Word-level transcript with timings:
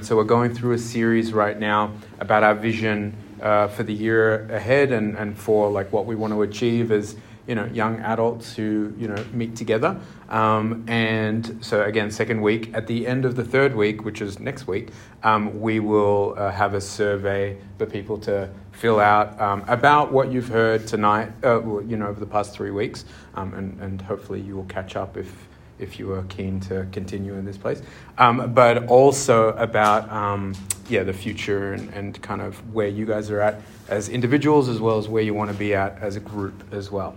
So, 0.00 0.16
we're 0.16 0.24
going 0.24 0.54
through 0.54 0.74
a 0.74 0.78
series 0.78 1.32
right 1.32 1.58
now 1.58 1.92
about 2.20 2.44
our 2.44 2.54
vision 2.54 3.16
uh, 3.42 3.66
for 3.66 3.82
the 3.82 3.92
year 3.92 4.48
ahead 4.48 4.92
and, 4.92 5.16
and 5.16 5.36
for 5.36 5.70
like 5.70 5.92
what 5.92 6.06
we 6.06 6.14
want 6.14 6.32
to 6.34 6.42
achieve 6.42 6.92
as 6.92 7.16
you 7.48 7.56
know 7.56 7.64
young 7.64 7.98
adults 8.00 8.54
who 8.54 8.94
you 8.96 9.08
know 9.08 9.24
meet 9.32 9.56
together. 9.56 10.00
Um, 10.28 10.84
and 10.86 11.58
so, 11.64 11.82
again, 11.82 12.12
second 12.12 12.42
week. 12.42 12.72
At 12.74 12.86
the 12.86 13.08
end 13.08 13.24
of 13.24 13.34
the 13.34 13.44
third 13.44 13.74
week, 13.74 14.04
which 14.04 14.22
is 14.22 14.38
next 14.38 14.68
week, 14.68 14.90
um, 15.24 15.60
we 15.60 15.80
will 15.80 16.34
uh, 16.38 16.52
have 16.52 16.74
a 16.74 16.80
survey 16.80 17.58
for 17.76 17.86
people 17.86 18.18
to 18.18 18.48
fill 18.70 19.00
out 19.00 19.40
um, 19.40 19.64
about 19.66 20.12
what 20.12 20.30
you've 20.30 20.48
heard 20.48 20.86
tonight, 20.86 21.32
uh, 21.42 21.80
you 21.80 21.96
know, 21.96 22.06
over 22.06 22.20
the 22.20 22.26
past 22.26 22.54
three 22.54 22.70
weeks. 22.70 23.04
Um, 23.34 23.52
and, 23.54 23.80
and 23.80 24.00
hopefully, 24.00 24.40
you 24.40 24.54
will 24.54 24.66
catch 24.66 24.94
up 24.94 25.16
if 25.16 25.47
if 25.78 25.98
you 25.98 26.12
are 26.12 26.22
keen 26.24 26.60
to 26.60 26.86
continue 26.92 27.34
in 27.34 27.44
this 27.44 27.56
place, 27.56 27.82
um, 28.18 28.52
but 28.54 28.86
also 28.86 29.50
about 29.50 30.10
um, 30.10 30.54
yeah 30.88 31.02
the 31.02 31.12
future 31.12 31.72
and, 31.72 31.92
and 31.94 32.20
kind 32.22 32.40
of 32.40 32.74
where 32.74 32.88
you 32.88 33.06
guys 33.06 33.30
are 33.30 33.40
at 33.40 33.60
as 33.88 34.08
individuals 34.08 34.68
as 34.68 34.80
well 34.80 34.98
as 34.98 35.08
where 35.08 35.22
you 35.22 35.34
want 35.34 35.50
to 35.50 35.56
be 35.56 35.74
at 35.74 35.98
as 36.00 36.16
a 36.16 36.20
group 36.20 36.72
as 36.72 36.90
well. 36.90 37.16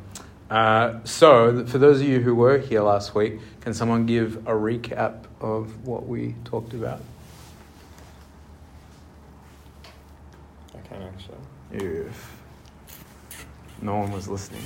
Uh, 0.49 0.99
so, 1.05 1.65
for 1.65 1.77
those 1.77 2.01
of 2.01 2.07
you 2.07 2.19
who 2.19 2.35
were 2.35 2.57
here 2.57 2.81
last 2.81 3.15
week, 3.15 3.39
can 3.61 3.73
someone 3.73 4.05
give 4.05 4.35
a 4.47 4.51
recap 4.51 5.23
of 5.39 5.87
what 5.87 6.05
we 6.07 6.35
talked 6.43 6.73
about? 6.73 7.01
I 10.75 10.79
can't. 10.79 11.03
actually. 11.03 11.37
If 11.71 12.35
no 13.81 13.95
one 13.95 14.11
was 14.11 14.27
listening, 14.27 14.63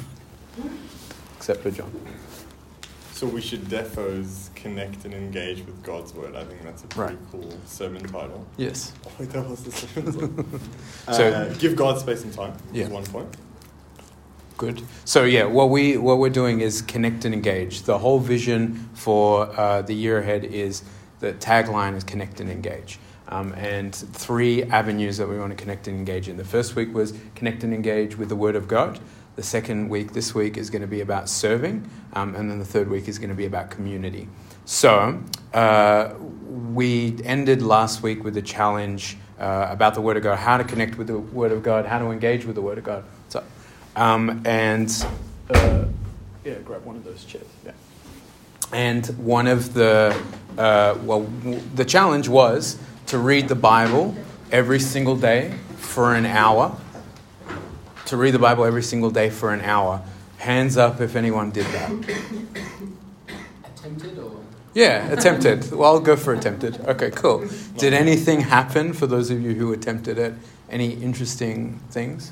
except 1.37 1.61
for 1.61 1.69
John. 1.69 1.91
So 3.15 3.25
we 3.25 3.39
should 3.39 3.61
defos 3.69 4.53
connect 4.55 5.05
and 5.05 5.13
engage 5.13 5.65
with 5.65 5.81
God's 5.83 6.13
word. 6.13 6.35
I 6.35 6.43
think 6.43 6.61
that's 6.63 6.83
a 6.83 6.87
pretty 6.87 7.13
Right. 7.15 7.23
cool 7.31 7.53
sermon 7.65 8.03
title. 8.03 8.45
Yes. 8.57 8.91
Oh, 9.07 9.11
wait, 9.17 9.29
that 9.29 9.49
was 9.49 9.63
the 9.63 9.71
sermon 9.71 10.11
title. 11.05 11.13
So- 11.15 11.29
uh, 11.29 11.53
give 11.53 11.77
God 11.77 11.97
space 11.97 12.25
and 12.25 12.33
time. 12.33 12.51
Yeah. 12.73 12.89
One 12.89 13.05
point. 13.05 13.29
Good. 14.57 14.81
So 15.05 15.23
yeah, 15.23 15.45
what 15.45 15.69
we 15.69 15.95
what 15.95 16.17
we're 16.17 16.29
doing 16.29 16.59
is 16.59 16.81
connect 16.81 17.23
and 17.23 17.33
engage. 17.33 17.83
The 17.83 17.99
whole 17.99 18.19
vision 18.19 18.89
for 18.95 19.47
uh, 19.57 19.81
the 19.81 19.93
year 19.95 20.17
ahead 20.19 20.43
is 20.43 20.83
the 21.21 21.31
tagline 21.35 21.95
is 21.95 22.03
connect 22.03 22.41
and 22.41 22.49
engage. 22.49 22.99
Um, 23.29 23.53
and 23.53 23.95
three 23.95 24.63
avenues 24.63 25.15
that 25.17 25.29
we 25.29 25.39
want 25.39 25.51
to 25.51 25.61
connect 25.63 25.87
and 25.87 25.97
engage 25.97 26.27
in. 26.27 26.35
The 26.35 26.43
first 26.43 26.75
week 26.75 26.93
was 26.93 27.13
connect 27.33 27.63
and 27.63 27.73
engage 27.73 28.17
with 28.17 28.27
the 28.27 28.35
Word 28.35 28.57
of 28.57 28.67
God. 28.67 28.99
The 29.35 29.43
second 29.43 29.89
week, 29.89 30.13
this 30.13 30.33
week, 30.33 30.57
is 30.57 30.69
going 30.69 30.81
to 30.81 30.87
be 30.87 31.01
about 31.01 31.29
serving. 31.29 31.89
Um, 32.13 32.35
and 32.35 32.49
then 32.49 32.59
the 32.59 32.65
third 32.65 32.89
week 32.89 33.07
is 33.07 33.19
going 33.19 33.29
to 33.29 33.35
be 33.35 33.45
about 33.45 33.69
community. 33.69 34.29
So 34.63 35.21
uh, 35.53 36.13
we 36.49 37.17
ended 37.23 37.61
last 37.61 38.01
week 38.01 38.23
with 38.23 38.37
a 38.37 38.41
challenge 38.41 39.17
uh, 39.39 39.67
about 39.69 39.93
the 39.93 40.01
Word 40.01 40.17
of 40.17 40.23
God, 40.23 40.37
how 40.39 40.57
to 40.57 40.63
connect 40.63 40.97
with 40.97 41.07
the 41.07 41.19
Word 41.19 41.51
of 41.51 41.63
God, 41.63 41.85
how 41.85 41.99
to 41.99 42.11
engage 42.11 42.45
with 42.45 42.55
the 42.55 42.61
Word 42.61 42.77
of 42.77 42.83
God. 42.83 43.03
So 43.29 43.43
um, 43.95 44.41
and 44.45 44.89
uh, 45.49 45.85
yeah, 46.43 46.55
grab 46.65 46.85
one 46.85 46.95
of 46.95 47.03
those 47.03 47.23
chairs. 47.25 47.45
Yeah. 47.65 47.71
And 48.73 49.05
one 49.17 49.47
of 49.47 49.73
the 49.73 50.19
uh, 50.57 50.97
well, 51.03 51.21
the 51.75 51.85
challenge 51.85 52.27
was 52.27 52.79
to 53.07 53.17
read 53.17 53.47
the 53.47 53.55
Bible 53.55 54.15
every 54.51 54.79
single 54.79 55.15
day 55.15 55.53
for 55.77 56.15
an 56.15 56.25
hour. 56.25 56.75
To 58.07 58.17
read 58.17 58.31
the 58.31 58.39
Bible 58.39 58.65
every 58.65 58.83
single 58.83 59.09
day 59.09 59.29
for 59.29 59.51
an 59.53 59.61
hour. 59.61 60.01
Hands 60.37 60.77
up 60.77 61.01
if 61.01 61.15
anyone 61.15 61.49
did 61.51 61.65
that. 61.67 61.89
Attempted 63.65 64.19
or? 64.19 64.41
Yeah, 64.75 65.11
attempted. 65.11 65.71
Well, 65.71 65.93
I'll 65.93 65.99
go 65.99 66.15
for 66.15 66.33
attempted. 66.33 66.79
Okay, 66.85 67.09
cool. 67.11 67.47
Did 67.77 67.93
anything 67.93 68.41
happen 68.41 68.93
for 68.93 69.07
those 69.07 69.31
of 69.31 69.41
you 69.41 69.53
who 69.55 69.73
attempted 69.73 70.19
it? 70.19 70.33
Any 70.69 70.91
interesting 70.91 71.79
things? 71.89 72.31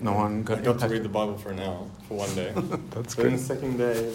No 0.00 0.12
one 0.12 0.42
got 0.42 0.58
I 0.58 0.62
got 0.62 0.78
to 0.80 0.88
read 0.88 1.02
the 1.04 1.08
Bible 1.08 1.38
for 1.38 1.50
an 1.50 1.60
hour 1.60 1.86
for 2.08 2.18
one 2.18 2.34
day. 2.34 2.52
That's 2.90 3.14
Then 3.14 3.24
the 3.26 3.30
good. 3.32 3.40
second 3.40 3.76
day 3.78 3.92
it 3.92 4.06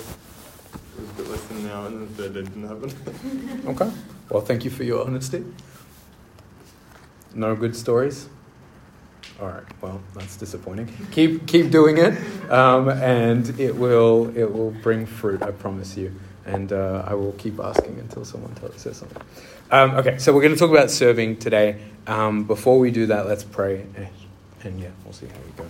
was 1.00 1.10
a 1.10 1.14
bit 1.14 1.28
less 1.30 1.44
than 1.46 1.58
an 1.60 1.70
hour, 1.70 1.88
and 1.88 2.08
the 2.10 2.24
third 2.24 2.34
day 2.34 2.42
didn't 2.44 2.68
happen. 2.68 3.68
Okay. 3.70 3.92
Well, 4.30 4.42
thank 4.42 4.66
you 4.66 4.70
for 4.72 4.84
your 4.84 5.06
honesty. 5.06 5.46
No 7.38 7.56
good 7.56 7.76
stories. 7.76 8.28
All 9.40 9.48
right. 9.48 9.64
Well, 9.82 10.02
that's 10.16 10.38
disappointing. 10.38 10.92
Keep 11.12 11.46
keep 11.46 11.70
doing 11.70 12.00
it, 12.00 12.18
um, 12.52 12.90
and 12.90 13.60
it 13.60 13.76
will 13.76 14.36
it 14.36 14.52
will 14.52 14.72
bring 14.72 15.06
fruit. 15.06 15.44
I 15.44 15.52
promise 15.52 15.96
you. 15.96 16.12
And 16.46 16.72
uh, 16.72 17.04
I 17.06 17.14
will 17.14 17.34
keep 17.34 17.60
asking 17.60 18.00
until 18.00 18.24
someone 18.24 18.56
tells, 18.56 18.82
says 18.82 18.98
something. 18.98 19.22
Um, 19.70 19.92
okay. 19.96 20.18
So 20.18 20.34
we're 20.34 20.42
going 20.42 20.54
to 20.54 20.60
talk 20.60 20.72
about 20.72 20.90
serving 20.90 21.38
today. 21.38 21.80
Um, 22.08 22.46
before 22.46 22.80
we 22.80 22.90
do 22.90 23.06
that, 23.08 23.28
let's 23.28 23.44
pray, 23.44 23.86
and, 23.96 24.08
and 24.64 24.80
yeah, 24.80 24.88
we'll 25.04 25.14
see 25.14 25.28
how 25.28 25.36
we 25.46 25.52
go. 25.58 25.66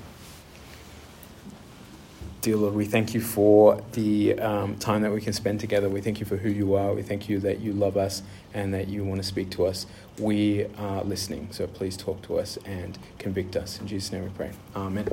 Dear 2.48 2.56
Lord, 2.56 2.76
we 2.76 2.86
thank 2.86 3.14
you 3.14 3.20
for 3.20 3.84
the 3.92 4.40
um, 4.40 4.78
time 4.78 5.02
that 5.02 5.12
we 5.12 5.20
can 5.20 5.34
spend 5.34 5.60
together. 5.60 5.90
We 5.90 6.00
thank 6.00 6.22
you 6.22 6.26
for 6.26 6.38
who 6.38 6.48
you 6.48 6.76
are. 6.76 6.94
We 6.94 7.02
thank 7.02 7.28
you 7.28 7.40
that 7.40 7.60
you 7.60 7.74
love 7.74 7.98
us 7.98 8.24
and 8.54 8.74
that 8.74 8.88
you 8.88 9.04
want 9.04 9.22
to 9.22 9.28
speak 9.28 9.50
to 9.50 9.66
us. 9.66 9.86
We 10.18 10.66
are 10.78 11.04
listening, 11.04 11.50
so 11.52 11.68
please 11.68 11.98
talk 11.98 12.22
to 12.22 12.40
us 12.40 12.58
and 12.64 12.98
convict 13.20 13.58
us. 13.58 13.82
In 13.82 13.88
Jesus' 13.88 14.14
name 14.14 14.24
we 14.24 14.30
pray. 14.30 14.52
Amen. 14.78 15.10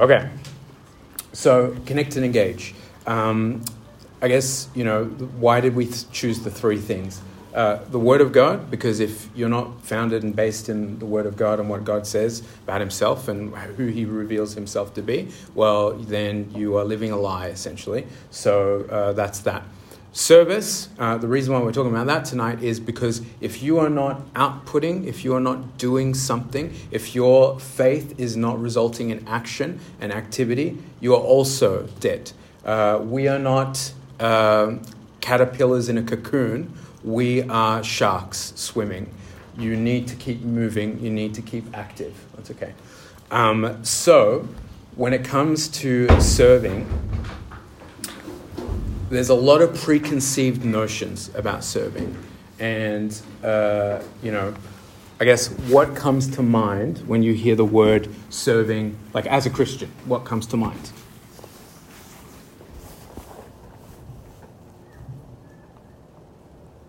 Okay, 0.00 0.28
so 1.32 1.76
connect 1.86 2.16
and 2.16 2.24
engage. 2.24 2.74
Um, 3.06 3.64
I 4.20 4.26
guess, 4.26 4.68
you 4.74 4.82
know, 4.82 5.04
why 5.04 5.60
did 5.60 5.76
we 5.76 5.88
choose 6.10 6.40
the 6.40 6.50
three 6.50 6.80
things? 6.80 7.20
Uh, 7.56 7.82
the 7.90 7.98
Word 7.98 8.20
of 8.20 8.32
God, 8.32 8.70
because 8.70 9.00
if 9.00 9.30
you're 9.34 9.48
not 9.48 9.80
founded 9.80 10.22
and 10.22 10.36
based 10.36 10.68
in 10.68 10.98
the 10.98 11.06
Word 11.06 11.24
of 11.24 11.38
God 11.38 11.58
and 11.58 11.70
what 11.70 11.84
God 11.84 12.06
says 12.06 12.42
about 12.64 12.82
Himself 12.82 13.28
and 13.28 13.54
who 13.54 13.86
He 13.86 14.04
reveals 14.04 14.52
Himself 14.52 14.92
to 14.92 15.00
be, 15.00 15.28
well, 15.54 15.92
then 15.94 16.52
you 16.54 16.76
are 16.76 16.84
living 16.84 17.12
a 17.12 17.16
lie, 17.16 17.46
essentially. 17.46 18.06
So 18.30 18.82
uh, 18.90 19.14
that's 19.14 19.38
that. 19.40 19.62
Service, 20.12 20.90
uh, 20.98 21.16
the 21.16 21.28
reason 21.28 21.54
why 21.54 21.60
we're 21.60 21.72
talking 21.72 21.92
about 21.92 22.06
that 22.08 22.26
tonight 22.26 22.62
is 22.62 22.78
because 22.78 23.22
if 23.40 23.62
you 23.62 23.78
are 23.78 23.88
not 23.88 24.34
outputting, 24.34 25.06
if 25.06 25.24
you 25.24 25.34
are 25.34 25.40
not 25.40 25.78
doing 25.78 26.12
something, 26.12 26.74
if 26.90 27.14
your 27.14 27.58
faith 27.58 28.20
is 28.20 28.36
not 28.36 28.60
resulting 28.60 29.08
in 29.08 29.26
action 29.26 29.80
and 29.98 30.12
activity, 30.12 30.76
you 31.00 31.14
are 31.14 31.22
also 31.22 31.86
dead. 32.00 32.32
Uh, 32.66 33.00
we 33.02 33.28
are 33.28 33.38
not 33.38 33.94
um 34.20 34.82
caterpillars 35.20 35.88
in 35.88 35.98
a 35.98 36.02
cocoon, 36.02 36.72
we 37.06 37.42
are 37.44 37.82
sharks 37.84 38.52
swimming. 38.56 39.08
You 39.56 39.76
need 39.76 40.08
to 40.08 40.16
keep 40.16 40.42
moving, 40.42 41.00
you 41.00 41.10
need 41.10 41.32
to 41.34 41.42
keep 41.42 41.64
active. 41.74 42.14
That's 42.34 42.50
okay. 42.50 42.74
Um, 43.30 43.82
so, 43.84 44.46
when 44.96 45.14
it 45.14 45.24
comes 45.24 45.68
to 45.68 46.20
serving, 46.20 46.86
there's 49.08 49.28
a 49.28 49.34
lot 49.34 49.62
of 49.62 49.74
preconceived 49.74 50.64
notions 50.64 51.30
about 51.34 51.62
serving. 51.62 52.16
And, 52.58 53.18
uh, 53.42 54.02
you 54.22 54.32
know, 54.32 54.54
I 55.20 55.24
guess 55.24 55.48
what 55.68 55.94
comes 55.94 56.28
to 56.36 56.42
mind 56.42 56.98
when 57.06 57.22
you 57.22 57.32
hear 57.34 57.54
the 57.54 57.64
word 57.64 58.08
serving, 58.30 58.98
like 59.14 59.26
as 59.26 59.46
a 59.46 59.50
Christian, 59.50 59.90
what 60.06 60.24
comes 60.24 60.46
to 60.48 60.56
mind? 60.56 60.90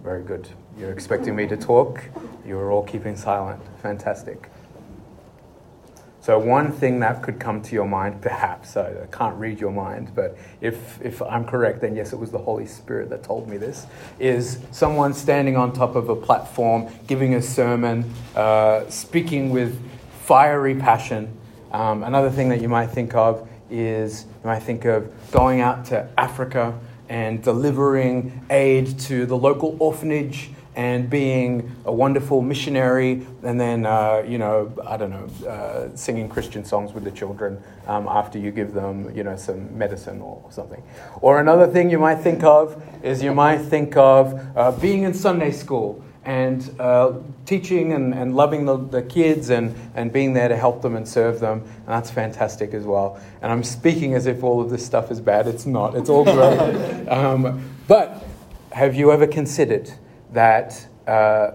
Very 0.08 0.24
good. 0.24 0.48
You're 0.80 0.94
expecting 0.94 1.36
me 1.36 1.48
to 1.48 1.58
talk. 1.58 2.02
You 2.46 2.58
are 2.60 2.72
all 2.72 2.84
keeping 2.84 3.18
silent. 3.18 3.62
Fantastic. 3.82 4.50
So, 6.22 6.40
one 6.40 6.72
thing 6.72 7.02
that 7.02 7.22
could 7.22 7.42
come 7.42 7.62
to 7.64 7.74
your 7.76 7.90
mind, 7.90 8.22
perhaps, 8.22 8.78
I 8.78 8.88
I 9.04 9.08
can't 9.12 9.36
read 9.36 9.60
your 9.60 9.74
mind, 9.74 10.14
but 10.16 10.38
if, 10.62 11.02
if 11.02 11.22
I'm 11.22 11.44
correct, 11.44 11.82
then 11.82 11.94
yes, 11.94 12.14
it 12.14 12.20
was 12.20 12.32
the 12.32 12.38
Holy 12.38 12.68
Spirit 12.68 13.10
that 13.10 13.22
told 13.22 13.50
me 13.50 13.58
this, 13.58 13.86
is 14.18 14.60
someone 14.72 15.14
standing 15.14 15.58
on 15.58 15.74
top 15.74 15.98
of 15.98 16.08
a 16.08 16.16
platform, 16.16 16.88
giving 17.08 17.36
a 17.36 17.42
sermon, 17.42 18.10
uh, 18.34 18.90
speaking 18.90 19.50
with 19.50 19.78
fiery 20.22 20.76
passion. 20.76 21.38
Um, 21.74 22.04
another 22.04 22.30
thing 22.30 22.48
that 22.48 22.62
you 22.62 22.70
might 22.70 22.92
think 22.92 23.14
of 23.14 23.46
is 23.70 24.24
you 24.24 24.48
might 24.48 24.64
think 24.64 24.86
of 24.86 25.12
going 25.32 25.60
out 25.60 25.84
to 25.88 26.08
Africa 26.18 26.80
and 27.10 27.42
delivering 27.44 28.42
aid 28.50 29.00
to 29.00 29.26
the 29.26 29.38
local 29.38 29.76
orphanage 29.80 30.52
and 30.78 31.10
being 31.10 31.76
a 31.86 31.92
wonderful 31.92 32.40
missionary, 32.44 33.26
and 33.42 33.60
then, 33.60 33.84
uh, 33.84 34.24
you 34.28 34.38
know, 34.38 34.72
I 34.86 34.96
don't 34.96 35.10
know, 35.10 35.48
uh, 35.50 35.96
singing 35.96 36.30
Christian 36.30 36.64
songs 36.64 36.94
with 36.94 37.04
the 37.04 37.10
children 37.10 37.60
um, 37.88 38.08
after 38.08 38.38
you 38.38 38.52
give 38.52 38.74
them, 38.74 39.12
you 39.16 39.24
know, 39.24 39.36
some 39.36 39.76
medicine 39.76 40.22
or 40.22 40.40
something. 40.52 40.84
Or 41.22 41.40
another 41.40 41.66
thing 41.66 41.90
you 41.90 41.98
might 41.98 42.20
think 42.20 42.44
of 42.44 42.80
is 43.02 43.24
you 43.24 43.34
might 43.34 43.58
think 43.58 43.98
of 43.98 44.40
uh, 44.56 44.72
being 44.74 45.02
in 45.02 45.16
Sunday 45.16 45.52
school 45.52 46.04
and 46.28 46.76
uh, 46.78 47.14
teaching 47.46 47.94
and, 47.94 48.14
and 48.14 48.36
loving 48.36 48.66
the, 48.66 48.76
the 48.76 49.02
kids 49.02 49.50
and, 49.50 49.74
and 49.96 50.12
being 50.12 50.34
there 50.34 50.50
to 50.50 50.58
help 50.58 50.82
them 50.82 50.98
and 50.98 51.08
serve 51.08 51.40
them. 51.40 51.62
And 51.62 51.88
that's 51.88 52.12
fantastic 52.12 52.74
as 52.74 52.84
well. 52.84 53.18
And 53.42 53.50
I'm 53.50 53.64
speaking 53.64 54.14
as 54.14 54.26
if 54.26 54.44
all 54.44 54.60
of 54.60 54.70
this 54.70 54.86
stuff 54.86 55.10
is 55.10 55.22
bad. 55.22 55.48
It's 55.48 55.66
not, 55.66 55.96
it's 55.96 56.10
all 56.10 56.26
great. 56.26 57.08
um, 57.08 57.74
But 57.88 58.26
have 58.74 58.94
you 58.94 59.14
ever 59.14 59.26
considered 59.26 59.90
that 60.34 60.86
uh, 61.08 61.52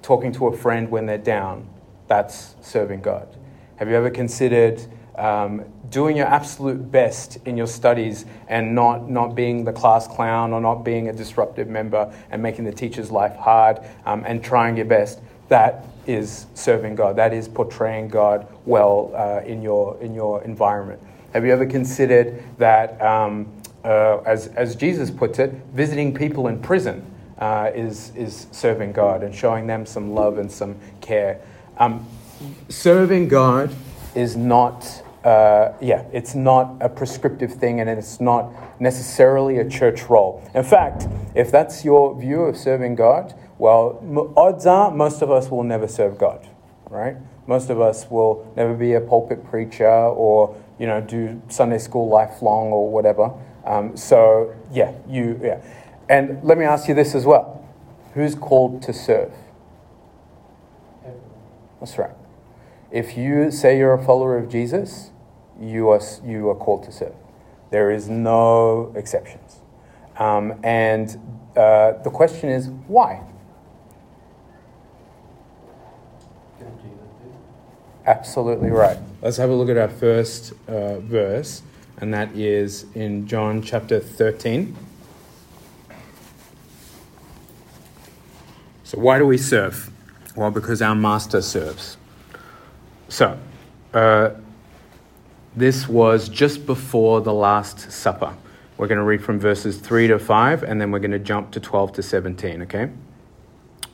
talking 0.00 0.30
to 0.34 0.46
a 0.46 0.56
friend 0.56 0.88
when 0.92 1.06
they're 1.06 1.18
down, 1.18 1.68
that's 2.06 2.54
serving 2.60 3.00
God? 3.00 3.36
Have 3.76 3.88
you 3.88 3.96
ever 3.96 4.10
considered 4.10 4.80
um, 5.18 5.64
doing 5.90 6.16
your 6.16 6.26
absolute 6.26 6.90
best 6.90 7.38
in 7.44 7.56
your 7.56 7.66
studies 7.66 8.24
and 8.48 8.74
not, 8.74 9.10
not 9.10 9.34
being 9.34 9.64
the 9.64 9.72
class 9.72 10.06
clown 10.06 10.52
or 10.52 10.60
not 10.60 10.84
being 10.84 11.08
a 11.08 11.12
disruptive 11.12 11.68
member 11.68 12.12
and 12.30 12.42
making 12.42 12.64
the 12.64 12.72
teacher's 12.72 13.10
life 13.10 13.36
hard 13.36 13.80
um, 14.06 14.24
and 14.26 14.42
trying 14.42 14.76
your 14.76 14.86
best? 14.86 15.20
That 15.48 15.86
is 16.06 16.46
serving 16.54 16.94
God. 16.94 17.16
That 17.16 17.32
is 17.34 17.48
portraying 17.48 18.08
God 18.08 18.46
well 18.64 19.12
uh, 19.14 19.42
in, 19.44 19.62
your, 19.62 20.00
in 20.00 20.14
your 20.14 20.42
environment. 20.44 21.00
Have 21.32 21.44
you 21.44 21.52
ever 21.52 21.66
considered 21.66 22.42
that, 22.58 23.00
um, 23.02 23.52
uh, 23.84 24.18
as, 24.18 24.48
as 24.48 24.74
Jesus 24.76 25.10
puts 25.10 25.38
it, 25.38 25.52
visiting 25.74 26.14
people 26.14 26.48
in 26.48 26.60
prison 26.60 27.04
uh, 27.38 27.70
is, 27.74 28.12
is 28.16 28.46
serving 28.50 28.92
God 28.92 29.22
and 29.22 29.34
showing 29.34 29.66
them 29.66 29.84
some 29.84 30.14
love 30.14 30.38
and 30.38 30.50
some 30.50 30.76
care? 31.00 31.40
Um, 31.76 32.06
serving 32.68 33.28
God 33.28 33.74
is 34.14 34.36
not, 34.36 35.02
uh, 35.28 35.76
yeah, 35.78 36.04
it's 36.10 36.34
not 36.34 36.74
a 36.80 36.88
prescriptive 36.88 37.52
thing 37.52 37.80
and 37.80 37.90
it's 37.90 38.18
not 38.18 38.50
necessarily 38.80 39.58
a 39.58 39.68
church 39.68 40.08
role. 40.08 40.42
In 40.54 40.64
fact, 40.64 41.06
if 41.34 41.50
that's 41.50 41.84
your 41.84 42.18
view 42.18 42.44
of 42.44 42.56
serving 42.56 42.94
God, 42.94 43.34
well, 43.58 44.00
odds 44.38 44.64
are 44.64 44.90
most 44.90 45.20
of 45.20 45.30
us 45.30 45.50
will 45.50 45.64
never 45.64 45.86
serve 45.86 46.16
God, 46.16 46.48
right? 46.88 47.16
Most 47.46 47.68
of 47.68 47.78
us 47.78 48.10
will 48.10 48.50
never 48.56 48.72
be 48.72 48.94
a 48.94 49.02
pulpit 49.02 49.44
preacher 49.44 49.86
or, 49.86 50.56
you 50.78 50.86
know, 50.86 51.02
do 51.02 51.42
Sunday 51.48 51.78
school 51.78 52.08
lifelong 52.08 52.68
or 52.68 52.90
whatever. 52.90 53.30
Um, 53.66 53.98
so, 53.98 54.54
yeah, 54.72 54.94
you, 55.06 55.38
yeah. 55.42 55.60
And 56.08 56.42
let 56.42 56.56
me 56.56 56.64
ask 56.64 56.88
you 56.88 56.94
this 56.94 57.14
as 57.14 57.26
well 57.26 57.54
who's 58.14 58.34
called 58.34 58.82
to 58.82 58.92
serve? 58.94 59.32
That's 61.80 61.98
right. 61.98 62.16
If 62.90 63.16
you 63.18 63.50
say 63.50 63.76
you're 63.76 63.92
a 63.92 64.02
follower 64.02 64.38
of 64.38 64.48
Jesus, 64.48 65.10
you 65.60 65.88
are, 65.90 66.00
you 66.24 66.48
are 66.50 66.54
called 66.54 66.84
to 66.84 66.92
serve. 66.92 67.14
There 67.70 67.90
is 67.90 68.08
no 68.08 68.92
exceptions. 68.96 69.60
Um, 70.18 70.54
and 70.62 71.10
uh, 71.56 71.92
the 72.02 72.10
question 72.10 72.48
is, 72.48 72.68
why? 72.86 73.22
Absolutely 78.06 78.70
right. 78.70 78.98
Let's 79.20 79.36
have 79.36 79.50
a 79.50 79.54
look 79.54 79.68
at 79.68 79.76
our 79.76 79.88
first 79.88 80.54
uh, 80.66 80.98
verse, 81.00 81.62
and 81.98 82.14
that 82.14 82.34
is 82.34 82.86
in 82.94 83.26
John 83.26 83.60
chapter 83.60 84.00
13. 84.00 84.74
So, 88.84 88.98
why 88.98 89.18
do 89.18 89.26
we 89.26 89.36
serve? 89.36 89.90
Well, 90.34 90.50
because 90.50 90.80
our 90.80 90.94
master 90.94 91.42
serves. 91.42 91.98
So, 93.10 93.38
uh, 93.92 94.30
this 95.56 95.88
was 95.88 96.28
just 96.28 96.66
before 96.66 97.20
the 97.20 97.32
Last 97.32 97.90
Supper. 97.90 98.36
We're 98.76 98.86
going 98.86 98.98
to 98.98 99.04
read 99.04 99.24
from 99.24 99.40
verses 99.40 99.78
3 99.78 100.08
to 100.08 100.18
5, 100.18 100.62
and 100.62 100.80
then 100.80 100.90
we're 100.92 101.00
going 101.00 101.10
to 101.10 101.18
jump 101.18 101.50
to 101.52 101.60
12 101.60 101.94
to 101.94 102.02
17, 102.02 102.62
okay? 102.62 102.90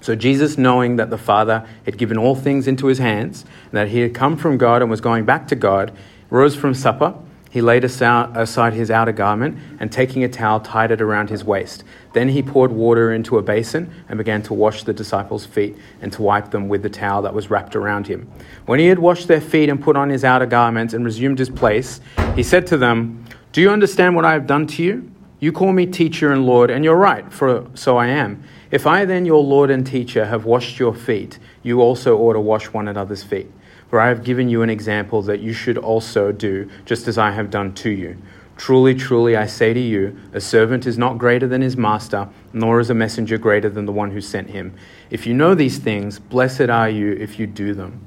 So 0.03 0.15
Jesus, 0.15 0.59
knowing 0.59 0.97
that 0.97 1.09
the 1.09 1.17
Father 1.17 1.67
had 1.87 1.97
given 1.97 2.19
all 2.19 2.35
things 2.35 2.69
into 2.69 2.89
his 2.89 2.99
hands, 2.99 3.47
and 3.65 3.73
that 3.73 3.89
he 3.89 4.01
had 4.01 4.13
come 4.13 4.37
from 4.37 4.59
God 4.59 4.83
and 4.83 4.91
was 4.91 5.01
going 5.01 5.25
back 5.25 5.49
to 5.49 5.57
God, 5.57 5.97
rose 6.29 6.55
from 6.55 6.75
supper. 6.75 7.15
He 7.51 7.63
laid 7.63 7.85
aside 7.85 8.75
his 8.75 8.91
outer 8.91 9.13
garment, 9.13 9.57
and 9.81 9.91
taking 9.91 10.23
a 10.23 10.29
towel, 10.29 10.61
tied 10.61 10.91
it 10.91 11.01
around 11.01 11.31
his 11.31 11.45
waist. 11.45 11.85
Then 12.15 12.29
he 12.29 12.43
poured 12.43 12.73
water 12.73 13.13
into 13.13 13.39
a 13.39 13.43
basin 13.43 13.93
and 14.09 14.17
began 14.17 14.41
to 14.45 14.55
wash 14.55 14.85
the 14.85 14.93
disciples' 14.93 15.45
feet 15.45 15.77
and 16.01 16.13
to 16.13 16.23
wipe 16.23 16.53
them 16.53 16.69
with 16.69 16.83
the 16.83 16.89
towel 16.89 17.23
that 17.23 17.35
was 17.35 17.51
wrapped 17.51 17.77
around 17.77 18.07
him. 18.07 18.31
When 18.67 18.79
he 18.79 18.87
had 18.87 19.01
washed 19.01 19.29
their 19.29 19.41
feet 19.41 19.69
and 19.69 19.83
put 19.83 19.97
on 19.97 20.09
his 20.09 20.25
outer 20.25 20.47
garments 20.47 20.95
and 20.95 21.05
resumed 21.05 21.41
his 21.41 21.51
place, 21.51 22.01
he 22.37 22.43
said 22.43 22.67
to 22.69 22.77
them, 22.77 23.25
Do 23.53 23.61
you 23.61 23.69
understand 23.69 24.15
what 24.15 24.25
I 24.25 24.33
have 24.33 24.47
done 24.47 24.67
to 24.69 24.83
you? 24.83 25.11
You 25.41 25.51
call 25.51 25.73
me 25.73 25.87
teacher 25.87 26.33
and 26.33 26.47
Lord, 26.47 26.71
and 26.71 26.85
you're 26.85 26.97
right, 26.97 27.31
for 27.33 27.67
so 27.75 27.97
I 27.97 28.07
am. 28.07 28.45
If 28.71 28.87
I 28.87 29.05
then, 29.05 29.27
your 29.27 29.43
Lord 29.43 29.69
and 29.69 29.87
teacher, 29.87 30.25
have 30.25 30.45
washed 30.45 30.79
your 30.79 30.95
feet, 30.95 31.39
you 31.63 31.83
also 31.83 32.17
ought 32.17 32.33
to 32.35 32.41
wash 32.41 32.67
one 32.67 32.89
another's 32.89 33.25
feet. 33.25 33.51
For 33.91 34.01
I 34.01 34.09
have 34.09 34.25
given 34.25 34.49
you 34.49 34.63
an 34.63 34.71
example 34.71 35.21
that 35.23 35.41
you 35.41 35.53
should 35.53 35.79
also 35.79 36.33
do, 36.33 36.71
just 36.85 37.09
as 37.09 37.19
I 37.19 37.33
have 37.33 37.51
done 37.51 37.75
to 37.75 37.91
you. 37.91 38.17
Truly, 38.57 38.95
truly, 38.95 39.37
I 39.37 39.47
say 39.47 39.75
to 39.75 39.81
you, 39.81 40.19
a 40.33 40.41
servant 40.41 40.87
is 40.87 40.97
not 40.97 41.19
greater 41.19 41.47
than 41.49 41.61
his 41.61 41.77
master, 41.77 42.29
nor 42.53 42.81
is 42.81 42.89
a 42.89 42.95
messenger 42.95 43.37
greater 43.37 43.69
than 43.69 43.85
the 43.85 43.93
one 43.93 44.13
who 44.13 44.21
sent 44.21 44.51
him. 44.51 44.75
If 45.11 45.27
you 45.27 45.35
know 45.35 45.55
these 45.55 45.79
things, 45.79 46.19
blessed 46.19 46.69
are 46.71 46.89
you 46.89 47.13
if 47.13 47.39
you 47.39 47.47
do 47.47 47.75
them. 47.75 48.01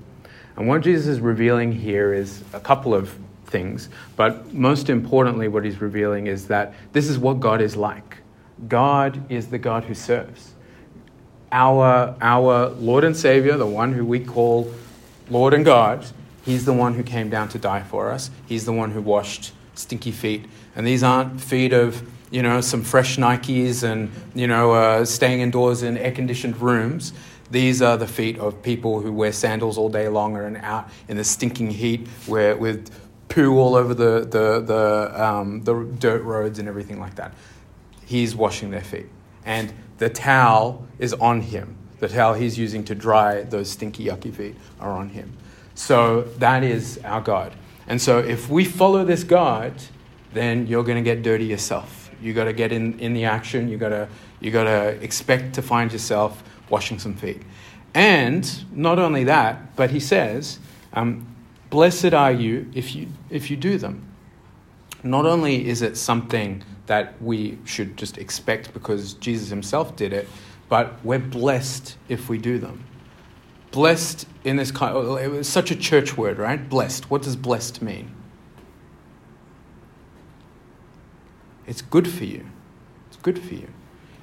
And 0.55 0.67
what 0.67 0.81
Jesus 0.81 1.07
is 1.07 1.19
revealing 1.19 1.71
here 1.71 2.13
is 2.13 2.43
a 2.53 2.59
couple 2.59 2.95
of 2.95 3.17
things, 3.45 3.89
but 4.15 4.53
most 4.53 4.89
importantly, 4.89 5.47
what 5.47 5.65
he's 5.65 5.81
revealing 5.81 6.27
is 6.27 6.47
that 6.47 6.73
this 6.93 7.09
is 7.09 7.17
what 7.19 7.39
God 7.39 7.61
is 7.61 7.75
like. 7.75 8.17
God 8.67 9.29
is 9.29 9.47
the 9.47 9.57
God 9.57 9.83
who 9.83 9.93
serves 9.93 10.53
our, 11.51 12.15
our 12.21 12.69
Lord 12.69 13.03
and 13.03 13.15
Savior, 13.15 13.57
the 13.57 13.67
one 13.67 13.93
who 13.93 14.05
we 14.05 14.19
call 14.19 14.71
Lord 15.29 15.53
and 15.53 15.65
God, 15.65 16.05
He's 16.43 16.63
the 16.63 16.73
one 16.73 16.93
who 16.93 17.03
came 17.03 17.29
down 17.29 17.49
to 17.49 17.59
die 17.59 17.83
for 17.83 18.09
us. 18.09 18.31
He's 18.45 18.63
the 18.63 18.71
one 18.71 18.91
who 18.91 19.01
washed 19.01 19.51
stinky 19.77 20.11
feet. 20.11 20.45
And 20.75 20.85
these 20.85 21.03
aren't 21.03 21.39
feet 21.39 21.73
of, 21.73 22.07
you 22.31 22.41
know, 22.41 22.61
some 22.61 22.83
fresh 22.83 23.17
Nikes 23.17 23.83
and, 23.83 24.11
you 24.35 24.47
know, 24.47 24.71
uh, 24.71 25.05
staying 25.05 25.41
indoors 25.41 25.83
in 25.83 25.97
air 25.97 26.11
conditioned 26.11 26.59
rooms. 26.61 27.13
These 27.49 27.81
are 27.81 27.97
the 27.97 28.07
feet 28.07 28.37
of 28.39 28.61
people 28.61 29.01
who 29.01 29.13
wear 29.13 29.31
sandals 29.31 29.77
all 29.77 29.89
day 29.89 30.09
long 30.09 30.35
and 30.35 30.57
out 30.57 30.89
in 31.07 31.17
the 31.17 31.23
stinking 31.23 31.71
heat 31.71 32.07
where, 32.25 32.57
with 32.57 32.91
poo 33.29 33.57
all 33.57 33.75
over 33.75 33.93
the, 33.93 34.21
the, 34.21 34.61
the, 34.61 35.23
um, 35.23 35.63
the 35.63 35.73
dirt 35.99 36.23
roads 36.23 36.59
and 36.59 36.67
everything 36.67 36.99
like 36.99 37.15
that. 37.15 37.33
He's 38.05 38.35
washing 38.35 38.71
their 38.71 38.81
feet. 38.81 39.07
And 39.45 39.73
the 39.97 40.09
towel 40.09 40.85
is 40.99 41.13
on 41.13 41.41
him. 41.41 41.77
The 41.99 42.07
towel 42.07 42.33
he's 42.35 42.57
using 42.57 42.83
to 42.85 42.95
dry 42.95 43.43
those 43.43 43.69
stinky, 43.69 44.05
yucky 44.05 44.33
feet 44.33 44.55
are 44.79 44.91
on 44.91 45.09
him. 45.09 45.33
So 45.73 46.23
that 46.37 46.63
is 46.63 46.99
our 47.03 47.21
God. 47.21 47.53
And 47.87 48.01
so 48.01 48.19
if 48.19 48.49
we 48.49 48.65
follow 48.65 49.05
this 49.05 49.23
God, 49.23 49.73
then 50.33 50.67
you're 50.67 50.83
going 50.83 51.03
to 51.03 51.09
get 51.09 51.23
dirty 51.23 51.45
yourself. 51.45 52.11
You 52.21 52.33
got 52.33 52.45
to 52.45 52.53
get 52.53 52.71
in, 52.71 52.99
in 52.99 53.13
the 53.13 53.25
action. 53.25 53.69
You 53.69 53.77
got 53.77 53.89
to 53.89 54.07
you 54.39 54.51
got 54.51 54.65
to 54.65 55.01
expect 55.03 55.55
to 55.55 55.61
find 55.61 55.91
yourself 55.91 56.43
washing 56.69 56.99
some 56.99 57.15
feet. 57.15 57.41
And 57.93 58.65
not 58.75 58.99
only 58.99 59.23
that, 59.23 59.75
but 59.75 59.91
he 59.91 59.99
says, 59.99 60.59
um, 60.93 61.35
"Blessed 61.69 62.13
are 62.13 62.31
you 62.31 62.69
if 62.73 62.95
you 62.95 63.07
if 63.29 63.49
you 63.49 63.57
do 63.57 63.77
them." 63.77 64.03
Not 65.03 65.25
only 65.25 65.67
is 65.67 65.81
it 65.81 65.95
something 65.95 66.63
that 66.87 67.21
we 67.21 67.57
should 67.65 67.97
just 67.97 68.17
expect 68.17 68.73
because 68.73 69.13
Jesus 69.15 69.49
himself 69.49 69.95
did 69.95 70.11
it, 70.11 70.27
but 70.69 70.93
we're 71.03 71.19
blessed 71.19 71.97
if 72.09 72.29
we 72.29 72.37
do 72.37 72.57
them. 72.57 72.83
Blessed 73.77 74.27
in 74.43 74.55
this 74.55 74.71
kind 74.71 74.97
of, 74.97 75.19
it 75.19 75.29
was 75.29 75.47
such 75.47 75.69
a 75.69 75.75
church 75.75 76.17
word, 76.17 76.39
right? 76.39 76.67
Blessed. 76.67 77.11
What 77.11 77.21
does 77.21 77.35
blessed 77.35 77.79
mean? 77.83 78.11
It's 81.67 81.83
good 81.83 82.07
for 82.07 82.23
you. 82.23 82.47
It's 83.07 83.17
good 83.17 83.37
for 83.37 83.53
you. 83.53 83.67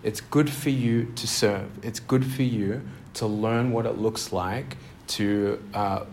It's 0.02 0.20
good 0.20 0.50
for 0.50 0.70
you 0.70 1.04
to 1.14 1.28
serve. 1.28 1.70
It's 1.84 2.00
good 2.00 2.26
for 2.26 2.42
you 2.42 2.82
to 3.12 3.28
learn 3.28 3.70
what 3.70 3.87
it 3.87 3.96
looks 3.96 4.32
like 4.32 4.76
to 5.18 5.62
uh, 5.73 6.06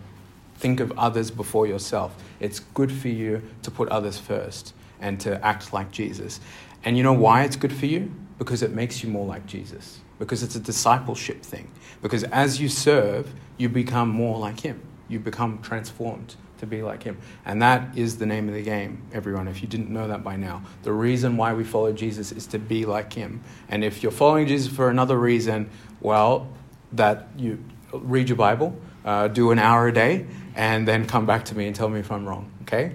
think 0.58 0.78
of 0.78 0.96
others 0.96 1.32
before 1.32 1.66
yourself. 1.66 2.14
It's 2.38 2.60
good 2.60 2.92
for 2.92 3.08
you 3.08 3.42
to 3.62 3.72
put 3.72 3.88
others 3.88 4.18
first 4.18 4.72
and 5.00 5.18
to 5.18 5.44
act 5.44 5.72
like 5.72 5.90
Jesus. 5.90 6.38
And 6.84 6.96
you 6.96 7.02
know 7.02 7.12
why 7.12 7.42
it's 7.42 7.56
good 7.56 7.72
for 7.72 7.86
you? 7.86 8.14
Because 8.38 8.62
it 8.62 8.70
makes 8.70 9.02
you 9.02 9.10
more 9.10 9.26
like 9.26 9.46
Jesus. 9.46 9.98
Because 10.20 10.44
it's 10.44 10.54
a 10.54 10.60
discipleship 10.60 11.42
thing. 11.42 11.68
Because 12.02 12.24
as 12.24 12.60
you 12.60 12.68
serve, 12.68 13.32
you 13.56 13.68
become 13.68 14.08
more 14.08 14.38
like 14.38 14.60
Him. 14.60 14.82
You 15.08 15.18
become 15.20 15.60
transformed 15.62 16.34
to 16.58 16.66
be 16.66 16.82
like 16.82 17.02
Him. 17.02 17.18
And 17.46 17.62
that 17.62 17.96
is 17.96 18.18
the 18.18 18.26
name 18.26 18.48
of 18.48 18.54
the 18.54 18.62
game, 18.62 19.02
everyone, 19.12 19.48
if 19.48 19.62
you 19.62 19.68
didn't 19.68 19.90
know 19.90 20.08
that 20.08 20.22
by 20.22 20.36
now. 20.36 20.62
The 20.82 20.92
reason 20.92 21.36
why 21.36 21.54
we 21.54 21.64
follow 21.64 21.92
Jesus 21.92 22.32
is 22.32 22.46
to 22.48 22.58
be 22.58 22.84
like 22.84 23.12
Him. 23.12 23.42
And 23.68 23.84
if 23.84 24.02
you're 24.02 24.12
following 24.12 24.46
Jesus 24.46 24.72
for 24.72 24.90
another 24.90 25.18
reason, 25.18 25.70
well, 26.00 26.48
that 26.92 27.28
you 27.36 27.62
read 27.92 28.28
your 28.28 28.36
Bible, 28.36 28.76
uh, 29.04 29.28
do 29.28 29.50
an 29.50 29.58
hour 29.58 29.88
a 29.88 29.92
day, 29.92 30.26
and 30.54 30.86
then 30.86 31.06
come 31.06 31.26
back 31.26 31.44
to 31.46 31.56
me 31.56 31.66
and 31.66 31.74
tell 31.74 31.88
me 31.88 32.00
if 32.00 32.10
I'm 32.10 32.26
wrong, 32.26 32.50
okay? 32.62 32.92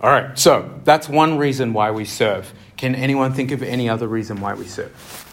All 0.00 0.10
right, 0.10 0.38
so 0.38 0.80
that's 0.84 1.08
one 1.08 1.36
reason 1.36 1.72
why 1.72 1.90
we 1.90 2.04
serve. 2.04 2.52
Can 2.76 2.94
anyone 2.94 3.34
think 3.34 3.50
of 3.50 3.62
any 3.62 3.88
other 3.88 4.08
reason 4.08 4.40
why 4.40 4.54
we 4.54 4.64
serve? 4.64 5.26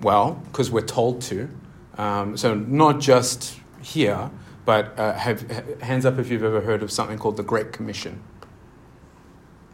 Well, 0.00 0.42
because 0.46 0.70
we're 0.70 0.82
told 0.82 1.22
to. 1.22 1.48
Um, 1.96 2.36
so, 2.36 2.54
not 2.54 3.00
just 3.00 3.58
here, 3.82 4.30
but 4.64 4.98
uh, 4.98 5.14
have, 5.14 5.80
hands 5.80 6.04
up 6.04 6.18
if 6.18 6.30
you've 6.30 6.44
ever 6.44 6.60
heard 6.60 6.82
of 6.82 6.92
something 6.92 7.18
called 7.18 7.36
the 7.36 7.42
Great 7.42 7.72
Commission. 7.72 8.22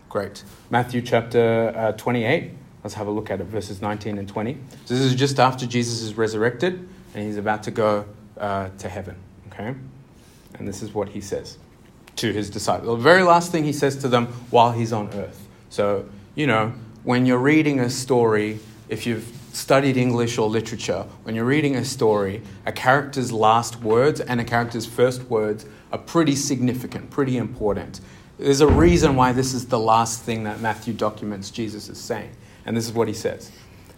Great. 0.08 0.44
Matthew 0.70 1.02
chapter 1.02 1.72
uh, 1.76 1.92
28. 1.92 2.52
Let's 2.84 2.94
have 2.94 3.08
a 3.08 3.10
look 3.10 3.30
at 3.30 3.40
it, 3.40 3.44
verses 3.44 3.82
19 3.82 4.18
and 4.18 4.28
20. 4.28 4.56
So 4.84 4.94
this 4.94 5.02
is 5.02 5.14
just 5.14 5.40
after 5.40 5.66
Jesus 5.66 6.02
is 6.02 6.16
resurrected 6.16 6.88
and 7.14 7.24
he's 7.26 7.36
about 7.36 7.64
to 7.64 7.70
go 7.70 8.06
uh, 8.38 8.68
to 8.78 8.88
heaven. 8.88 9.16
Okay? 9.48 9.74
And 10.58 10.68
this 10.68 10.82
is 10.82 10.94
what 10.94 11.08
he 11.08 11.20
says 11.20 11.58
to 12.16 12.32
his 12.32 12.48
disciples. 12.48 12.98
The 12.98 13.02
very 13.02 13.24
last 13.24 13.50
thing 13.50 13.64
he 13.64 13.72
says 13.72 13.96
to 13.96 14.08
them 14.08 14.26
while 14.50 14.70
he's 14.70 14.92
on 14.92 15.12
earth. 15.14 15.48
So, 15.70 16.08
you 16.36 16.46
know, 16.46 16.72
when 17.02 17.26
you're 17.26 17.38
reading 17.38 17.80
a 17.80 17.90
story, 17.90 18.60
if 18.88 19.06
you've 19.06 19.26
studied 19.54 19.96
English 19.96 20.38
or 20.38 20.48
literature, 20.48 21.06
when 21.22 21.34
you're 21.34 21.44
reading 21.44 21.76
a 21.76 21.84
story, 21.84 22.42
a 22.66 22.72
character's 22.72 23.32
last 23.32 23.80
words 23.80 24.20
and 24.20 24.40
a 24.40 24.44
character's 24.44 24.86
first 24.86 25.22
words 25.24 25.66
are 25.92 25.98
pretty 25.98 26.34
significant, 26.34 27.10
pretty 27.10 27.36
important. 27.36 28.00
There's 28.38 28.60
a 28.60 28.66
reason 28.66 29.14
why 29.14 29.32
this 29.32 29.54
is 29.54 29.66
the 29.66 29.78
last 29.78 30.22
thing 30.22 30.44
that 30.44 30.60
Matthew 30.60 30.92
documents 30.92 31.50
Jesus 31.50 31.88
is 31.88 31.98
saying. 31.98 32.32
And 32.66 32.76
this 32.76 32.86
is 32.86 32.92
what 32.92 33.08
he 33.08 33.14
says 33.14 33.52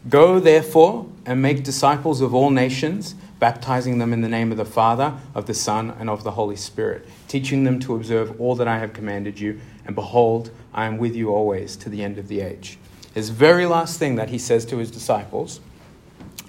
Go, 0.08 0.38
therefore, 0.38 1.06
and 1.24 1.42
make 1.42 1.64
disciples 1.64 2.20
of 2.20 2.34
all 2.34 2.50
nations, 2.50 3.14
baptizing 3.40 3.98
them 3.98 4.12
in 4.12 4.20
the 4.20 4.28
name 4.28 4.52
of 4.52 4.58
the 4.58 4.64
Father, 4.64 5.14
of 5.34 5.46
the 5.46 5.54
Son, 5.54 5.90
and 5.98 6.08
of 6.08 6.22
the 6.22 6.32
Holy 6.32 6.56
Spirit, 6.56 7.08
teaching 7.28 7.64
them 7.64 7.80
to 7.80 7.96
observe 7.96 8.40
all 8.40 8.54
that 8.56 8.68
I 8.68 8.78
have 8.78 8.92
commanded 8.92 9.40
you. 9.40 9.60
And 9.84 9.94
behold, 9.94 10.50
I 10.72 10.84
am 10.84 10.98
with 10.98 11.16
you 11.16 11.30
always 11.30 11.76
to 11.78 11.88
the 11.88 12.04
end 12.04 12.18
of 12.18 12.28
the 12.28 12.40
age. 12.40 12.78
His 13.16 13.30
very 13.30 13.64
last 13.64 13.98
thing 13.98 14.16
that 14.16 14.28
he 14.28 14.36
says 14.36 14.66
to 14.66 14.76
his 14.76 14.90
disciples, 14.90 15.60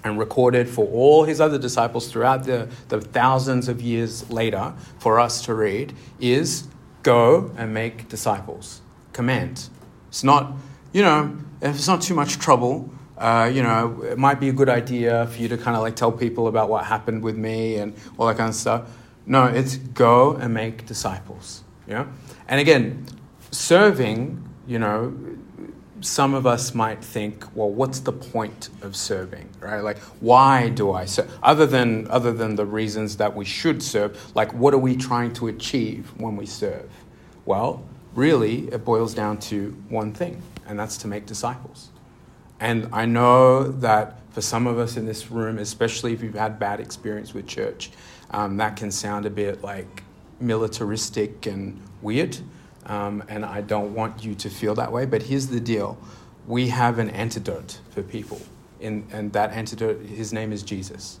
and 0.04 0.18
recorded 0.18 0.68
for 0.68 0.86
all 0.88 1.24
his 1.24 1.40
other 1.40 1.58
disciples 1.58 2.12
throughout 2.12 2.44
the, 2.44 2.68
the 2.88 3.00
thousands 3.00 3.68
of 3.68 3.80
years 3.80 4.28
later 4.30 4.74
for 4.98 5.18
us 5.18 5.42
to 5.46 5.54
read, 5.54 5.94
is 6.20 6.68
go 7.02 7.50
and 7.56 7.72
make 7.72 8.10
disciples. 8.10 8.82
Command. 9.14 9.70
It's 10.08 10.22
not, 10.22 10.52
you 10.92 11.00
know, 11.00 11.38
if 11.62 11.74
it's 11.74 11.88
not 11.88 12.02
too 12.02 12.14
much 12.14 12.38
trouble, 12.38 12.90
uh, 13.16 13.50
you 13.50 13.62
know, 13.62 14.02
it 14.02 14.18
might 14.18 14.38
be 14.38 14.50
a 14.50 14.52
good 14.52 14.68
idea 14.68 15.26
for 15.26 15.40
you 15.40 15.48
to 15.48 15.56
kind 15.56 15.74
of 15.74 15.82
like 15.82 15.96
tell 15.96 16.12
people 16.12 16.48
about 16.48 16.68
what 16.68 16.84
happened 16.84 17.22
with 17.22 17.38
me 17.38 17.76
and 17.76 17.94
all 18.18 18.26
that 18.26 18.36
kind 18.36 18.50
of 18.50 18.54
stuff. 18.54 18.90
No, 19.24 19.46
it's 19.46 19.76
go 19.76 20.34
and 20.34 20.52
make 20.52 20.84
disciples. 20.84 21.64
Yeah? 21.86 22.08
And 22.46 22.60
again, 22.60 23.06
serving, 23.52 24.46
you 24.66 24.78
know, 24.78 25.16
some 26.00 26.34
of 26.34 26.46
us 26.46 26.74
might 26.74 27.02
think, 27.04 27.44
well, 27.56 27.70
what's 27.70 28.00
the 28.00 28.12
point 28.12 28.68
of 28.82 28.96
serving, 28.96 29.48
right? 29.60 29.80
Like, 29.80 29.98
why 30.20 30.68
do 30.68 30.92
I 30.92 31.04
serve? 31.04 31.30
Other 31.42 31.66
than, 31.66 32.08
other 32.10 32.32
than 32.32 32.56
the 32.56 32.66
reasons 32.66 33.16
that 33.16 33.34
we 33.34 33.44
should 33.44 33.82
serve, 33.82 34.18
like, 34.34 34.52
what 34.54 34.74
are 34.74 34.78
we 34.78 34.96
trying 34.96 35.32
to 35.34 35.48
achieve 35.48 36.12
when 36.16 36.36
we 36.36 36.46
serve? 36.46 36.90
Well, 37.44 37.84
really, 38.14 38.68
it 38.68 38.84
boils 38.84 39.14
down 39.14 39.38
to 39.38 39.70
one 39.88 40.12
thing, 40.12 40.42
and 40.66 40.78
that's 40.78 40.96
to 40.98 41.08
make 41.08 41.26
disciples. 41.26 41.90
And 42.60 42.88
I 42.92 43.06
know 43.06 43.64
that 43.64 44.20
for 44.30 44.40
some 44.40 44.66
of 44.66 44.78
us 44.78 44.96
in 44.96 45.06
this 45.06 45.30
room, 45.30 45.58
especially 45.58 46.12
if 46.12 46.22
you've 46.22 46.34
had 46.34 46.58
bad 46.58 46.80
experience 46.80 47.34
with 47.34 47.46
church, 47.46 47.90
um, 48.30 48.56
that 48.58 48.76
can 48.76 48.90
sound 48.90 49.26
a 49.26 49.30
bit 49.30 49.62
like 49.62 50.02
militaristic 50.40 51.46
and 51.46 51.80
weird. 52.02 52.38
Um, 52.88 53.22
and 53.28 53.44
I 53.44 53.60
don't 53.60 53.94
want 53.94 54.24
you 54.24 54.34
to 54.36 54.48
feel 54.48 54.74
that 54.76 54.90
way. 54.90 55.04
But 55.06 55.22
here's 55.22 55.48
the 55.48 55.60
deal 55.60 55.98
we 56.46 56.68
have 56.68 56.98
an 56.98 57.10
antidote 57.10 57.80
for 57.90 58.02
people, 58.02 58.40
in, 58.80 59.06
and 59.12 59.32
that 59.34 59.52
antidote, 59.52 60.02
his 60.06 60.32
name 60.32 60.52
is 60.52 60.62
Jesus. 60.62 61.20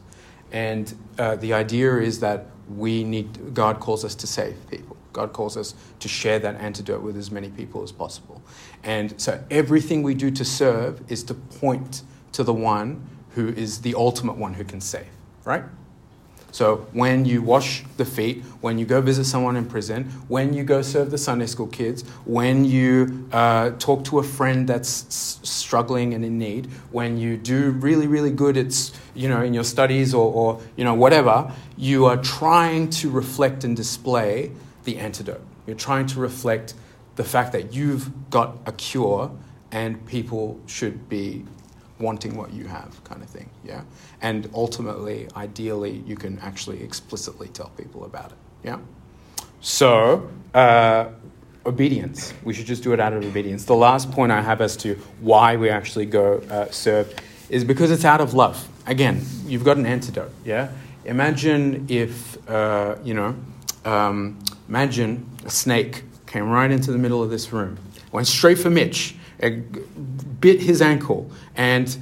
And 0.50 0.94
uh, 1.18 1.36
the 1.36 1.52
idea 1.52 1.98
is 1.98 2.20
that 2.20 2.46
we 2.74 3.04
need, 3.04 3.54
God 3.54 3.80
calls 3.80 4.04
us 4.04 4.14
to 4.16 4.26
save 4.26 4.56
people. 4.70 4.96
God 5.12 5.32
calls 5.32 5.56
us 5.56 5.74
to 6.00 6.08
share 6.08 6.38
that 6.38 6.56
antidote 6.56 7.02
with 7.02 7.16
as 7.16 7.30
many 7.30 7.50
people 7.50 7.82
as 7.82 7.92
possible. 7.92 8.40
And 8.82 9.20
so 9.20 9.42
everything 9.50 10.02
we 10.02 10.14
do 10.14 10.30
to 10.30 10.44
serve 10.44 11.02
is 11.10 11.22
to 11.24 11.34
point 11.34 12.02
to 12.32 12.44
the 12.44 12.54
one 12.54 13.06
who 13.30 13.48
is 13.48 13.80
the 13.80 13.94
ultimate 13.94 14.36
one 14.36 14.54
who 14.54 14.64
can 14.64 14.80
save, 14.80 15.08
right? 15.44 15.64
So 16.50 16.86
when 16.92 17.24
you 17.24 17.42
wash 17.42 17.84
the 17.98 18.04
feet, 18.04 18.42
when 18.60 18.78
you 18.78 18.86
go 18.86 19.00
visit 19.00 19.24
someone 19.24 19.56
in 19.56 19.66
prison, 19.66 20.04
when 20.28 20.54
you 20.54 20.64
go 20.64 20.82
serve 20.82 21.10
the 21.10 21.18
Sunday 21.18 21.46
school 21.46 21.66
kids, 21.66 22.02
when 22.24 22.64
you 22.64 23.28
uh, 23.32 23.70
talk 23.78 24.04
to 24.04 24.18
a 24.18 24.22
friend 24.22 24.66
that's 24.68 25.04
s- 25.06 25.40
struggling 25.42 26.14
and 26.14 26.24
in 26.24 26.38
need, 26.38 26.66
when 26.90 27.18
you 27.18 27.36
do 27.36 27.72
really, 27.72 28.06
really 28.06 28.30
good 28.30 28.56
at, 28.56 28.90
you 29.14 29.28
know, 29.28 29.42
in 29.42 29.52
your 29.52 29.64
studies 29.64 30.14
or, 30.14 30.32
or, 30.32 30.60
you 30.76 30.84
know, 30.84 30.94
whatever, 30.94 31.52
you 31.76 32.06
are 32.06 32.16
trying 32.16 32.88
to 32.90 33.10
reflect 33.10 33.62
and 33.64 33.76
display 33.76 34.50
the 34.84 34.98
antidote. 34.98 35.42
You're 35.66 35.76
trying 35.76 36.06
to 36.08 36.20
reflect 36.20 36.74
the 37.16 37.24
fact 37.24 37.52
that 37.52 37.74
you've 37.74 38.30
got 38.30 38.56
a 38.64 38.72
cure 38.72 39.30
and 39.70 40.04
people 40.06 40.58
should 40.66 41.08
be 41.08 41.44
wanting 42.00 42.36
what 42.36 42.52
you 42.52 42.64
have 42.66 43.02
kind 43.04 43.22
of 43.22 43.28
thing 43.28 43.48
yeah? 43.64 43.82
And 44.20 44.48
ultimately 44.54 45.28
ideally 45.36 46.02
you 46.06 46.16
can 46.16 46.38
actually 46.40 46.82
explicitly 46.82 47.48
tell 47.48 47.70
people 47.70 48.04
about 48.04 48.32
it 48.32 48.38
yeah? 48.64 48.78
So 49.60 50.28
uh, 50.54 51.08
obedience. 51.66 52.32
We 52.44 52.54
should 52.54 52.66
just 52.66 52.82
do 52.82 52.92
it 52.92 53.00
out 53.00 53.12
of 53.12 53.24
obedience. 53.24 53.64
The 53.64 53.74
last 53.74 54.10
point 54.10 54.32
i 54.32 54.40
have 54.40 54.60
as 54.60 54.76
to 54.78 54.94
why 55.20 55.56
we 55.56 55.68
actually 55.68 56.06
go 56.06 56.38
uh, 56.50 56.70
serve 56.70 57.14
is 57.50 57.64
because 57.64 57.90
it's 57.90 58.04
out 58.04 58.20
of 58.20 58.34
love. 58.34 58.68
Again 58.86 59.22
you've 59.46 59.64
got 59.64 59.76
an 59.76 59.86
antidote 59.86 60.32
yeah? 60.44 60.70
Imagine 61.04 61.86
if 61.88 62.36
uh, 62.48 62.96
you 63.02 63.14
know 63.14 63.34
um, 63.84 64.38
imagine 64.68 65.26
a 65.44 65.50
snake 65.50 66.02
came 66.26 66.48
right 66.50 66.70
into 66.70 66.92
the 66.92 66.98
middle 66.98 67.22
of 67.22 67.30
this 67.30 67.52
room 67.52 67.78
went 68.12 68.26
straight 68.26 68.58
for 68.58 68.70
mitch 68.70 69.14
bit 69.40 70.60
his 70.60 70.82
ankle. 70.82 71.30
And 71.56 71.96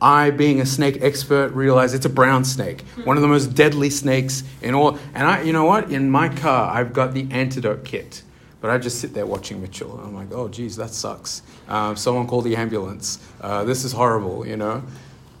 I, 0.00 0.30
being 0.30 0.60
a 0.60 0.66
snake 0.66 1.02
expert, 1.02 1.52
realized 1.52 1.94
it's 1.94 2.06
a 2.06 2.10
brown 2.10 2.44
snake, 2.44 2.82
one 3.04 3.16
of 3.16 3.22
the 3.22 3.28
most 3.28 3.54
deadly 3.54 3.90
snakes 3.90 4.44
in 4.62 4.74
all. 4.74 4.98
And 5.14 5.26
I, 5.26 5.42
you 5.42 5.52
know 5.52 5.64
what? 5.64 5.90
In 5.90 6.10
my 6.10 6.28
car, 6.28 6.72
I've 6.72 6.92
got 6.92 7.14
the 7.14 7.26
antidote 7.30 7.84
kit. 7.84 8.22
But 8.60 8.70
I 8.70 8.78
just 8.78 9.00
sit 9.00 9.14
there 9.14 9.24
watching 9.24 9.60
Mitchell. 9.60 10.00
I'm 10.00 10.14
like, 10.14 10.32
oh, 10.32 10.48
geez, 10.48 10.76
that 10.76 10.90
sucks. 10.90 11.42
Um, 11.68 11.96
someone 11.96 12.26
call 12.26 12.42
the 12.42 12.56
ambulance. 12.56 13.18
Uh, 13.40 13.64
this 13.64 13.84
is 13.84 13.92
horrible, 13.92 14.46
you 14.46 14.56
know? 14.56 14.82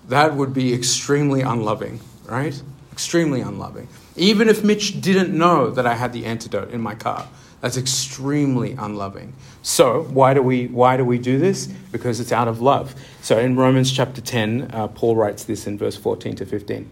That 0.08 0.34
would 0.34 0.54
be 0.54 0.72
extremely 0.72 1.42
unloving, 1.42 2.00
right? 2.26 2.60
Extremely 2.92 3.40
unloving. 3.40 3.88
Even 4.16 4.48
if 4.48 4.62
Mitch 4.62 5.00
didn't 5.00 5.36
know 5.36 5.70
that 5.70 5.86
I 5.86 5.94
had 5.94 6.12
the 6.12 6.26
antidote 6.26 6.70
in 6.70 6.80
my 6.80 6.94
car, 6.94 7.26
that's 7.60 7.76
extremely 7.76 8.72
unloving. 8.72 9.32
So, 9.62 10.04
why 10.04 10.34
do 10.34 10.42
we, 10.42 10.68
why 10.68 10.96
do, 10.96 11.04
we 11.04 11.18
do 11.18 11.38
this? 11.38 11.66
Because 11.66 12.20
it's 12.20 12.32
out 12.32 12.48
of 12.48 12.60
love. 12.60 12.94
So, 13.20 13.38
in 13.38 13.56
Romans 13.56 13.90
chapter 13.90 14.20
10, 14.20 14.70
uh, 14.72 14.88
Paul 14.88 15.16
writes 15.16 15.44
this 15.44 15.66
in 15.66 15.76
verse 15.76 15.96
14 15.96 16.36
to 16.36 16.46
15. 16.46 16.88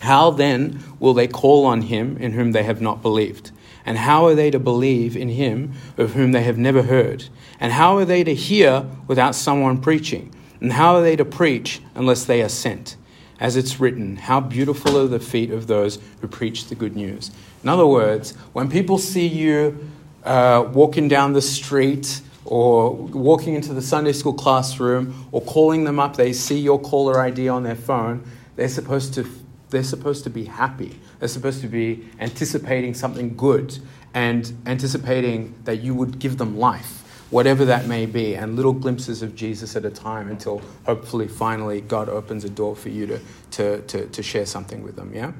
How 0.00 0.30
then 0.30 0.82
will 0.98 1.14
they 1.14 1.28
call 1.28 1.64
on 1.64 1.82
him 1.82 2.16
in 2.18 2.32
whom 2.32 2.52
they 2.52 2.64
have 2.64 2.80
not 2.80 3.02
believed? 3.02 3.52
And 3.86 3.98
how 3.98 4.26
are 4.26 4.34
they 4.34 4.50
to 4.50 4.58
believe 4.58 5.16
in 5.16 5.30
him 5.30 5.72
of 5.96 6.12
whom 6.12 6.32
they 6.32 6.42
have 6.42 6.58
never 6.58 6.82
heard? 6.82 7.24
And 7.58 7.72
how 7.72 7.96
are 7.96 8.04
they 8.04 8.22
to 8.24 8.34
hear 8.34 8.84
without 9.06 9.34
someone 9.34 9.80
preaching? 9.80 10.34
And 10.60 10.72
how 10.72 10.96
are 10.96 11.02
they 11.02 11.16
to 11.16 11.24
preach 11.24 11.80
unless 11.94 12.24
they 12.24 12.42
are 12.42 12.48
sent? 12.48 12.96
As 13.40 13.56
it's 13.56 13.78
written, 13.78 14.16
how 14.16 14.40
beautiful 14.40 14.98
are 14.98 15.06
the 15.06 15.20
feet 15.20 15.50
of 15.50 15.68
those 15.68 15.98
who 16.20 16.28
preach 16.28 16.66
the 16.66 16.74
good 16.74 16.96
news. 16.96 17.30
In 17.62 17.68
other 17.68 17.86
words, 17.86 18.32
when 18.52 18.70
people 18.70 18.98
see 18.98 19.26
you 19.26 19.88
uh, 20.24 20.68
walking 20.72 21.08
down 21.08 21.32
the 21.32 21.42
street 21.42 22.20
or 22.44 22.92
walking 22.92 23.54
into 23.54 23.74
the 23.74 23.82
Sunday 23.82 24.12
school 24.12 24.32
classroom 24.32 25.26
or 25.32 25.40
calling 25.42 25.84
them 25.84 25.98
up, 25.98 26.16
they 26.16 26.32
see 26.32 26.58
your 26.58 26.80
caller 26.80 27.20
ID 27.20 27.48
on 27.48 27.62
their 27.62 27.74
phone, 27.74 28.24
they're 28.56 28.68
supposed 28.68 29.14
to, 29.14 29.26
they're 29.70 29.82
supposed 29.82 30.24
to 30.24 30.30
be 30.30 30.44
happy. 30.44 30.98
They're 31.18 31.28
supposed 31.28 31.60
to 31.62 31.68
be 31.68 32.08
anticipating 32.20 32.94
something 32.94 33.36
good 33.36 33.78
and 34.14 34.52
anticipating 34.66 35.54
that 35.64 35.82
you 35.82 35.94
would 35.94 36.18
give 36.18 36.38
them 36.38 36.58
life, 36.58 37.26
whatever 37.30 37.64
that 37.66 37.86
may 37.86 38.06
be, 38.06 38.34
and 38.34 38.56
little 38.56 38.72
glimpses 38.72 39.22
of 39.22 39.34
Jesus 39.34 39.76
at 39.76 39.84
a 39.84 39.90
time 39.90 40.30
until 40.30 40.62
hopefully 40.86 41.28
finally 41.28 41.80
God 41.82 42.08
opens 42.08 42.44
a 42.44 42.50
door 42.50 42.74
for 42.74 42.88
you 42.88 43.06
to, 43.06 43.20
to, 43.50 43.82
to, 43.82 44.06
to 44.06 44.22
share 44.22 44.46
something 44.46 44.82
with 44.82 44.96
them. 44.96 45.12
Yeah? 45.14 45.32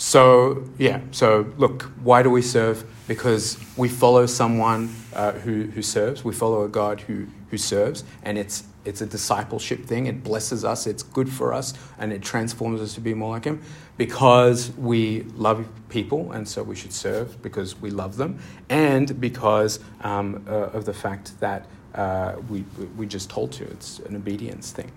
So, 0.00 0.64
yeah, 0.78 1.02
so 1.10 1.52
look, 1.58 1.82
why 2.02 2.22
do 2.22 2.30
we 2.30 2.40
serve? 2.40 2.86
Because 3.06 3.58
we 3.76 3.90
follow 3.90 4.24
someone 4.24 4.88
uh, 5.12 5.32
who, 5.32 5.64
who 5.64 5.82
serves, 5.82 6.24
we 6.24 6.32
follow 6.32 6.64
a 6.64 6.68
God 6.68 7.02
who, 7.02 7.26
who 7.50 7.58
serves, 7.58 8.02
and 8.22 8.38
it's, 8.38 8.64
it's 8.86 9.02
a 9.02 9.06
discipleship 9.06 9.84
thing. 9.84 10.06
It 10.06 10.24
blesses 10.24 10.64
us, 10.64 10.86
it's 10.86 11.02
good 11.02 11.28
for 11.28 11.52
us, 11.52 11.74
and 11.98 12.14
it 12.14 12.22
transforms 12.22 12.80
us 12.80 12.94
to 12.94 13.02
be 13.02 13.12
more 13.12 13.34
like 13.34 13.44
Him 13.44 13.60
because 13.98 14.70
we 14.78 15.24
love 15.34 15.68
people, 15.90 16.32
and 16.32 16.48
so 16.48 16.62
we 16.62 16.76
should 16.76 16.94
serve 16.94 17.42
because 17.42 17.78
we 17.78 17.90
love 17.90 18.16
them, 18.16 18.38
and 18.70 19.20
because 19.20 19.80
um, 20.00 20.42
uh, 20.48 20.70
of 20.70 20.86
the 20.86 20.94
fact 20.94 21.38
that 21.40 21.66
uh, 21.94 22.36
we, 22.48 22.64
we 22.96 23.04
just 23.04 23.28
told 23.28 23.52
to. 23.52 23.64
It's 23.64 23.98
an 23.98 24.16
obedience 24.16 24.72
thing. 24.72 24.90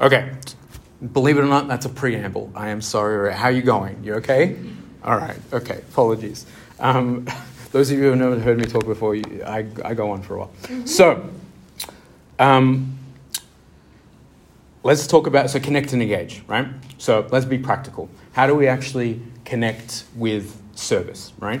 Okay, 0.00 0.32
Believe 1.12 1.38
it 1.38 1.42
or 1.42 1.46
not, 1.46 1.68
that's 1.68 1.86
a 1.86 1.90
preamble. 1.90 2.50
I 2.54 2.68
am 2.68 2.80
sorry. 2.80 3.32
How 3.34 3.44
are 3.44 3.52
you 3.52 3.62
going? 3.62 4.02
You 4.04 4.14
okay? 4.14 4.56
All 5.02 5.16
right. 5.16 5.38
Okay. 5.52 5.78
Apologies. 5.90 6.46
Um, 6.80 7.26
those 7.72 7.90
of 7.90 7.98
you 7.98 8.04
who 8.04 8.10
have 8.10 8.18
never 8.18 8.38
heard 8.38 8.58
me 8.58 8.64
talk 8.64 8.86
before, 8.86 9.14
you, 9.14 9.42
I, 9.44 9.66
I 9.84 9.94
go 9.94 10.10
on 10.12 10.22
for 10.22 10.36
a 10.36 10.38
while. 10.40 10.86
So, 10.86 11.28
um, 12.38 12.98
let's 14.82 15.06
talk 15.06 15.26
about 15.26 15.50
so 15.50 15.58
connect 15.58 15.92
and 15.92 16.00
engage, 16.00 16.42
right? 16.46 16.68
So 16.98 17.26
let's 17.30 17.46
be 17.46 17.58
practical. 17.58 18.08
How 18.32 18.46
do 18.46 18.54
we 18.54 18.68
actually 18.68 19.20
connect 19.44 20.04
with 20.14 20.60
service, 20.74 21.32
right? 21.38 21.60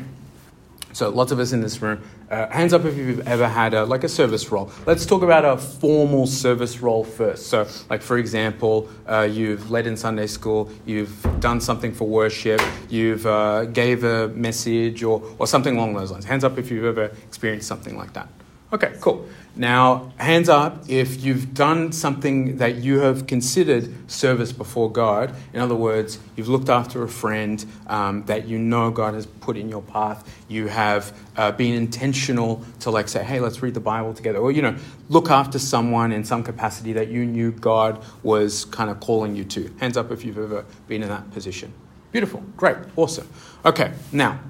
So 0.92 1.08
lots 1.08 1.32
of 1.32 1.40
us 1.40 1.52
in 1.52 1.60
this 1.60 1.82
room, 1.82 2.02
uh, 2.30 2.48
hands 2.48 2.72
up 2.72 2.84
if 2.84 2.96
you've 2.96 3.26
ever 3.26 3.48
had 3.48 3.74
a, 3.74 3.84
like 3.84 4.04
a 4.04 4.08
service 4.08 4.50
role. 4.50 4.70
Let's 4.86 5.06
talk 5.06 5.22
about 5.22 5.44
a 5.44 5.56
formal 5.56 6.26
service 6.26 6.80
role 6.80 7.04
first. 7.04 7.46
So, 7.46 7.66
like 7.90 8.02
for 8.02 8.18
example, 8.18 8.88
uh, 9.06 9.28
you've 9.30 9.70
led 9.70 9.86
in 9.86 9.96
Sunday 9.96 10.26
school, 10.26 10.70
you've 10.86 11.26
done 11.40 11.60
something 11.60 11.92
for 11.92 12.06
worship, 12.06 12.60
you've 12.88 13.26
uh, 13.26 13.64
gave 13.66 14.04
a 14.04 14.28
message 14.28 15.02
or, 15.02 15.22
or 15.38 15.46
something 15.46 15.76
along 15.76 15.94
those 15.94 16.10
lines. 16.10 16.24
Hands 16.24 16.44
up 16.44 16.58
if 16.58 16.70
you've 16.70 16.84
ever 16.84 17.04
experienced 17.26 17.68
something 17.68 17.96
like 17.96 18.12
that. 18.14 18.28
Okay, 18.72 18.94
cool. 19.00 19.28
Now, 19.56 20.12
hands 20.16 20.48
up 20.48 20.90
if 20.90 21.22
you've 21.22 21.54
done 21.54 21.92
something 21.92 22.56
that 22.56 22.76
you 22.76 22.98
have 23.00 23.28
considered 23.28 24.10
service 24.10 24.52
before 24.52 24.90
God. 24.90 25.32
In 25.52 25.60
other 25.60 25.76
words, 25.76 26.18
you've 26.34 26.48
looked 26.48 26.68
after 26.68 27.04
a 27.04 27.08
friend 27.08 27.64
um, 27.86 28.24
that 28.24 28.48
you 28.48 28.58
know 28.58 28.90
God 28.90 29.14
has 29.14 29.26
put 29.26 29.56
in 29.56 29.68
your 29.68 29.82
path. 29.82 30.28
You 30.48 30.66
have 30.66 31.16
uh, 31.36 31.52
been 31.52 31.74
intentional 31.74 32.64
to, 32.80 32.90
like, 32.90 33.06
say, 33.06 33.22
hey, 33.22 33.38
let's 33.38 33.62
read 33.62 33.74
the 33.74 33.80
Bible 33.80 34.12
together. 34.12 34.40
Or, 34.40 34.50
you 34.50 34.62
know, 34.62 34.76
look 35.08 35.30
after 35.30 35.60
someone 35.60 36.10
in 36.10 36.24
some 36.24 36.42
capacity 36.42 36.92
that 36.94 37.06
you 37.06 37.24
knew 37.24 37.52
God 37.52 38.02
was 38.24 38.64
kind 38.64 38.90
of 38.90 38.98
calling 38.98 39.36
you 39.36 39.44
to. 39.44 39.72
Hands 39.78 39.96
up 39.96 40.10
if 40.10 40.24
you've 40.24 40.38
ever 40.38 40.64
been 40.88 41.04
in 41.04 41.08
that 41.10 41.30
position. 41.30 41.72
Beautiful. 42.10 42.42
Great. 42.56 42.76
Awesome. 42.96 43.28
Okay, 43.64 43.92
now, 44.10 44.40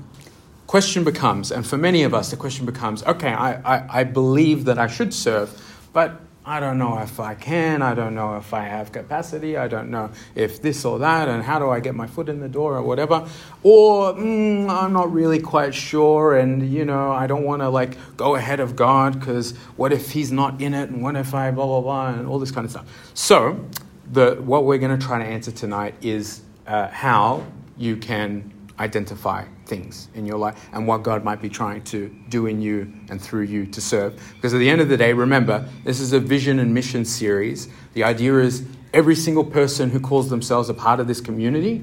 question 0.75 1.05
becomes, 1.05 1.53
and 1.53 1.65
for 1.65 1.77
many 1.77 2.03
of 2.03 2.13
us, 2.13 2.33
the 2.33 2.37
question 2.37 2.67
becomes 2.67 3.05
okay, 3.05 3.29
I, 3.29 3.77
I, 3.77 4.01
I, 4.01 4.03
believe 4.03 4.65
that 4.65 4.77
I 4.77 4.89
should 4.89 5.15
serve, 5.15 5.49
but 5.93 6.21
I 6.45 6.59
don't 6.59 6.79
know 6.79 6.99
if 6.99 7.21
I 7.21 7.37
can, 7.37 7.81
I 7.81 7.95
don't 7.95 8.17
know 8.17 8.39
if 8.39 8.53
I 8.53 8.65
have 8.65 8.91
capacity, 8.91 9.57
I 9.57 9.69
don't 9.69 9.89
know 9.89 10.11
if 10.35 10.61
this 10.61 10.85
or 10.85 10.99
that, 10.99 11.29
and 11.29 11.45
how 11.45 11.61
do 11.61 11.71
I 11.71 11.79
get 11.79 11.95
my 11.95 12.09
foot 12.09 12.29
in 12.29 12.41
the 12.41 12.49
door 12.49 12.77
or 12.77 12.83
whatever. 12.83 13.29
Or 13.63 14.15
mm, 14.15 14.69
I'm 14.69 14.93
not 14.93 15.13
really 15.13 15.39
quite 15.39 15.77
sure, 15.77 16.37
and 16.37 16.69
you 16.69 16.85
know, 16.85 17.13
I 17.13 17.29
don't 17.29 17.45
want 17.45 17.63
to 17.63 17.69
like 17.69 17.97
go 18.17 18.35
ahead 18.35 18.59
of 18.59 18.75
God 18.75 19.21
because 19.21 19.57
what 19.77 19.93
if 19.93 20.11
He's 20.11 20.33
not 20.33 20.61
in 20.61 20.75
it, 20.75 20.91
and 20.91 21.05
what 21.05 21.15
if 21.15 21.35
I 21.35 21.53
blah, 21.53 21.67
blah, 21.67 21.83
blah, 21.83 22.09
and 22.09 22.27
all 22.27 22.41
this 22.41 22.51
kind 22.51 22.65
of 22.65 22.73
stuff. 22.73 23.13
So, 23.15 23.65
the, 24.11 24.35
what 24.43 24.65
we're 24.65 24.79
going 24.79 24.99
to 24.99 25.07
try 25.07 25.21
to 25.21 25.25
answer 25.25 25.53
tonight 25.53 25.95
is 26.03 26.43
uh, 26.67 26.89
how 26.89 27.47
you 27.77 27.97
can 27.97 28.51
identify 28.81 29.45
things 29.67 30.09
in 30.15 30.27
your 30.27 30.39
life 30.39 30.69
and 30.73 30.87
what 30.87 31.03
God 31.03 31.25
might 31.25 31.41
be 31.41 31.49
trying 31.49 31.83
to 31.85 32.09
do 32.29 32.47
in 32.47 32.61
you 32.61 32.93
and 33.09 33.21
through 33.21 33.43
you 33.43 33.67
to 33.67 33.81
serve. 33.81 34.21
Because 34.37 34.55
at 34.55 34.59
the 34.59 34.69
end 34.69 34.81
of 34.81 34.89
the 34.89 34.97
day, 34.97 35.13
remember, 35.13 35.69
this 35.85 36.01
is 36.01 36.13
a 36.13 36.21
vision 36.21 36.59
and 36.59 36.73
mission 36.73 37.05
series. 37.05 37.69
The 37.95 38.05
idea 38.05 38.39
is 38.39 38.67
every 38.93 39.15
single 39.17 39.45
person 39.45 39.91
who 39.91 40.01
calls 40.01 40.31
themselves 40.31 40.69
a 40.69 40.75
part 40.75 41.01
of 41.01 41.07
this 41.07 41.21
community 41.21 41.83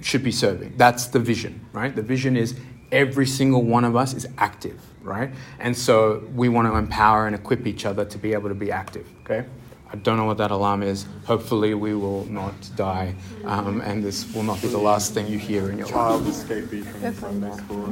should 0.00 0.22
be 0.22 0.32
serving. 0.32 0.74
That's 0.76 1.06
the 1.06 1.18
vision, 1.18 1.66
right? 1.72 1.94
The 1.94 2.02
vision 2.02 2.36
is 2.36 2.56
every 2.92 3.26
single 3.26 3.62
one 3.62 3.84
of 3.84 3.96
us 3.96 4.14
is 4.14 4.26
active, 4.38 4.80
right? 5.02 5.32
And 5.58 5.76
so 5.76 6.22
we 6.34 6.48
want 6.48 6.68
to 6.68 6.76
empower 6.76 7.26
and 7.26 7.34
equip 7.34 7.66
each 7.66 7.84
other 7.84 8.04
to 8.04 8.18
be 8.18 8.32
able 8.32 8.48
to 8.48 8.54
be 8.54 8.70
active, 8.70 9.06
okay? 9.24 9.46
I 9.94 9.96
don't 9.98 10.16
know 10.16 10.24
what 10.24 10.38
that 10.38 10.50
alarm 10.50 10.82
is. 10.82 11.06
Hopefully, 11.24 11.72
we 11.72 11.94
will 11.94 12.24
not 12.24 12.52
die, 12.74 13.14
um, 13.44 13.80
and 13.80 14.02
this 14.02 14.34
will 14.34 14.42
not 14.42 14.60
be 14.60 14.66
the 14.66 14.76
last 14.76 15.14
thing 15.14 15.28
you 15.28 15.38
hear 15.38 15.70
in 15.70 15.78
your 15.78 15.86
Child 15.86 16.26
life. 16.26 16.48
Child 16.48 16.64
escapee 16.64 16.84
from 16.84 17.14
Sunday 17.14 17.56
school. 17.58 17.86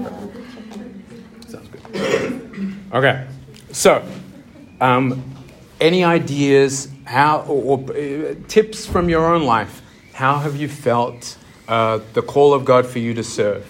Sounds 1.46 1.68
good. 1.68 2.74
Okay, 2.92 3.24
so 3.70 4.04
um, 4.80 5.22
any 5.80 6.02
ideas 6.02 6.88
how 7.04 7.42
or, 7.42 7.78
or 7.78 7.92
uh, 7.92 8.34
tips 8.48 8.84
from 8.84 9.08
your 9.08 9.24
own 9.32 9.44
life? 9.44 9.80
How 10.12 10.38
have 10.38 10.56
you 10.56 10.66
felt 10.66 11.38
uh, 11.68 12.00
the 12.14 12.22
call 12.22 12.52
of 12.52 12.64
God 12.64 12.84
for 12.84 12.98
you 12.98 13.14
to 13.14 13.22
serve? 13.22 13.64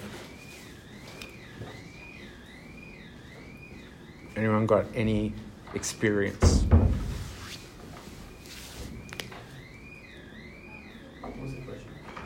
Anyone 4.37 4.65
got 4.65 4.87
any 4.95 5.35
experience? 5.75 6.65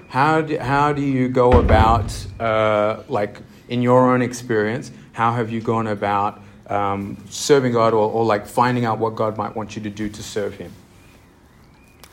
How 0.09 0.40
do, 0.40 0.59
how 0.59 0.92
do 0.92 1.03
you 1.03 1.29
go 1.29 1.53
about, 1.53 2.14
uh, 2.38 3.03
like 3.09 3.40
in 3.69 3.83
your 3.83 4.12
own 4.12 4.23
experience, 4.23 4.92
how 5.12 5.33
have 5.33 5.51
you 5.51 5.61
gone 5.61 5.88
about 5.88 6.40
um, 6.69 7.16
serving 7.29 7.73
God 7.73 7.92
or, 7.92 8.11
or 8.11 8.25
like 8.25 8.47
finding 8.47 8.85
out 8.85 8.99
what 8.99 9.16
God 9.16 9.37
might 9.37 9.57
want 9.57 9.77
you 9.77 9.83
to 9.83 9.90
do 9.90 10.09
to 10.09 10.23
serve 10.23 10.55
Him? 10.55 10.73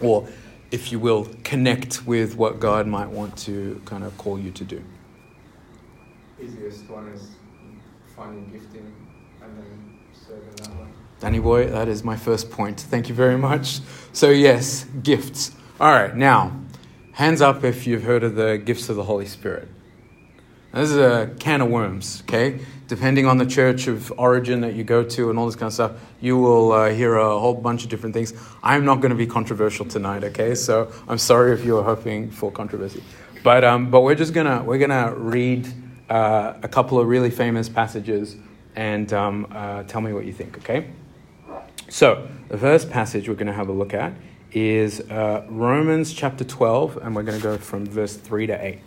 Or, 0.02 0.28
if 0.72 0.92
you 0.92 1.00
will, 1.00 1.28
connect 1.44 2.06
with 2.08 2.36
what 2.36 2.60
God 2.60 2.88
might 2.88 3.10
want 3.10 3.38
to 3.40 3.82
kind 3.86 4.04
of 4.04 4.18
call 4.18 4.40
you 4.40 4.52
to 4.52 4.64
do? 4.64 4.84
Easiest 6.42 6.90
one 6.90 7.10
is 7.10 7.30
finding 8.16 8.52
gifting 8.52 8.92
and 9.42 9.58
then 9.58 10.00
serving 10.14 10.56
that 10.56 10.70
way. 10.82 10.88
Danny 11.20 11.40
boy, 11.40 11.68
that 11.68 11.88
is 11.88 12.04
my 12.04 12.18
first 12.18 12.50
point. 12.50 12.80
Thank 12.80 13.08
you 13.08 13.16
very 13.16 13.38
much. 13.38 13.80
So, 14.14 14.30
yes, 14.30 14.86
gifts. 15.04 15.52
All 15.80 15.92
right, 15.92 16.16
now 16.16 16.63
Hands 17.14 17.42
up 17.42 17.64
if 17.64 17.86
you've 17.86 18.02
heard 18.02 18.24
of 18.24 18.34
the 18.34 18.58
gifts 18.58 18.90
of 18.90 18.96
the 18.96 19.04
Holy 19.04 19.28
Spirit. 19.28 19.68
Now, 20.74 20.80
this 20.80 20.90
is 20.90 20.98
a 20.98 21.32
can 21.40 21.62
of 21.62 21.70
worms, 21.70 22.24
okay? 22.24 22.60
Depending 22.88 23.28
on 23.28 23.38
the 23.38 23.46
church 23.46 23.86
of 23.86 24.12
origin 24.18 24.62
that 24.62 24.74
you 24.74 24.84
go 24.84 25.04
to 25.04 25.30
and 25.30 25.38
all 25.38 25.46
this 25.46 25.56
kind 25.56 25.68
of 25.68 25.74
stuff, 25.74 25.92
you 26.22 26.40
will 26.40 26.72
uh, 26.72 26.90
hear 26.90 27.16
a 27.18 27.40
whole 27.40 27.54
bunch 27.54 27.84
of 27.84 27.92
different 27.92 28.16
things. 28.16 28.34
I'm 28.64 28.84
not 28.84 28.96
going 28.96 29.12
to 29.12 29.16
be 29.16 29.28
controversial 29.28 29.86
tonight, 29.86 30.24
okay? 30.24 30.56
So 30.56 30.92
I'm 31.08 31.20
sorry 31.20 31.54
if 31.54 31.64
you're 31.64 31.84
hoping 31.84 32.32
for 32.32 32.52
controversy. 32.52 33.04
But, 33.44 33.64
um, 33.64 33.92
but 33.92 34.02
we're 34.02 34.16
just 34.16 34.34
going 34.34 34.48
to 34.48 34.64
we're 34.64 34.80
gonna 34.80 35.14
read 35.14 35.68
uh, 36.10 36.54
a 36.64 36.68
couple 36.68 37.00
of 37.00 37.08
really 37.08 37.30
famous 37.30 37.70
passages 37.70 38.38
and 38.76 39.14
um, 39.14 39.46
uh, 39.52 39.84
tell 39.84 40.02
me 40.02 40.14
what 40.14 40.26
you 40.26 40.34
think, 40.34 40.58
okay? 40.58 40.88
So 41.90 42.28
the 42.50 42.58
first 42.58 42.90
passage 42.90 43.30
we're 43.30 43.36
going 43.36 43.46
to 43.46 43.54
have 43.54 43.70
a 43.70 43.74
look 43.74 43.94
at 43.94 44.14
is 44.54 45.02
uh, 45.10 45.46
Romans 45.50 46.14
chapter 46.14 46.44
12, 46.44 46.98
and 46.98 47.16
we're 47.16 47.24
going 47.24 47.38
to 47.38 47.44
go 47.44 47.58
from 47.58 47.86
verse 47.86 48.16
3 48.16 48.48
to 48.48 48.66
8. 48.66 48.80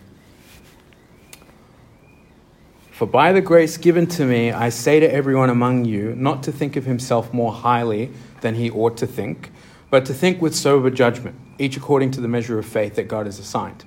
For 2.91 3.05
by 3.05 3.31
the 3.31 3.41
grace 3.41 3.77
given 3.77 4.07
to 4.07 4.25
me, 4.25 4.51
I 4.51 4.69
say 4.69 4.99
to 4.99 5.13
everyone 5.13 5.49
among 5.49 5.85
you 5.85 6.15
not 6.15 6.41
to 6.43 6.51
think 6.51 6.75
of 6.77 6.85
himself 6.85 7.33
more 7.33 7.51
highly 7.51 8.11
than 8.41 8.55
he 8.55 8.71
ought 8.71 8.97
to 8.97 9.07
think, 9.07 9.51
but 9.89 10.05
to 10.05 10.13
think 10.13 10.41
with 10.41 10.55
sober 10.55 10.89
judgment, 10.89 11.35
each 11.59 11.77
according 11.77 12.11
to 12.11 12.21
the 12.21 12.27
measure 12.27 12.57
of 12.57 12.65
faith 12.65 12.95
that 12.95 13.07
God 13.07 13.25
has 13.25 13.37
assigned. 13.37 13.83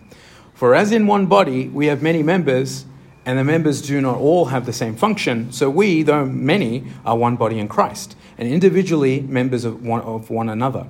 For 0.55 0.75
as 0.75 0.93
in 0.93 1.07
one 1.07 1.27
body 1.27 1.69
we 1.69 1.87
have 1.87 2.03
many 2.03 2.23
members, 2.23 2.85
and 3.27 3.39
the 3.39 3.45
members 3.45 3.83
do 3.83 4.01
not 4.01 4.19
all 4.19 4.47
have 4.47 4.67
the 4.67 4.73
same 4.73 4.97
function, 4.97 5.51
so 5.53 5.69
we, 5.69 6.03
though 6.03 6.25
many, 6.27 6.85
are 7.05 7.17
one 7.17 7.37
body 7.37 7.59
in 7.59 7.69
Christ, 7.69 8.17
and 8.39 8.49
individually 8.49 9.23
members 9.23 9.65
of 9.65 9.83
one, 9.85 10.03
of 10.03 10.31
one 10.31 10.49
another 10.49 10.87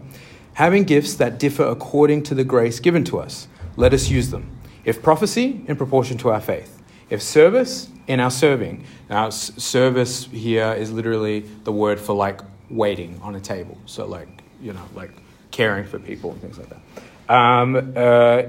having 0.61 0.85
gifts 0.85 1.15
that 1.15 1.39
differ 1.39 1.65
according 1.65 2.23
to 2.23 2.35
the 2.35 2.45
grace 2.45 2.81
given 2.81 3.03
to 3.03 3.19
us. 3.19 3.49
Let 3.79 3.95
us 3.95 4.11
use 4.11 4.29
them. 4.29 4.45
If 4.85 5.03
prophecy, 5.03 5.65
in 5.67 5.75
proportion 5.75 6.19
to 6.19 6.29
our 6.29 6.41
faith. 6.43 6.83
If 7.09 7.23
service, 7.23 7.89
in 8.07 8.21
our 8.21 8.31
serving. 8.31 8.85
Now, 9.09 9.31
service 9.31 10.27
here 10.27 10.75
is 10.75 10.93
literally 10.93 11.41
the 11.65 11.73
word 11.73 11.99
for 11.99 12.15
like 12.15 12.43
waiting 12.69 13.19
on 13.23 13.37
a 13.37 13.41
table. 13.41 13.79
So, 13.87 14.05
like, 14.05 14.29
you 14.61 14.75
know, 14.75 14.85
like 14.95 15.13
caring 15.51 15.87
for 15.87 15.99
people 15.99 16.33
and 16.33 16.43
things 16.43 16.59
like 16.59 16.69
that. 16.69 17.35
Um, 17.35 17.95
uh, 17.97 18.43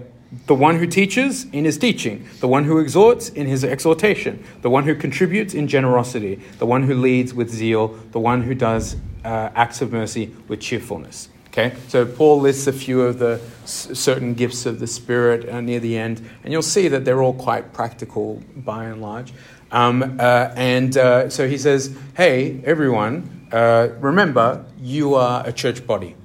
the 0.48 0.56
one 0.56 0.80
who 0.80 0.88
teaches 0.88 1.46
in 1.54 1.64
his 1.64 1.78
teaching, 1.78 2.28
the 2.42 2.48
one 2.50 2.66
who 2.66 2.80
exhorts 2.80 3.30
in 3.30 3.48
his 3.48 3.64
exhortation, 3.64 4.44
the 4.64 4.70
one 4.70 4.84
who 4.84 4.96
contributes 4.96 5.54
in 5.54 5.66
generosity, 5.66 6.42
the 6.60 6.66
one 6.66 6.84
who 6.84 6.94
leads 6.94 7.34
with 7.34 7.50
zeal, 7.50 7.88
the 8.12 8.20
one 8.20 8.42
who 8.42 8.54
does 8.54 8.98
uh, 9.24 9.50
acts 9.56 9.82
of 9.82 9.94
mercy 9.94 10.36
with 10.50 10.60
cheerfulness. 10.60 11.30
Okay, 11.52 11.76
so 11.90 12.06
Paul 12.06 12.40
lists 12.40 12.68
a 12.68 12.72
few 12.72 13.02
of 13.02 13.20
the 13.20 13.42
certain 13.66 14.36
gifts 14.36 14.66
of 14.66 14.80
the 14.80 14.88
Spirit 14.88 15.50
uh, 15.50 15.60
near 15.60 15.82
the 15.82 15.98
end, 15.98 16.26
and 16.46 16.54
you'll 16.54 16.62
see 16.62 16.88
that 16.88 17.04
they're 17.04 17.22
all 17.22 17.34
quite 17.34 17.74
practical 17.74 18.42
by 18.56 18.86
and 18.86 19.02
large. 19.02 19.34
Um, 19.70 20.16
uh, 20.18 20.54
and 20.56 20.96
uh, 20.96 21.30
so 21.30 21.50
he 21.50 21.58
says, 21.58 21.94
Hey, 22.16 22.62
everyone, 22.64 23.50
uh, 23.52 23.90
remember, 24.00 24.64
you 24.80 25.16
are 25.16 25.46
a 25.46 25.52
church 25.52 25.86
body. 25.86 26.16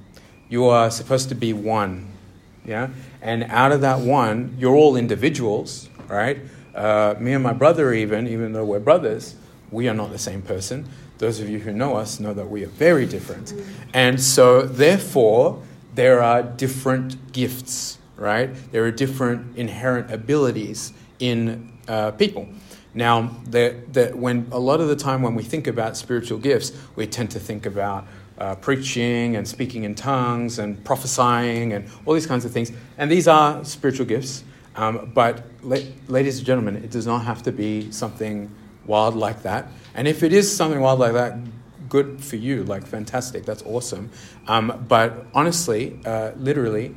You 0.49 0.67
are 0.67 0.93
supposed 0.93 1.29
to 1.31 1.35
be 1.35 1.53
one. 1.53 2.07
Yeah? 2.65 2.91
And 3.21 3.43
out 3.45 3.73
of 3.73 3.81
that 3.81 3.99
one, 3.99 4.55
you're 4.61 4.77
all 4.77 4.95
individuals, 4.95 5.89
right? 6.07 6.39
Uh, 6.73 7.17
me 7.19 7.33
and 7.33 7.43
my 7.43 7.53
brother, 7.53 7.93
even, 7.93 8.29
even 8.29 8.53
though 8.53 8.65
we're 8.65 8.79
brothers, 8.79 9.35
we 9.73 9.89
are 9.89 9.95
not 9.95 10.13
the 10.13 10.19
same 10.19 10.43
person. 10.43 10.89
Those 11.19 11.41
of 11.41 11.49
you 11.49 11.59
who 11.59 11.73
know 11.73 11.97
us 11.97 12.21
know 12.21 12.35
that 12.35 12.51
we 12.51 12.65
are 12.65 12.69
very 12.69 13.07
different. 13.07 13.55
And 13.95 14.21
so, 14.21 14.63
therefore, 14.63 15.63
there 15.95 16.23
are 16.23 16.43
different 16.43 17.33
gifts, 17.33 17.99
right? 18.17 18.51
There 18.71 18.85
are 18.85 18.91
different 18.91 19.57
inherent 19.57 20.11
abilities 20.11 20.93
in 21.19 21.73
uh, 21.89 22.11
people. 22.13 22.49
Now, 22.93 23.37
the, 23.45 24.13
when 24.15 24.49
a 24.53 24.59
lot 24.59 24.81
of 24.81 24.89
the 24.89 24.97
time 24.97 25.23
when 25.23 25.35
we 25.35 25.43
think 25.43 25.67
about 25.67 25.97
spiritual 25.97 26.39
gifts, 26.39 26.73
we 26.97 27.07
tend 27.07 27.31
to 27.33 27.41
think 27.41 27.67
about 27.67 28.07
uh, 28.39 28.55
preaching 28.57 29.37
and 29.37 29.47
speaking 29.49 29.85
in 29.85 29.95
tongues 29.95 30.59
and 30.59 30.83
prophesying 30.85 31.73
and 31.73 31.89
all 32.05 32.15
these 32.15 32.27
kinds 32.27 32.45
of 32.45 32.53
things. 32.53 32.73
And 32.99 33.11
these 33.11 33.29
are 33.29 33.65
spiritual 33.65 34.07
gifts. 34.07 34.45
Um, 34.77 35.11
but, 35.15 35.45
la- 35.63 35.79
ladies 36.09 36.39
and 36.39 36.47
gentlemen, 36.47 36.77
it 36.77 36.91
does 36.91 37.07
not 37.07 37.25
have 37.25 37.43
to 37.45 37.53
be 37.53 37.91
something 37.91 38.51
wild 38.87 39.15
like 39.15 39.43
that. 39.43 39.69
And 39.95 40.07
if 40.07 40.23
it 40.23 40.33
is 40.33 40.55
something 40.55 40.81
wild 40.81 41.01
like 41.01 41.13
that, 41.15 41.39
good 41.89 42.23
for 42.23 42.37
you, 42.37 42.65
like 42.65 42.87
fantastic, 42.87 43.45
that's 43.45 43.63
awesome. 43.63 44.11
Um, 44.47 44.85
but 44.89 45.27
honestly, 45.35 45.99
uh, 46.05 46.33
literally, 46.37 46.95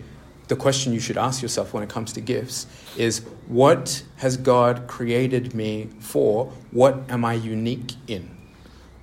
the 0.48 0.56
question 0.56 0.94
you 0.94 1.00
should 1.00 1.18
ask 1.18 1.42
yourself 1.42 1.74
when 1.74 1.84
it 1.84 1.90
comes 1.90 2.12
to 2.14 2.22
gifts 2.22 2.66
is 2.98 3.20
what 3.48 4.04
has 4.18 4.36
God 4.36 4.88
created 4.88 5.54
me 5.54 5.90
for? 6.00 6.52
What 6.72 7.00
am 7.10 7.24
I 7.24 7.34
unique 7.34 7.94
in? 8.08 8.36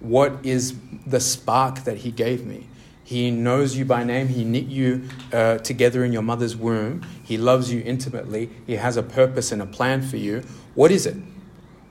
What 0.01 0.45
is 0.45 0.75
the 1.07 1.21
spark 1.21 1.85
that 1.85 1.99
He 1.99 2.11
gave 2.11 2.45
me? 2.45 2.67
He 3.05 3.31
knows 3.31 3.77
you 3.77 3.85
by 3.85 4.03
name. 4.03 4.27
He 4.27 4.43
knit 4.45 4.65
you 4.67 5.09
uh, 5.33 5.59
together 5.59 6.05
in 6.05 6.13
your 6.13 6.23
mother's 6.23 6.57
womb. 6.57 7.07
He 7.23 7.39
loves 7.39 7.73
you 7.73 7.81
intimately. 7.87 8.51
He 8.67 8.75
has 8.75 8.97
a 8.97 9.03
purpose 9.03 9.53
and 9.53 9.63
a 9.63 9.67
plan 9.67 10.03
for 10.03 10.17
you. 10.17 10.43
What 10.75 10.91
is 10.91 11.07
it? 11.07 11.17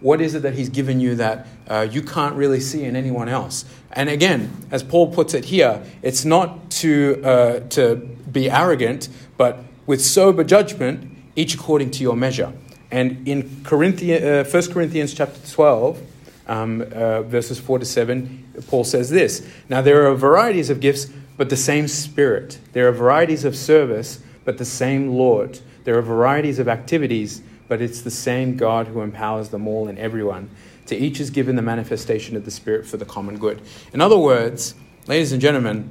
What 0.02 0.22
is 0.22 0.36
it 0.36 0.42
that 0.42 0.54
He's 0.54 0.70
given 0.70 1.00
you 1.00 1.16
that 1.16 1.48
uh, 1.68 1.88
you 1.90 2.02
can't 2.02 2.36
really 2.36 2.60
see 2.60 2.84
in 2.84 2.96
anyone 2.96 3.30
else? 3.30 3.66
And 3.92 4.10
again, 4.10 4.52
as 4.72 4.84
Paul 4.84 5.12
puts 5.12 5.34
it 5.34 5.46
here, 5.46 5.82
it's 6.02 6.26
not 6.26 6.70
to, 6.72 7.22
uh, 7.24 7.60
to 7.70 7.96
be 8.32 8.50
arrogant, 8.50 9.10
but 9.38 9.64
with 9.86 10.04
sober 10.04 10.44
judgment, 10.44 11.12
each 11.36 11.56
according 11.56 11.92
to 11.92 12.04
your 12.04 12.16
measure. 12.16 12.52
And 12.92 13.28
in 13.28 13.64
Corinthians, 13.64 14.24
uh, 14.24 14.50
1 14.50 14.72
Corinthians 14.74 15.14
chapter 15.14 15.40
12, 15.52 16.02
um, 16.48 16.82
uh, 16.82 17.24
verses 17.24 17.60
4 17.60 17.80
to 17.80 17.86
7, 17.86 18.64
Paul 18.68 18.84
says 18.84 19.10
this 19.10 19.48
Now 19.70 19.82
there 19.82 20.08
are 20.08 20.16
varieties 20.16 20.70
of 20.70 20.80
gifts, 20.80 21.08
but 21.38 21.50
the 21.50 21.58
same 21.58 21.88
Spirit. 21.88 22.60
There 22.74 22.88
are 22.88 22.92
varieties 22.92 23.44
of 23.46 23.56
service, 23.56 24.20
but 24.44 24.58
the 24.58 24.66
same 24.66 25.10
Lord. 25.10 25.60
There 25.84 25.98
are 25.98 26.02
varieties 26.02 26.60
of 26.60 26.68
activities, 26.68 27.42
but 27.68 27.82
it's 27.82 28.02
the 28.02 28.12
same 28.12 28.58
God 28.58 28.88
who 28.88 29.02
empowers 29.02 29.50
them 29.50 29.68
all 29.68 29.88
and 29.88 29.98
everyone. 29.98 30.50
To 30.88 30.96
each 30.96 31.20
is 31.20 31.30
given 31.30 31.56
the 31.56 31.62
manifestation 31.62 32.36
of 32.36 32.46
the 32.46 32.52
Spirit 32.52 32.86
for 32.86 32.98
the 32.98 33.06
common 33.06 33.38
good. 33.38 33.62
In 33.92 34.02
other 34.02 34.18
words, 34.18 34.76
ladies 35.08 35.32
and 35.32 35.42
gentlemen, 35.42 35.90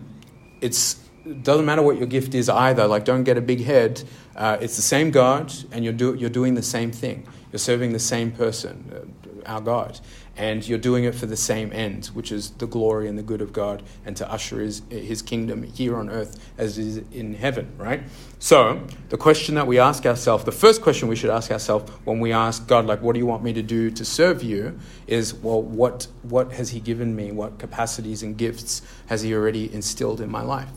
it's 0.61 1.01
it 1.25 1.43
doesn't 1.43 1.65
matter 1.65 1.83
what 1.83 1.97
your 1.97 2.07
gift 2.07 2.35
is 2.35 2.49
either. 2.49 2.87
Like, 2.87 3.05
don't 3.05 3.25
get 3.25 3.39
a 3.39 3.41
big 3.41 3.65
head. 3.65 4.03
Uh, 4.37 4.59
it's 4.61 4.77
the 4.77 4.83
same 4.83 5.11
God, 5.11 5.53
and 5.73 5.83
you're, 5.83 5.93
do, 5.93 6.15
you're 6.15 6.31
doing 6.31 6.55
the 6.55 6.63
same 6.63 6.93
thing. 6.93 7.27
You're 7.51 7.59
serving 7.59 7.93
the 7.93 7.99
same 7.99 8.31
person, 8.31 8.93
uh, 8.95 9.51
our 9.51 9.61
God, 9.61 10.01
and 10.37 10.66
you're 10.66 10.79
doing 10.79 11.05
it 11.05 11.14
for 11.14 11.27
the 11.27 11.37
same 11.37 11.73
end, 11.73 12.07
which 12.07 12.33
is 12.33 12.51
the 12.51 12.66
glory 12.66 13.09
and 13.09 13.16
the 13.16 13.23
good 13.23 13.40
of 13.40 13.53
God, 13.53 13.83
and 14.05 14.16
to 14.16 14.31
usher 14.31 14.61
his, 14.61 14.83
his 14.90 15.23
kingdom 15.23 15.62
here 15.62 15.97
on 15.97 16.11
earth 16.11 16.53
as 16.59 16.79
it 16.79 16.87
is 16.87 16.97
in 17.12 17.35
heaven, 17.35 17.73
right? 17.79 18.03
So, 18.40 18.85
the 19.11 19.16
question 19.16 19.55
that 19.55 19.66
we 19.66 19.79
ask 19.79 20.05
ourselves, 20.07 20.44
the 20.44 20.53
first 20.53 20.83
question 20.83 21.09
we 21.09 21.16
should 21.16 21.31
ask 21.31 21.51
ourselves 21.51 21.90
when 22.05 22.20
we 22.20 22.33
ask 22.33 22.66
God, 22.66 22.87
like, 22.87 23.01
what 23.01 23.12
do 23.12 23.20
you 23.20 23.27
want 23.27 23.42
me 23.42 23.53
to 23.53 23.62
do 23.62 23.90
to 23.92 24.05
serve 24.05 24.42
you, 24.42 24.79
is, 25.07 25.35
well, 25.35 25.62
what, 25.62 26.09
what 26.23 26.53
has 26.53 26.70
He 26.70 26.81
given 26.81 27.14
me? 27.14 27.31
What 27.31 27.59
capacities 27.59 28.23
and 28.23 28.37
gifts 28.37 28.83
has 29.07 29.23
He 29.23 29.35
already 29.35 29.73
instilled 29.73 30.20
in 30.20 30.31
my 30.31 30.42
life? 30.42 30.70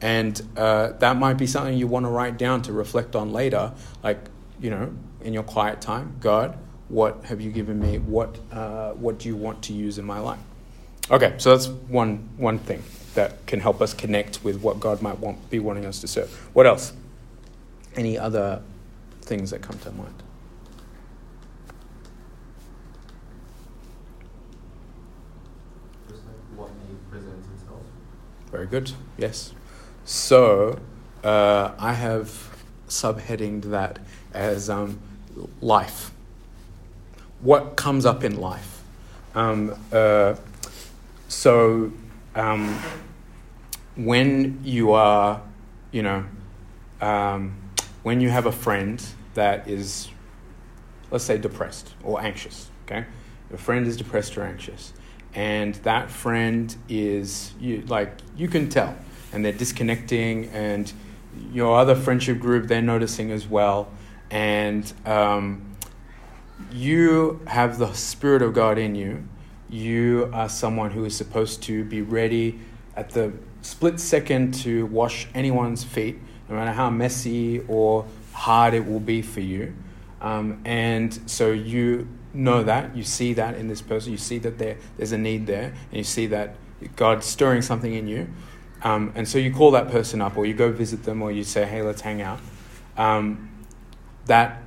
And 0.00 0.40
uh, 0.56 0.92
that 0.98 1.16
might 1.16 1.34
be 1.34 1.46
something 1.46 1.76
you 1.76 1.86
want 1.86 2.04
to 2.06 2.10
write 2.10 2.36
down 2.36 2.62
to 2.62 2.72
reflect 2.72 3.16
on 3.16 3.32
later, 3.32 3.72
like, 4.02 4.18
you 4.60 4.70
know, 4.70 4.92
in 5.20 5.32
your 5.32 5.42
quiet 5.42 5.80
time. 5.80 6.16
God, 6.20 6.58
what 6.88 7.24
have 7.24 7.40
you 7.40 7.50
given 7.50 7.80
me? 7.80 7.98
What, 7.98 8.38
uh, 8.50 8.92
what 8.92 9.18
do 9.18 9.28
you 9.28 9.36
want 9.36 9.62
to 9.64 9.72
use 9.72 9.98
in 9.98 10.04
my 10.04 10.18
life? 10.20 10.40
Okay, 11.10 11.34
so 11.38 11.56
that's 11.56 11.68
one, 11.68 12.28
one 12.36 12.58
thing 12.58 12.82
that 13.14 13.46
can 13.46 13.60
help 13.60 13.80
us 13.80 13.94
connect 13.94 14.44
with 14.44 14.60
what 14.60 14.78
God 14.78 15.00
might 15.00 15.18
want, 15.18 15.50
be 15.50 15.58
wanting 15.58 15.86
us 15.86 16.00
to 16.00 16.08
serve. 16.08 16.30
What 16.54 16.66
else? 16.66 16.92
Any 17.96 18.18
other 18.18 18.62
things 19.22 19.50
that 19.50 19.62
come 19.62 19.78
to 19.80 19.90
mind? 19.92 20.22
What 26.56 26.70
he 26.88 26.94
presents 27.10 27.46
himself. 27.48 27.82
Very 28.50 28.66
good. 28.66 28.92
Yes. 29.16 29.52
So 30.04 30.78
uh, 31.24 31.72
I 31.78 31.94
have 31.94 32.64
subheadinged 32.88 33.64
that 33.64 33.98
as 34.32 34.70
um, 34.70 34.98
life. 35.60 36.12
What 37.40 37.76
comes 37.76 38.04
up 38.04 38.24
in 38.24 38.40
life? 38.40 38.82
Um, 39.34 39.74
uh, 39.92 40.34
so 41.28 41.92
um, 42.34 42.80
when 43.96 44.60
you 44.64 44.92
are, 44.92 45.42
you 45.92 46.02
know, 46.02 46.24
um, 47.00 47.56
when 48.02 48.20
you 48.20 48.30
have 48.30 48.46
a 48.46 48.52
friend 48.52 49.04
that 49.34 49.68
is, 49.68 50.08
let's 51.10 51.24
say, 51.24 51.38
depressed 51.38 51.94
or 52.02 52.20
anxious, 52.20 52.70
okay? 52.84 53.06
Your 53.50 53.58
friend 53.58 53.86
is 53.86 53.96
depressed 53.96 54.36
or 54.36 54.42
anxious, 54.42 54.92
and 55.34 55.74
that 55.76 56.10
friend 56.10 56.74
is 56.88 57.52
you 57.60 57.82
like 57.86 58.10
you 58.36 58.48
can 58.48 58.68
tell 58.68 58.96
and 59.32 59.44
they're 59.44 59.52
disconnecting, 59.52 60.46
and 60.46 60.92
your 61.52 61.78
other 61.78 61.94
friendship 61.94 62.40
group 62.40 62.66
they're 62.66 62.82
noticing 62.82 63.30
as 63.30 63.46
well, 63.46 63.90
and 64.30 64.92
um, 65.06 65.67
you 66.72 67.40
have 67.46 67.78
the 67.78 67.92
Spirit 67.92 68.42
of 68.42 68.54
God 68.54 68.78
in 68.78 68.94
you. 68.94 69.26
You 69.68 70.30
are 70.32 70.48
someone 70.48 70.90
who 70.90 71.04
is 71.04 71.16
supposed 71.16 71.62
to 71.64 71.84
be 71.84 72.02
ready 72.02 72.58
at 72.96 73.10
the 73.10 73.32
split 73.62 74.00
second 74.00 74.54
to 74.54 74.86
wash 74.86 75.28
anyone's 75.34 75.84
feet, 75.84 76.18
no 76.48 76.56
matter 76.56 76.72
how 76.72 76.90
messy 76.90 77.60
or 77.68 78.06
hard 78.32 78.74
it 78.74 78.86
will 78.86 79.00
be 79.00 79.22
for 79.22 79.40
you. 79.40 79.74
Um, 80.20 80.60
and 80.64 81.18
so 81.26 81.50
you 81.50 82.08
know 82.32 82.62
that, 82.62 82.96
you 82.96 83.02
see 83.02 83.34
that 83.34 83.54
in 83.56 83.68
this 83.68 83.82
person, 83.82 84.12
you 84.12 84.18
see 84.18 84.38
that 84.38 84.58
there, 84.58 84.76
there's 84.96 85.12
a 85.12 85.18
need 85.18 85.46
there, 85.46 85.74
and 85.90 85.96
you 85.96 86.04
see 86.04 86.26
that 86.28 86.56
God's 86.96 87.26
stirring 87.26 87.62
something 87.62 87.94
in 87.94 88.06
you. 88.06 88.28
Um, 88.82 89.12
and 89.14 89.28
so 89.28 89.38
you 89.38 89.52
call 89.52 89.72
that 89.72 89.90
person 89.90 90.20
up, 90.20 90.36
or 90.36 90.46
you 90.46 90.54
go 90.54 90.70
visit 90.70 91.02
them, 91.02 91.20
or 91.20 91.32
you 91.32 91.42
say, 91.42 91.66
"Hey, 91.66 91.82
let's 91.82 92.00
hang 92.00 92.22
out." 92.22 92.38
Um, 92.96 93.50
that 94.26 94.62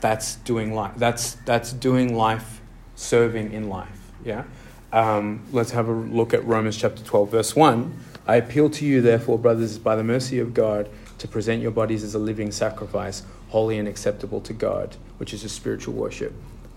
that's 0.00 0.36
doing 0.36 0.74
life. 0.74 0.92
That's 0.96 1.34
that's 1.44 1.72
doing 1.72 2.16
life, 2.16 2.60
serving 2.94 3.52
in 3.52 3.68
life. 3.68 4.12
Yeah. 4.24 4.44
Um, 4.92 5.42
let's 5.52 5.72
have 5.72 5.88
a 5.88 5.92
look 5.92 6.32
at 6.34 6.44
Romans 6.44 6.76
chapter 6.76 7.02
twelve, 7.02 7.30
verse 7.30 7.56
one. 7.56 7.98
I 8.26 8.36
appeal 8.36 8.70
to 8.70 8.84
you, 8.84 9.00
therefore, 9.00 9.38
brothers, 9.38 9.78
by 9.78 9.94
the 9.94 10.04
mercy 10.04 10.40
of 10.40 10.52
God, 10.52 10.88
to 11.18 11.28
present 11.28 11.62
your 11.62 11.70
bodies 11.70 12.02
as 12.02 12.14
a 12.14 12.18
living 12.18 12.50
sacrifice, 12.50 13.22
holy 13.48 13.78
and 13.78 13.86
acceptable 13.86 14.40
to 14.40 14.52
God, 14.52 14.96
which 15.18 15.32
is 15.32 15.44
a 15.44 15.48
spiritual 15.48 15.94
worship. 15.94 16.32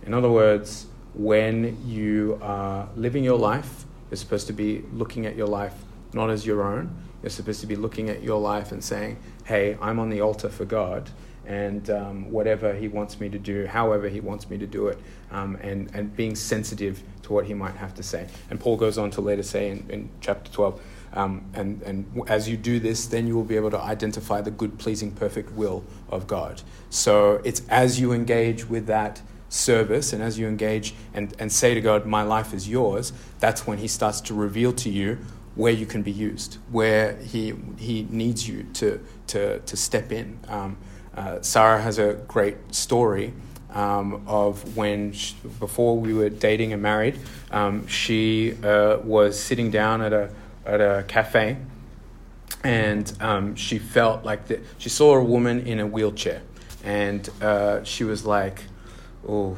In 0.05 0.13
other 0.13 0.29
words, 0.29 0.85
when 1.15 1.77
you 1.87 2.39
are 2.41 2.87
living 2.95 3.23
your 3.23 3.37
life, 3.37 3.85
you're 4.09 4.17
supposed 4.17 4.47
to 4.47 4.53
be 4.53 4.83
looking 4.93 5.25
at 5.25 5.35
your 5.35 5.47
life 5.47 5.73
not 6.13 6.29
as 6.29 6.45
your 6.45 6.63
own. 6.63 6.95
You're 7.21 7.29
supposed 7.29 7.61
to 7.61 7.67
be 7.67 7.75
looking 7.75 8.09
at 8.09 8.23
your 8.23 8.39
life 8.39 8.71
and 8.71 8.83
saying, 8.83 9.17
hey, 9.45 9.77
I'm 9.81 9.99
on 9.99 10.09
the 10.09 10.21
altar 10.21 10.49
for 10.49 10.65
God, 10.65 11.09
and 11.49 11.89
um, 11.89 12.31
whatever 12.31 12.73
He 12.73 12.87
wants 12.87 13.19
me 13.19 13.27
to 13.27 13.39
do, 13.39 13.65
however 13.65 14.07
He 14.07 14.21
wants 14.21 14.49
me 14.49 14.57
to 14.59 14.67
do 14.67 14.87
it, 14.87 14.99
um, 15.31 15.57
and, 15.61 15.89
and 15.93 16.15
being 16.15 16.35
sensitive 16.35 17.03
to 17.23 17.33
what 17.33 17.45
He 17.45 17.53
might 17.53 17.75
have 17.75 17.93
to 17.95 18.03
say. 18.03 18.27
And 18.49 18.59
Paul 18.59 18.77
goes 18.77 18.97
on 18.97 19.11
to 19.11 19.21
later 19.21 19.43
say 19.43 19.71
in, 19.71 19.85
in 19.89 20.09
chapter 20.21 20.49
12, 20.51 20.81
um, 21.13 21.43
and, 21.55 21.81
and 21.81 22.23
as 22.27 22.47
you 22.47 22.55
do 22.55 22.79
this, 22.79 23.07
then 23.07 23.25
you 23.25 23.35
will 23.35 23.43
be 23.43 23.55
able 23.55 23.71
to 23.71 23.79
identify 23.79 24.41
the 24.41 24.51
good, 24.51 24.77
pleasing, 24.77 25.11
perfect 25.11 25.51
will 25.53 25.83
of 26.09 26.27
God. 26.27 26.61
So 26.91 27.41
it's 27.43 27.67
as 27.67 27.99
you 27.99 28.13
engage 28.13 28.69
with 28.69 28.85
that 28.85 29.19
service 29.49 30.13
and 30.13 30.21
as 30.21 30.37
you 30.37 30.47
engage 30.47 30.93
and, 31.15 31.35
and 31.39 31.51
say 31.51 31.73
to 31.73 31.81
God, 31.81 32.05
My 32.05 32.21
life 32.21 32.53
is 32.53 32.69
yours, 32.69 33.11
that's 33.39 33.65
when 33.65 33.79
He 33.79 33.87
starts 33.87 34.21
to 34.21 34.35
reveal 34.35 34.71
to 34.73 34.89
you 34.89 35.17
where 35.55 35.73
you 35.73 35.85
can 35.85 36.03
be 36.03 36.11
used, 36.11 36.57
where 36.71 37.17
he, 37.17 37.53
he 37.77 38.07
needs 38.09 38.47
you 38.47 38.63
to, 38.73 39.03
to, 39.27 39.59
to 39.59 39.75
step 39.75 40.11
in. 40.11 40.39
Um, 40.47 40.77
uh, 41.15 41.41
Sarah 41.41 41.81
has 41.81 41.99
a 41.99 42.13
great 42.27 42.73
story 42.73 43.33
um, 43.71 44.23
of 44.27 44.75
when, 44.75 45.11
she, 45.11 45.35
before 45.59 45.97
we 45.97 46.13
were 46.13 46.29
dating 46.29 46.73
and 46.73 46.81
married, 46.81 47.19
um, 47.51 47.87
she 47.87 48.55
uh, 48.63 48.97
was 49.03 49.39
sitting 49.39 49.71
down 49.71 50.01
at 50.01 50.13
a, 50.13 50.29
at 50.65 50.81
a 50.81 51.03
cafe 51.07 51.57
and 52.63 53.11
um, 53.21 53.55
she 53.55 53.79
felt 53.79 54.25
like 54.25 54.47
the, 54.47 54.59
she 54.77 54.89
saw 54.89 55.15
a 55.15 55.23
woman 55.23 55.65
in 55.67 55.79
a 55.79 55.87
wheelchair 55.87 56.41
and 56.83 57.29
uh, 57.41 57.83
she 57.83 58.03
was 58.03 58.25
like, 58.25 58.63
oh, 59.27 59.57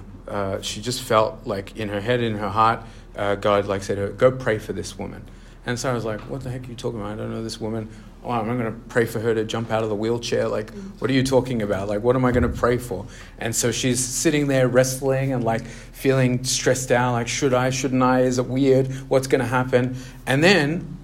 she 0.61 0.81
just 0.81 1.01
felt 1.01 1.45
like 1.45 1.77
in 1.77 1.89
her 1.89 2.01
head, 2.01 2.21
in 2.21 2.37
her 2.37 2.49
heart, 2.49 2.81
uh, 3.15 3.35
God 3.35 3.65
like 3.65 3.83
said, 3.83 3.97
her, 3.97 4.09
go 4.09 4.31
pray 4.31 4.57
for 4.57 4.73
this 4.73 4.97
woman. 4.97 5.23
And 5.65 5.83
I 5.85 5.93
was 5.93 6.05
like, 6.05 6.21
what 6.21 6.41
the 6.41 6.49
heck 6.49 6.63
are 6.65 6.69
you 6.69 6.75
talking 6.75 6.99
about? 6.99 7.13
I 7.13 7.15
don't 7.15 7.31
know 7.31 7.43
this 7.43 7.59
woman. 7.59 7.89
Oh, 8.23 8.29
I'm 8.29 8.45
going 8.45 8.71
to 8.71 8.79
pray 8.89 9.05
for 9.05 9.19
her 9.19 9.33
to 9.33 9.43
jump 9.43 9.71
out 9.71 9.81
of 9.81 9.89
the 9.89 9.95
wheelchair. 9.95 10.47
Like, 10.47 10.71
what 10.99 11.09
are 11.09 11.13
you 11.13 11.23
talking 11.23 11.63
about? 11.63 11.87
Like, 11.87 12.03
what 12.03 12.15
am 12.15 12.23
I 12.23 12.31
going 12.31 12.43
to 12.43 12.49
pray 12.49 12.77
for? 12.77 13.07
And 13.39 13.55
so 13.55 13.71
she's 13.71 13.99
sitting 13.99 14.47
there 14.47 14.67
wrestling 14.67 15.33
and 15.33 15.43
like 15.43 15.65
feeling 15.65 16.43
stressed 16.43 16.91
out. 16.91 17.13
Like, 17.13 17.27
should 17.27 17.53
I? 17.53 17.71
Shouldn't 17.71 18.03
I? 18.03 18.21
Is 18.21 18.37
it 18.37 18.45
weird? 18.45 18.87
What's 19.09 19.25
going 19.25 19.41
to 19.41 19.47
happen? 19.47 19.97
And 20.27 20.43
then 20.43 20.99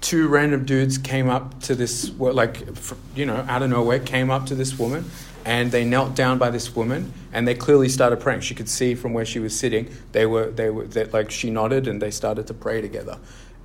two 0.00 0.28
random 0.28 0.64
dudes 0.64 0.96
came 0.96 1.28
up 1.28 1.60
to 1.62 1.74
this, 1.74 2.10
like, 2.18 2.64
you 3.16 3.26
know, 3.26 3.44
out 3.48 3.62
of 3.62 3.70
nowhere, 3.70 3.98
came 3.98 4.30
up 4.30 4.46
to 4.46 4.54
this 4.54 4.78
woman 4.78 5.10
and 5.44 5.72
they 5.72 5.84
knelt 5.84 6.14
down 6.14 6.38
by 6.38 6.50
this 6.50 6.76
woman 6.76 7.12
and 7.32 7.48
they 7.48 7.54
clearly 7.54 7.88
started 7.88 8.20
praying. 8.20 8.42
She 8.42 8.54
could 8.54 8.68
see 8.68 8.94
from 8.94 9.12
where 9.12 9.24
she 9.24 9.40
was 9.40 9.58
sitting. 9.58 9.92
They 10.12 10.24
were, 10.24 10.50
they 10.50 10.70
were, 10.70 10.86
they, 10.86 11.04
like, 11.06 11.32
she 11.32 11.50
nodded 11.50 11.88
and 11.88 12.00
they 12.00 12.12
started 12.12 12.46
to 12.46 12.54
pray 12.54 12.80
together. 12.80 13.18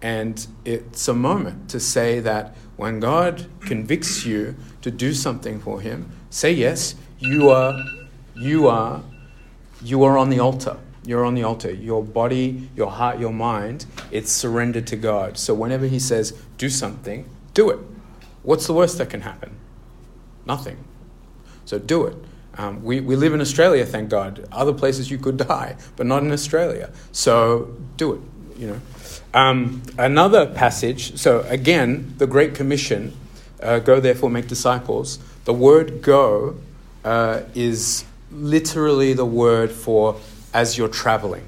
And 0.05 0.45
it's 0.65 1.07
a 1.07 1.15
moment 1.15 1.67
to 1.71 1.79
say 1.79 2.19
that 2.19 2.55
when 2.75 2.99
God 2.99 3.47
convicts 3.61 4.23
you 4.23 4.55
to 4.83 4.91
do 4.91 5.15
something 5.15 5.59
for 5.59 5.81
Him, 5.81 6.11
say 6.29 6.51
yes. 6.53 6.93
You 7.17 7.49
are, 7.49 7.73
you 8.35 8.67
are, 8.67 9.01
you 9.81 10.03
are 10.03 10.15
on 10.15 10.29
the 10.29 10.39
altar. 10.39 10.77
You're 11.07 11.25
on 11.25 11.33
the 11.33 11.41
altar. 11.41 11.71
Your 11.71 12.03
body, 12.03 12.69
your 12.75 12.91
heart, 12.91 13.17
your 13.19 13.33
mind, 13.33 13.87
it's 14.11 14.31
surrendered 14.31 14.85
to 14.87 14.95
God. 14.95 15.39
So 15.39 15.55
whenever 15.55 15.87
He 15.87 15.97
says, 15.97 16.39
do 16.59 16.69
something, 16.69 17.27
do 17.55 17.71
it. 17.71 17.79
What's 18.43 18.67
the 18.67 18.73
worst 18.73 18.99
that 18.99 19.09
can 19.09 19.21
happen? 19.21 19.55
Nothing. 20.45 20.77
So 21.65 21.79
do 21.79 22.05
it. 22.05 22.15
Um, 22.59 22.83
we, 22.83 23.01
we 23.01 23.15
live 23.15 23.33
in 23.33 23.41
Australia, 23.41 23.83
thank 23.87 24.09
God. 24.09 24.47
Other 24.51 24.71
places 24.71 25.09
you 25.09 25.17
could 25.17 25.37
die, 25.49 25.77
but 25.95 26.05
not 26.05 26.21
in 26.21 26.31
Australia. 26.31 26.91
So 27.11 27.75
do 27.97 28.13
it, 28.13 28.21
you 28.59 28.67
know. 28.67 28.79
Um, 29.35 29.83
another 29.97 30.45
passage, 30.45 31.17
so 31.17 31.41
again, 31.41 32.13
the 32.19 32.25
Great 32.25 32.55
Commission, 32.55 33.13
uh, 33.61 33.79
go 33.79 33.99
therefore 33.99 34.29
make 34.29 34.47
disciples. 34.47 35.19
The 35.43 35.51
word 35.51 36.01
go 36.01 36.55
uh, 37.03 37.41
is 37.53 38.05
literally 38.31 39.11
the 39.11 39.25
word 39.25 39.73
for 39.73 40.15
as 40.53 40.77
you're 40.77 40.87
traveling. 40.87 41.43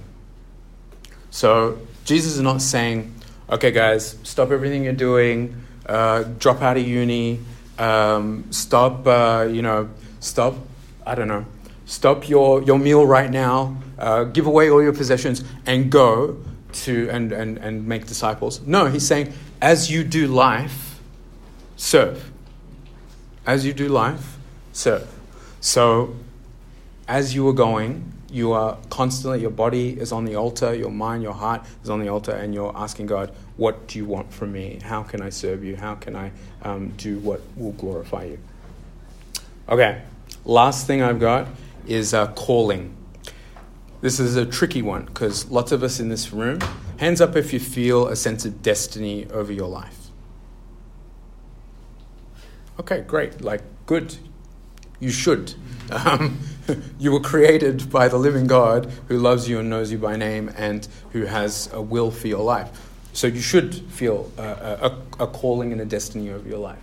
So 1.29 1.77
Jesus 2.03 2.33
is 2.33 2.41
not 2.41 2.61
saying, 2.61 3.13
okay, 3.49 3.71
guys, 3.71 4.17
stop 4.23 4.51
everything 4.51 4.83
you're 4.83 4.91
doing, 4.91 5.55
uh, 5.85 6.23
drop 6.39 6.61
out 6.61 6.75
of 6.75 6.85
uni, 6.85 7.39
um, 7.79 8.51
stop, 8.51 9.07
uh, 9.07 9.47
you 9.49 9.61
know, 9.61 9.89
stop, 10.19 10.55
I 11.05 11.15
don't 11.15 11.29
know, 11.29 11.45
stop 11.85 12.27
your, 12.27 12.61
your 12.63 12.79
meal 12.79 13.05
right 13.05 13.31
now, 13.31 13.77
uh, 13.97 14.25
give 14.25 14.45
away 14.45 14.69
all 14.69 14.83
your 14.83 14.91
possessions, 14.91 15.41
and 15.65 15.89
go 15.89 16.35
to 16.85 17.09
and, 17.09 17.31
and, 17.31 17.57
and 17.57 17.87
make 17.87 18.05
disciples. 18.05 18.61
No, 18.61 18.85
he's 18.85 19.05
saying, 19.05 19.33
as 19.61 19.89
you 19.91 20.03
do 20.03 20.27
life, 20.27 20.99
serve. 21.75 22.31
As 23.45 23.65
you 23.65 23.73
do 23.73 23.87
life, 23.87 24.37
serve. 24.73 25.07
So, 25.61 26.15
as 27.07 27.33
you 27.33 27.47
are 27.47 27.53
going, 27.53 28.11
you 28.29 28.51
are 28.51 28.77
constantly, 28.89 29.39
your 29.39 29.51
body 29.51 29.97
is 29.99 30.11
on 30.11 30.25
the 30.25 30.35
altar, 30.35 30.73
your 30.73 30.91
mind, 30.91 31.23
your 31.23 31.33
heart 31.33 31.65
is 31.83 31.89
on 31.89 32.01
the 32.01 32.09
altar, 32.09 32.33
and 32.33 32.53
you're 32.53 32.75
asking 32.75 33.05
God, 33.05 33.33
What 33.55 33.87
do 33.87 33.97
you 33.97 34.05
want 34.05 34.33
from 34.33 34.51
me? 34.51 34.79
How 34.83 35.03
can 35.03 35.21
I 35.21 35.29
serve 35.29 35.63
you? 35.63 35.77
How 35.77 35.95
can 35.95 36.15
I 36.15 36.31
um, 36.61 36.89
do 36.97 37.19
what 37.19 37.41
will 37.55 37.71
glorify 37.73 38.25
you? 38.25 38.39
Okay, 39.69 40.01
last 40.43 40.87
thing 40.87 41.01
I've 41.01 41.19
got 41.19 41.47
is 41.87 42.13
uh, 42.13 42.27
calling. 42.33 42.96
This 44.07 44.21
is 44.21 44.37
a 44.37 44.45
tricky 44.45 44.81
one 44.81 45.03
because 45.03 45.51
lots 45.51 45.73
of 45.73 45.83
us 45.83 45.99
in 45.99 46.07
this 46.07 46.31
room, 46.31 46.61
hands 46.95 47.19
up 47.19 47.35
if 47.35 47.51
you 47.51 47.59
feel 47.59 48.07
a 48.07 48.15
sense 48.15 48.45
of 48.45 48.61
destiny 48.61 49.27
over 49.31 49.51
your 49.51 49.67
life. 49.67 49.97
Okay, 52.79 53.01
great. 53.01 53.41
Like, 53.41 53.63
good. 53.85 54.15
You 55.01 55.09
should. 55.09 55.55
Um, 55.91 56.39
you 56.99 57.11
were 57.11 57.19
created 57.19 57.91
by 57.91 58.07
the 58.07 58.15
living 58.15 58.47
God 58.47 58.89
who 59.09 59.17
loves 59.17 59.49
you 59.49 59.59
and 59.59 59.69
knows 59.69 59.91
you 59.91 59.97
by 59.97 60.15
name 60.15 60.53
and 60.55 60.87
who 61.11 61.25
has 61.25 61.69
a 61.73 61.81
will 61.81 62.09
for 62.09 62.29
your 62.29 62.45
life. 62.45 62.69
So 63.11 63.27
you 63.27 63.41
should 63.41 63.75
feel 63.91 64.31
a, 64.37 64.41
a, 65.19 65.23
a 65.25 65.27
calling 65.27 65.73
and 65.73 65.81
a 65.81 65.85
destiny 65.85 66.29
over 66.29 66.47
your 66.47 66.59
life. 66.59 66.79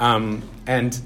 Um, 0.00 0.46
and 0.66 1.00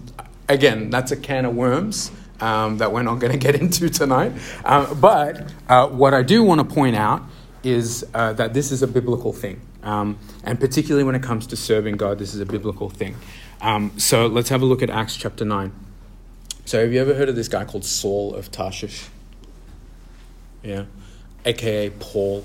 again, 0.48 0.90
that's 0.90 1.12
a 1.12 1.16
can 1.16 1.44
of 1.44 1.55
worms 1.55 2.11
um, 2.42 2.78
that 2.78 2.92
we're 2.92 3.05
not 3.05 3.20
going 3.20 3.33
to 3.33 3.38
get 3.38 3.55
into 3.62 3.88
tonight. 3.88 4.33
Uh, 4.64 4.92
but 4.94 5.52
uh, 5.68 5.88
what 5.88 6.12
I 6.12 6.22
do 6.22 6.42
want 6.42 6.68
to 6.68 6.74
point 6.74 6.96
out 6.96 7.22
is 7.62 8.05
uh, 8.12 8.33
that 8.35 8.52
this 8.52 8.72
is 8.72 8.83
a 8.83 8.88
biblical 8.88 9.33
thing. 9.33 9.61
Um, 9.85 10.18
and 10.44 10.59
particularly 10.59 11.05
when 11.05 11.14
it 11.14 11.22
comes 11.22 11.46
to 11.48 11.57
serving 11.57 11.96
God, 11.96 12.18
this 12.18 12.35
is 12.35 12.40
a 12.40 12.46
biblical 12.46 12.90
thing. 12.90 13.16
Um, 13.61 13.92
so 13.98 14.26
let's 14.26 14.48
have 14.48 14.62
a 14.62 14.64
look 14.64 14.83
at 14.83 14.90
Acts 14.90 15.16
chapter 15.16 15.44
9. 15.44 15.72
So, 16.64 16.81
have 16.81 16.92
you 16.92 17.00
ever 17.00 17.14
heard 17.14 17.28
of 17.28 17.35
this 17.35 17.48
guy 17.48 17.64
called 17.64 17.85
Saul 17.85 18.35
of 18.35 18.52
Tarshish? 18.52 19.09
Yeah. 20.62 20.85
AKA 21.44 21.90
Paul. 21.90 22.44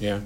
Yeah. 0.00 0.20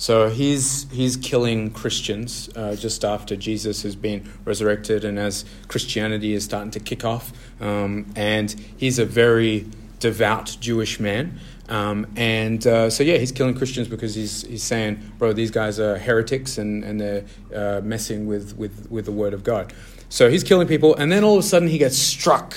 So 0.00 0.30
he's, 0.30 0.90
he's 0.90 1.18
killing 1.18 1.72
Christians 1.72 2.48
uh, 2.56 2.74
just 2.74 3.04
after 3.04 3.36
Jesus 3.36 3.82
has 3.82 3.94
been 3.94 4.32
resurrected 4.46 5.04
and 5.04 5.18
as 5.18 5.44
Christianity 5.68 6.32
is 6.32 6.42
starting 6.42 6.70
to 6.70 6.80
kick 6.80 7.04
off. 7.04 7.34
Um, 7.60 8.10
and 8.16 8.50
he's 8.78 8.98
a 8.98 9.04
very 9.04 9.66
devout 9.98 10.56
Jewish 10.58 11.00
man. 11.00 11.38
Um, 11.68 12.06
and 12.16 12.66
uh, 12.66 12.88
so, 12.88 13.04
yeah, 13.04 13.18
he's 13.18 13.30
killing 13.30 13.54
Christians 13.54 13.88
because 13.88 14.14
he's, 14.14 14.40
he's 14.46 14.62
saying, 14.62 15.12
bro, 15.18 15.34
these 15.34 15.50
guys 15.50 15.78
are 15.78 15.98
heretics 15.98 16.56
and, 16.56 16.82
and 16.82 16.98
they're 16.98 17.24
uh, 17.54 17.82
messing 17.82 18.26
with, 18.26 18.56
with, 18.56 18.90
with 18.90 19.04
the 19.04 19.12
word 19.12 19.34
of 19.34 19.44
God. 19.44 19.70
So 20.08 20.30
he's 20.30 20.42
killing 20.42 20.66
people. 20.66 20.96
And 20.96 21.12
then 21.12 21.24
all 21.24 21.34
of 21.34 21.40
a 21.40 21.46
sudden 21.46 21.68
he 21.68 21.76
gets 21.76 21.98
struck 21.98 22.56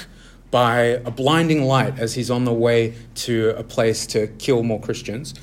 by 0.50 0.82
a 0.82 1.12
blinding 1.12 1.64
light 1.66 2.00
as 2.00 2.14
he's 2.14 2.32
on 2.32 2.46
the 2.46 2.54
way 2.54 2.94
to 3.16 3.54
a 3.58 3.64
place 3.64 4.08
to 4.08 4.28
kill 4.28 4.64
more 4.64 4.80
Christians 4.80 5.34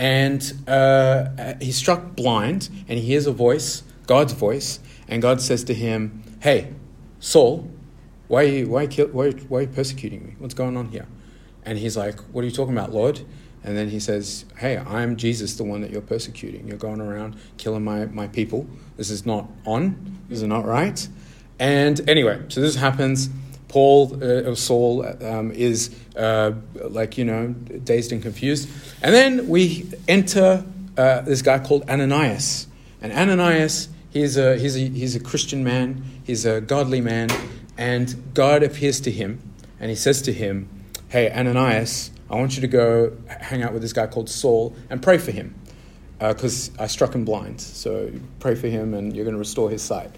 and 0.00 0.54
uh, 0.66 1.54
he's 1.60 1.76
struck 1.76 2.16
blind 2.16 2.70
and 2.88 2.98
he 2.98 3.04
hears 3.04 3.26
a 3.26 3.32
voice, 3.32 3.82
God's 4.06 4.32
voice, 4.32 4.80
and 5.06 5.20
God 5.20 5.42
says 5.42 5.62
to 5.64 5.74
him, 5.74 6.22
Hey, 6.40 6.72
Saul, 7.20 7.70
why 8.26 8.44
are 8.44 8.46
you, 8.46 8.68
why, 8.68 8.86
kill, 8.86 9.08
why, 9.08 9.32
why 9.32 9.58
are 9.58 9.62
you 9.62 9.68
persecuting 9.68 10.24
me? 10.26 10.36
What's 10.38 10.54
going 10.54 10.78
on 10.78 10.88
here? 10.88 11.06
And 11.66 11.76
he's 11.76 11.98
like, 11.98 12.18
What 12.32 12.40
are 12.42 12.46
you 12.46 12.50
talking 12.50 12.72
about, 12.72 12.94
Lord? 12.94 13.20
And 13.62 13.76
then 13.76 13.90
he 13.90 14.00
says, 14.00 14.46
Hey, 14.56 14.78
I'm 14.78 15.16
Jesus, 15.16 15.54
the 15.56 15.64
one 15.64 15.82
that 15.82 15.90
you're 15.90 16.00
persecuting. 16.00 16.66
You're 16.66 16.78
going 16.78 17.02
around 17.02 17.36
killing 17.58 17.84
my, 17.84 18.06
my 18.06 18.26
people. 18.26 18.66
This 18.96 19.10
is 19.10 19.26
not 19.26 19.50
on. 19.66 20.18
This 20.30 20.38
is 20.38 20.48
not 20.48 20.64
right. 20.64 21.06
And 21.58 22.08
anyway, 22.08 22.42
so 22.48 22.62
this 22.62 22.76
happens. 22.76 23.28
Paul 23.70 24.22
uh, 24.22 24.54
Saul 24.56 25.06
um, 25.24 25.52
is 25.52 25.96
uh, 26.16 26.52
like 26.74 27.16
you 27.16 27.24
know 27.24 27.48
dazed 27.48 28.10
and 28.10 28.20
confused, 28.20 28.68
and 29.00 29.14
then 29.14 29.48
we 29.48 29.88
enter 30.08 30.64
uh, 30.98 31.20
this 31.20 31.40
guy 31.40 31.60
called 31.60 31.88
Ananias, 31.88 32.66
and 33.00 33.12
Ananias 33.12 33.88
he's 34.10 34.36
a 34.36 34.56
he's 34.56 34.76
a 34.76 34.88
he's 34.88 35.14
a 35.14 35.20
Christian 35.20 35.62
man, 35.62 36.04
he's 36.24 36.44
a 36.44 36.60
godly 36.60 37.00
man, 37.00 37.30
and 37.78 38.34
God 38.34 38.64
appears 38.64 39.00
to 39.02 39.10
him, 39.10 39.40
and 39.78 39.88
he 39.88 39.96
says 39.96 40.20
to 40.22 40.32
him, 40.32 40.68
"Hey 41.08 41.30
Ananias, 41.30 42.10
I 42.28 42.34
want 42.34 42.56
you 42.56 42.62
to 42.62 42.68
go 42.68 43.16
hang 43.28 43.62
out 43.62 43.72
with 43.72 43.82
this 43.82 43.92
guy 43.92 44.08
called 44.08 44.28
Saul 44.28 44.74
and 44.90 45.00
pray 45.00 45.18
for 45.18 45.30
him, 45.30 45.54
because 46.18 46.70
uh, 46.76 46.82
I 46.82 46.86
struck 46.88 47.14
him 47.14 47.24
blind. 47.24 47.60
So 47.60 48.10
pray 48.40 48.56
for 48.56 48.66
him, 48.66 48.94
and 48.94 49.14
you're 49.14 49.24
going 49.24 49.36
to 49.36 49.38
restore 49.38 49.70
his 49.70 49.82
sight." 49.82 50.10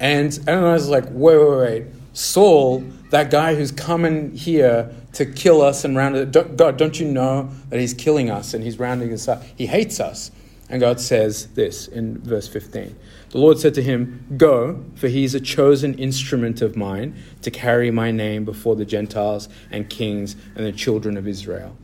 And 0.00 0.36
Ananias 0.48 0.84
is 0.84 0.88
like, 0.88 1.04
"Wait, 1.10 1.36
wait, 1.36 1.58
wait." 1.58 1.84
Saul, 2.14 2.84
that 3.10 3.30
guy 3.30 3.56
who's 3.56 3.72
coming 3.72 4.34
here 4.34 4.94
to 5.14 5.26
kill 5.26 5.60
us 5.60 5.84
and 5.84 5.96
round 5.96 6.16
it, 6.16 6.56
God, 6.56 6.76
don't 6.76 6.98
you 6.98 7.06
know 7.06 7.50
that 7.68 7.78
he's 7.78 7.92
killing 7.92 8.30
us 8.30 8.54
and 8.54 8.62
he's 8.64 8.78
rounding 8.78 9.12
us 9.12 9.28
up? 9.28 9.42
He 9.56 9.66
hates 9.66 10.00
us. 10.00 10.30
And 10.70 10.80
God 10.80 11.00
says 11.00 11.48
this 11.48 11.88
in 11.88 12.18
verse 12.18 12.48
15 12.48 12.96
The 13.30 13.38
Lord 13.38 13.58
said 13.58 13.74
to 13.74 13.82
him, 13.82 14.26
Go, 14.36 14.84
for 14.94 15.08
he 15.08 15.24
is 15.24 15.34
a 15.34 15.40
chosen 15.40 15.94
instrument 15.98 16.62
of 16.62 16.76
mine 16.76 17.16
to 17.42 17.50
carry 17.50 17.90
my 17.90 18.10
name 18.10 18.44
before 18.44 18.76
the 18.76 18.84
Gentiles 18.84 19.48
and 19.70 19.90
kings 19.90 20.36
and 20.54 20.64
the 20.64 20.72
children 20.72 21.16
of 21.16 21.28
Israel. 21.28 21.76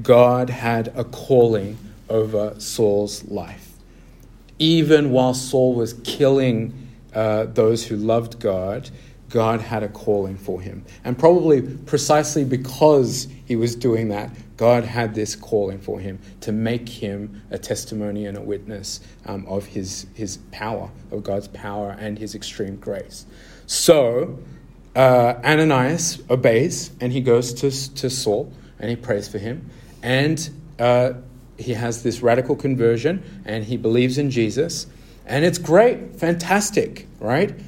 God 0.00 0.48
had 0.48 0.88
a 0.96 1.04
calling 1.04 1.76
over 2.08 2.58
Saul's 2.58 3.24
life. 3.24 3.72
Even 4.58 5.10
while 5.10 5.34
Saul 5.34 5.74
was 5.74 5.94
killing 6.04 6.88
uh, 7.14 7.44
those 7.44 7.86
who 7.86 7.96
loved 7.96 8.38
God, 8.38 8.90
God 9.32 9.62
had 9.62 9.82
a 9.82 9.88
calling 9.88 10.36
for 10.36 10.60
him. 10.60 10.84
And 11.04 11.18
probably 11.18 11.62
precisely 11.62 12.44
because 12.44 13.26
he 13.46 13.56
was 13.56 13.74
doing 13.74 14.08
that, 14.08 14.30
God 14.58 14.84
had 14.84 15.14
this 15.14 15.34
calling 15.34 15.78
for 15.78 15.98
him 15.98 16.18
to 16.42 16.52
make 16.52 16.86
him 16.86 17.40
a 17.50 17.58
testimony 17.58 18.26
and 18.26 18.36
a 18.36 18.42
witness 18.42 19.00
um, 19.24 19.46
of 19.46 19.64
his, 19.64 20.06
his 20.12 20.36
power, 20.52 20.90
of 21.10 21.24
God's 21.24 21.48
power 21.48 21.96
and 21.98 22.18
his 22.18 22.34
extreme 22.34 22.76
grace. 22.76 23.24
So 23.66 24.38
uh, 24.94 25.34
Ananias 25.42 26.22
obeys 26.28 26.92
and 27.00 27.10
he 27.10 27.22
goes 27.22 27.54
to, 27.54 27.94
to 27.94 28.10
Saul 28.10 28.52
and 28.78 28.90
he 28.90 28.96
prays 28.96 29.28
for 29.28 29.38
him. 29.38 29.70
And 30.02 30.50
uh, 30.78 31.14
he 31.56 31.72
has 31.72 32.02
this 32.02 32.20
radical 32.20 32.54
conversion 32.54 33.42
and 33.46 33.64
he 33.64 33.78
believes 33.78 34.18
in 34.18 34.30
Jesus. 34.30 34.86
And 35.24 35.42
it's 35.42 35.58
great, 35.58 36.16
fantastic, 36.16 37.06
right? 37.18 37.58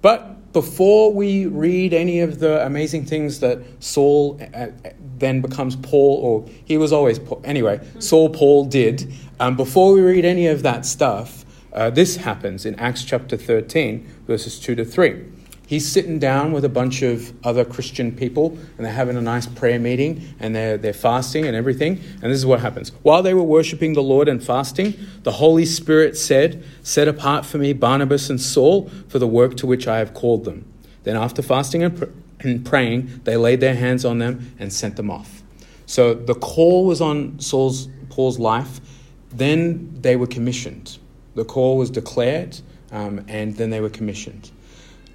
But 0.00 0.33
before 0.54 1.12
we 1.12 1.44
read 1.46 1.92
any 1.92 2.20
of 2.20 2.38
the 2.38 2.64
amazing 2.64 3.04
things 3.04 3.40
that 3.40 3.60
Saul 3.80 4.40
uh, 4.40 4.56
uh, 4.56 4.70
then 5.18 5.42
becomes 5.42 5.76
Paul, 5.76 6.16
or 6.22 6.50
he 6.64 6.78
was 6.78 6.92
always 6.92 7.18
Paul, 7.18 7.42
anyway, 7.44 7.86
Saul 7.98 8.30
Paul 8.30 8.64
did, 8.64 9.12
um, 9.38 9.56
before 9.56 9.92
we 9.92 10.00
read 10.00 10.24
any 10.24 10.46
of 10.46 10.62
that 10.62 10.86
stuff, 10.86 11.44
uh, 11.72 11.90
this 11.90 12.16
happens 12.16 12.64
in 12.64 12.76
Acts 12.76 13.04
chapter 13.04 13.36
13, 13.36 14.08
verses 14.26 14.58
2 14.60 14.76
to 14.76 14.84
3 14.84 15.33
he's 15.66 15.90
sitting 15.90 16.18
down 16.18 16.52
with 16.52 16.64
a 16.64 16.68
bunch 16.68 17.02
of 17.02 17.32
other 17.44 17.64
Christian 17.64 18.12
people 18.12 18.58
and 18.76 18.84
they're 18.84 18.92
having 18.92 19.16
a 19.16 19.22
nice 19.22 19.46
prayer 19.46 19.78
meeting 19.78 20.34
and 20.40 20.54
they're, 20.54 20.76
they're 20.76 20.92
fasting 20.92 21.46
and 21.46 21.56
everything. 21.56 22.00
And 22.22 22.30
this 22.30 22.38
is 22.38 22.46
what 22.46 22.60
happens. 22.60 22.90
While 23.02 23.22
they 23.22 23.34
were 23.34 23.42
worshiping 23.42 23.94
the 23.94 24.02
Lord 24.02 24.28
and 24.28 24.42
fasting, 24.42 24.94
the 25.22 25.32
Holy 25.32 25.66
Spirit 25.66 26.16
said, 26.16 26.64
Set 26.82 27.08
apart 27.08 27.46
for 27.46 27.58
me 27.58 27.72
Barnabas 27.72 28.30
and 28.30 28.40
Saul 28.40 28.90
for 29.08 29.18
the 29.18 29.26
work 29.26 29.56
to 29.58 29.66
which 29.66 29.88
I 29.88 29.98
have 29.98 30.14
called 30.14 30.44
them. 30.44 30.70
Then, 31.04 31.16
after 31.16 31.42
fasting 31.42 31.82
and, 31.82 31.98
pr- 31.98 32.04
and 32.40 32.64
praying, 32.64 33.20
they 33.24 33.36
laid 33.36 33.60
their 33.60 33.74
hands 33.74 34.04
on 34.04 34.18
them 34.18 34.54
and 34.58 34.72
sent 34.72 34.96
them 34.96 35.10
off. 35.10 35.42
So 35.86 36.14
the 36.14 36.34
call 36.34 36.86
was 36.86 37.00
on 37.00 37.38
Saul's 37.40 37.88
Paul's 38.08 38.38
life. 38.38 38.80
Then 39.30 40.00
they 40.00 40.16
were 40.16 40.26
commissioned. 40.26 40.98
The 41.34 41.44
call 41.44 41.76
was 41.76 41.90
declared, 41.90 42.58
um, 42.92 43.24
and 43.28 43.56
then 43.56 43.70
they 43.70 43.80
were 43.80 43.90
commissioned. 43.90 44.50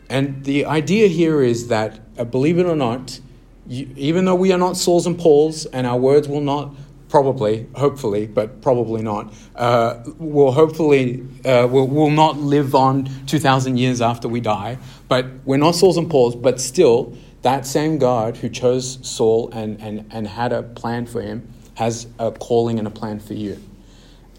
And 0.10 0.44
the 0.44 0.66
idea 0.66 1.08
here 1.08 1.42
is 1.42 1.68
that, 1.68 2.00
uh, 2.18 2.24
believe 2.24 2.58
it 2.58 2.66
or 2.66 2.76
not, 2.76 3.20
you, 3.68 3.88
even 3.96 4.26
though 4.26 4.36
we 4.36 4.52
are 4.52 4.58
not 4.58 4.76
Sauls 4.76 5.06
and 5.06 5.18
Pauls, 5.18 5.66
and 5.68 5.86
our 5.86 5.98
words 5.98 6.28
will 6.28 6.42
not, 6.42 6.76
probably, 7.10 7.68
hopefully, 7.76 8.28
but 8.28 8.62
probably 8.62 9.02
not, 9.02 9.34
uh, 9.56 10.04
will 10.18 10.52
hopefully, 10.52 11.26
uh, 11.46 11.68
will, 11.70 11.88
will 11.88 12.10
not 12.10 12.38
live 12.38 12.74
on 12.76 13.06
2,000 13.28 13.78
years 13.78 14.02
after 14.02 14.28
we 14.28 14.40
die. 14.40 14.78
But 15.08 15.28
we're 15.46 15.58
not 15.58 15.76
Sauls 15.76 15.98
and 15.98 16.10
Pauls, 16.10 16.36
but 16.36 16.60
still, 16.60 17.16
that 17.42 17.66
same 17.66 18.00
God 18.00 18.38
who 18.38 18.50
chose 18.50 19.00
Saul 19.08 19.50
and, 19.54 19.80
and, 19.80 20.06
and 20.12 20.28
had 20.28 20.52
a 20.52 20.64
plan 20.64 21.06
for 21.06 21.22
him 21.22 21.48
has 21.76 22.08
a 22.20 22.30
calling 22.30 22.78
and 22.78 22.88
a 22.88 22.92
plan 22.92 23.22
for 23.22 23.34
you. 23.34 23.58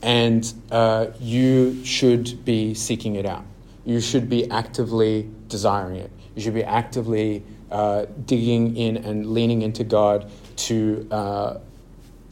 And 0.03 0.53
uh, 0.71 1.07
you 1.19 1.83
should 1.85 2.45
be 2.45 2.75
seeking 2.75 3.17
it 3.17 3.25
out. 3.25 3.45
You 3.87 4.01
should 4.01 4.29
be 4.29 4.51
actively 4.51 5.31
desiring 5.51 5.97
it. 5.97 6.11
You 6.35 6.43
should 6.43 6.55
be 6.55 6.65
actively 6.65 7.45
uh, 7.71 8.07
digging 8.25 8.77
in 8.77 8.97
and 8.97 9.31
leaning 9.33 9.63
into 9.63 9.85
God 9.85 10.31
to 10.57 11.07
uh, 11.11 11.59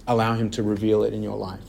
allow 0.07 0.35
Him 0.35 0.51
to 0.51 0.63
reveal 0.63 1.03
it 1.03 1.13
in 1.13 1.23
your 1.23 1.37
life. 1.37 1.61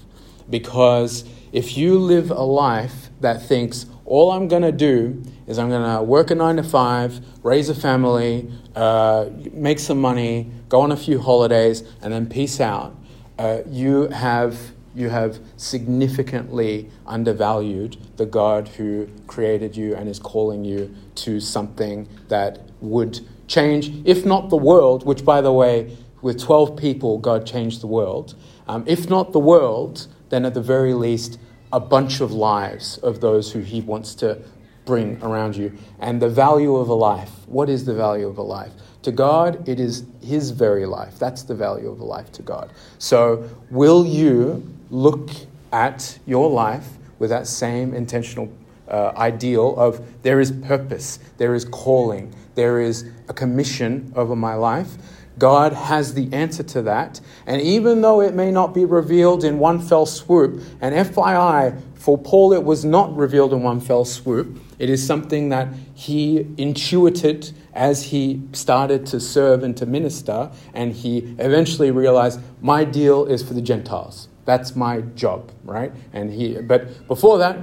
Because 0.50 1.26
if 1.52 1.78
you 1.78 2.00
live 2.00 2.32
a 2.32 2.42
life 2.42 3.10
that 3.20 3.42
thinks, 3.42 3.86
all 4.06 4.32
I'm 4.32 4.48
going 4.48 4.64
to 4.64 4.72
do 4.72 5.22
is 5.46 5.60
I'm 5.60 5.70
going 5.70 5.98
to 5.98 6.02
work 6.02 6.32
a 6.32 6.36
nine 6.36 6.56
to 6.56 6.64
five, 6.64 7.20
raise 7.44 7.70
a 7.70 7.76
family, 7.76 8.52
uh, 8.76 9.30
make 9.52 9.80
some 9.80 10.00
money, 10.00 10.50
go 10.68 10.82
on 10.82 10.92
a 10.92 10.98
few 10.98 11.20
holidays, 11.20 11.84
and 12.02 12.14
then 12.14 12.28
peace 12.28 12.60
out, 12.60 12.96
uh, 13.38 13.60
you 13.68 14.08
have 14.08 14.72
you 15.00 15.10
have 15.10 15.40
significantly 15.58 16.90
undervalued 17.06 17.98
the 18.18 18.26
God 18.26 18.68
who 18.68 19.08
created 19.28 19.76
you 19.76 19.96
and 19.96 20.10
is 20.10 20.20
calling 20.20 20.66
you 20.66 20.94
to 21.16 21.40
something 21.40 22.08
that 22.28 22.60
would 22.82 23.20
change, 23.48 23.92
if 24.06 24.26
not 24.26 24.50
the 24.50 24.58
world, 24.58 25.06
which, 25.06 25.26
by 25.26 25.42
the 25.42 25.52
way, 25.52 25.98
with 26.22 26.40
12 26.42 26.78
people, 26.78 27.18
God 27.18 27.46
changed 27.46 27.82
the 27.82 27.88
world. 27.88 28.36
Um, 28.68 28.84
if 28.86 29.10
not 29.10 29.32
the 29.32 29.40
world, 29.40 30.08
then 30.30 30.46
at 30.46 30.54
the 30.54 30.62
very 30.62 30.94
least, 30.94 31.40
a 31.72 31.80
bunch 31.80 32.20
of 32.20 32.32
lives 32.32 32.98
of 32.98 33.22
those 33.22 33.52
who 33.52 33.60
He 33.60 33.82
wants 33.82 34.16
to 34.16 34.42
bring 34.86 35.22
around 35.22 35.56
you. 35.56 35.78
And 36.00 36.22
the 36.22 36.30
value 36.30 36.76
of 36.76 36.90
a 36.90 36.94
life 36.94 37.32
what 37.50 37.68
is 37.68 37.84
the 37.86 37.96
value 37.96 38.28
of 38.28 38.38
a 38.38 38.44
life? 38.44 38.72
To 39.02 39.12
God, 39.12 39.68
it 39.68 39.80
is 39.80 40.06
His 40.22 40.52
very 40.52 40.86
life. 40.86 41.18
That's 41.18 41.44
the 41.44 41.56
value 41.56 41.90
of 41.90 42.00
a 42.00 42.04
life 42.04 42.32
to 42.34 42.44
God. 42.44 42.72
So, 43.00 43.50
will 43.72 44.06
you 44.06 44.64
look 44.89 45.30
at 45.71 46.19
your 46.25 46.49
life 46.49 46.97
with 47.19 47.30
that 47.30 47.47
same 47.47 47.93
intentional 47.93 48.52
uh, 48.88 49.12
ideal 49.17 49.75
of 49.78 50.04
there 50.23 50.39
is 50.39 50.52
purpose, 50.52 51.19
there 51.38 51.54
is 51.54 51.65
calling, 51.65 52.34
there 52.56 52.80
is 52.80 53.10
a 53.28 53.34
commission 53.34 54.12
over 54.15 54.36
my 54.36 54.56
life. 54.56 54.97
God 55.38 55.71
has 55.71 56.15
the 56.15 56.32
answer 56.34 56.63
to 56.63 56.82
that. 56.84 57.21
And 57.45 57.62
even 57.62 58.02
though 58.02 58.21
it 58.21 58.34
may 58.34 58.52
not 58.52 58.73
be 58.73 58.84
revealed 58.84 59.43
in 59.43 59.58
one 59.60 59.80
fell 59.80 60.06
swoop, 60.06 60.62
and 60.82 60.93
FYI, 60.93 61.82
for 61.95 62.17
Paul, 62.17 62.54
it 62.54 62.63
was 62.63 62.84
not 62.84 63.15
revealed 63.15 63.54
in 63.54 63.62
one 63.62 63.80
fell 63.80 64.06
swoop, 64.06 64.60
it 64.80 64.89
is 64.89 65.06
something 65.06 65.49
that 65.49 65.69
he 65.93 66.47
intuited 66.58 67.52
as 67.73 68.04
he 68.04 68.41
started 68.54 69.06
to 69.08 69.19
serve 69.19 69.63
and 69.63 69.75
to 69.78 69.86
minister, 69.86 70.52
and 70.73 70.93
he 70.93 71.19
eventually 71.38 71.91
realized 71.91 72.39
my 72.62 72.84
deal 72.84 73.25
is 73.25 73.43
for 73.43 73.54
the 73.54 73.62
Gentiles. 73.62 74.29
That's 74.50 74.76
my 74.76 75.02
job, 75.02 75.52
right? 75.64 75.94
And 76.12 76.34
he, 76.34 76.56
but 76.56 77.08
before 77.08 77.38
that, 77.38 77.60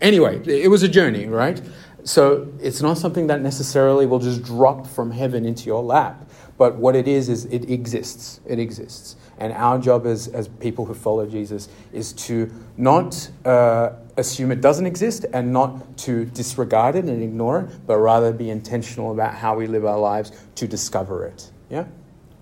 anyway, 0.00 0.40
it 0.46 0.70
was 0.70 0.84
a 0.84 0.88
journey, 0.88 1.26
right? 1.26 1.60
So 2.04 2.46
it's 2.60 2.80
not 2.80 2.96
something 2.96 3.26
that 3.26 3.40
necessarily 3.40 4.06
will 4.06 4.20
just 4.20 4.44
drop 4.44 4.86
from 4.86 5.10
heaven 5.10 5.44
into 5.44 5.64
your 5.64 5.82
lap. 5.82 6.30
But 6.56 6.76
what 6.76 6.94
it 6.94 7.08
is, 7.08 7.28
is 7.28 7.46
it 7.46 7.68
exists. 7.68 8.38
It 8.46 8.60
exists. 8.60 9.16
And 9.38 9.52
our 9.52 9.80
job 9.80 10.06
as, 10.06 10.28
as 10.28 10.46
people 10.46 10.84
who 10.84 10.94
follow 10.94 11.26
Jesus 11.26 11.68
is 11.92 12.12
to 12.12 12.48
not 12.76 13.28
uh, 13.44 13.94
assume 14.16 14.52
it 14.52 14.60
doesn't 14.60 14.86
exist 14.86 15.26
and 15.32 15.52
not 15.52 15.98
to 16.06 16.24
disregard 16.26 16.94
it 16.94 17.06
and 17.06 17.20
ignore 17.20 17.62
it, 17.62 17.84
but 17.84 17.96
rather 17.96 18.32
be 18.32 18.50
intentional 18.50 19.10
about 19.10 19.34
how 19.34 19.56
we 19.56 19.66
live 19.66 19.84
our 19.84 19.98
lives 19.98 20.30
to 20.54 20.68
discover 20.68 21.26
it. 21.26 21.50
Yeah? 21.68 21.86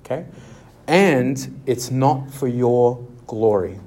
Okay? 0.05 0.27
And 0.87 1.63
it's 1.65 1.91
not 1.91 2.31
for 2.31 2.47
your 2.49 3.08
glory. 3.29 3.79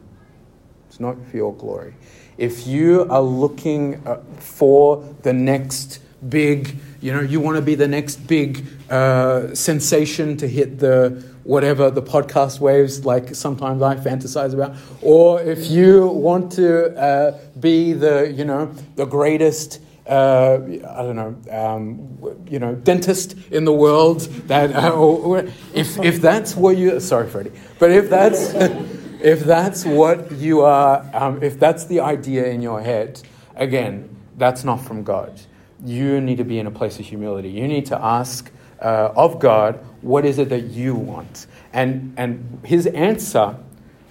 It's 0.87 1.01
not 1.01 1.17
for 1.29 1.35
your 1.35 1.53
glory. 1.53 1.93
If 2.37 2.65
you 2.65 3.05
are 3.09 3.21
looking 3.21 4.01
uh, 4.07 4.21
for 4.39 5.03
the 5.23 5.33
next 5.33 5.99
big, 6.29 6.77
you 7.01 7.11
know, 7.11 7.19
you 7.19 7.39
want 7.39 7.57
to 7.57 7.61
be 7.61 7.75
the 7.75 7.87
next 7.87 8.27
big 8.27 8.65
uh, 8.89 9.53
sensation 9.53 10.37
to 10.37 10.47
hit 10.47 10.79
the 10.79 11.23
whatever 11.43 11.89
the 11.89 12.01
podcast 12.01 12.59
waves 12.59 13.03
like 13.03 13.33
sometimes 13.35 13.81
I 13.81 13.95
fantasize 13.95 14.53
about, 14.53 14.75
or 15.01 15.41
if 15.41 15.69
you 15.69 16.07
want 16.07 16.51
to 16.53 16.95
uh, 16.97 17.39
be 17.59 17.93
the, 17.93 18.31
you 18.31 18.45
know, 18.45 18.73
the 18.95 19.05
greatest. 19.05 19.81
Uh, 20.07 20.59
I 20.89 21.03
don't 21.03 21.15
know, 21.15 21.35
um, 21.51 22.43
you 22.49 22.59
know, 22.59 22.73
dentist 22.73 23.35
in 23.51 23.65
the 23.65 23.71
world. 23.71 24.21
That 24.47 24.73
uh, 24.75 25.43
if 25.73 25.97
if 25.99 26.19
that's 26.19 26.55
what 26.55 26.75
you 26.75 26.99
sorry, 26.99 27.29
Freddie, 27.29 27.51
but 27.79 27.91
if 27.91 28.09
that's 28.09 28.51
if 29.21 29.41
that's 29.41 29.85
what 29.85 30.31
you 30.31 30.61
are, 30.61 31.05
um, 31.13 31.43
if 31.43 31.59
that's 31.59 31.85
the 31.85 31.99
idea 31.99 32.47
in 32.47 32.61
your 32.61 32.81
head, 32.81 33.21
again, 33.55 34.15
that's 34.37 34.63
not 34.63 34.77
from 34.77 35.03
God. 35.03 35.39
You 35.83 36.21
need 36.21 36.37
to 36.37 36.43
be 36.43 36.59
in 36.59 36.67
a 36.67 36.71
place 36.71 36.99
of 36.99 37.05
humility. 37.05 37.49
You 37.49 37.67
need 37.67 37.85
to 37.87 38.03
ask 38.03 38.51
uh, 38.79 39.13
of 39.15 39.39
God, 39.39 39.75
what 40.01 40.25
is 40.25 40.39
it 40.39 40.49
that 40.49 40.63
you 40.63 40.95
want? 40.95 41.47
And, 41.73 42.13
and 42.17 42.59
his 42.63 42.87
answer, 42.87 43.55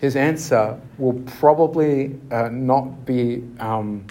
his 0.00 0.14
answer 0.16 0.80
will 0.98 1.20
probably 1.38 2.18
uh, 2.30 2.48
not 2.48 3.04
be 3.04 3.44
um, 3.58 4.06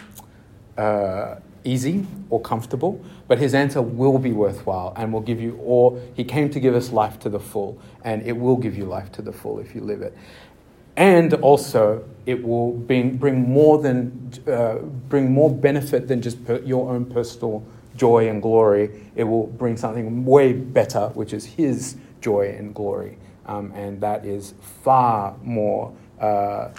uh, 0.78 1.36
easy 1.64 2.06
or 2.30 2.42
comfortable, 2.42 3.04
but 3.28 3.38
his 3.38 3.54
answer 3.54 3.82
will 3.82 4.18
be 4.18 4.32
worthwhile 4.32 4.94
and 4.98 5.14
will 5.14 5.22
give 5.22 5.40
you 5.40 5.58
all. 5.60 6.02
He 6.14 6.24
came 6.24 6.50
to 6.50 6.60
give 6.60 6.76
us 6.76 6.92
life 6.92 7.20
to 7.20 7.30
the 7.30 7.40
full, 7.40 7.80
and 8.04 8.22
it 8.26 8.34
will 8.34 8.58
give 8.58 8.78
you 8.78 8.86
life 8.86 9.12
to 9.14 9.22
the 9.22 9.32
full 9.32 9.60
if 9.60 9.74
you 9.74 9.82
live 9.82 10.02
it 10.02 10.16
and 11.00 11.34
also 11.36 12.04
it 12.26 12.44
will 12.44 12.74
bring, 12.74 13.18
bring 13.18 13.50
more 13.50 13.82
than 13.82 14.32
uh, 14.46 14.76
bring 15.08 15.32
more 15.32 15.50
benefit 15.50 16.08
than 16.08 16.22
just 16.22 16.46
per, 16.46 16.60
your 16.60 16.92
own 16.92 17.06
personal 17.06 17.66
joy 17.96 18.30
and 18.30 18.42
glory. 18.42 19.10
It 19.16 19.24
will 19.24 19.48
bring 19.48 19.78
something 19.78 20.26
way 20.26 20.54
better, 20.54 21.08
which 21.16 21.34
is 21.34 21.46
His 21.46 21.96
joy 22.22 22.54
and 22.56 22.76
glory, 22.76 23.18
um, 23.48 23.72
and 23.72 24.00
that 24.02 24.26
is 24.26 24.54
far 24.84 25.36
more. 25.42 25.96
Uh, 26.20 26.70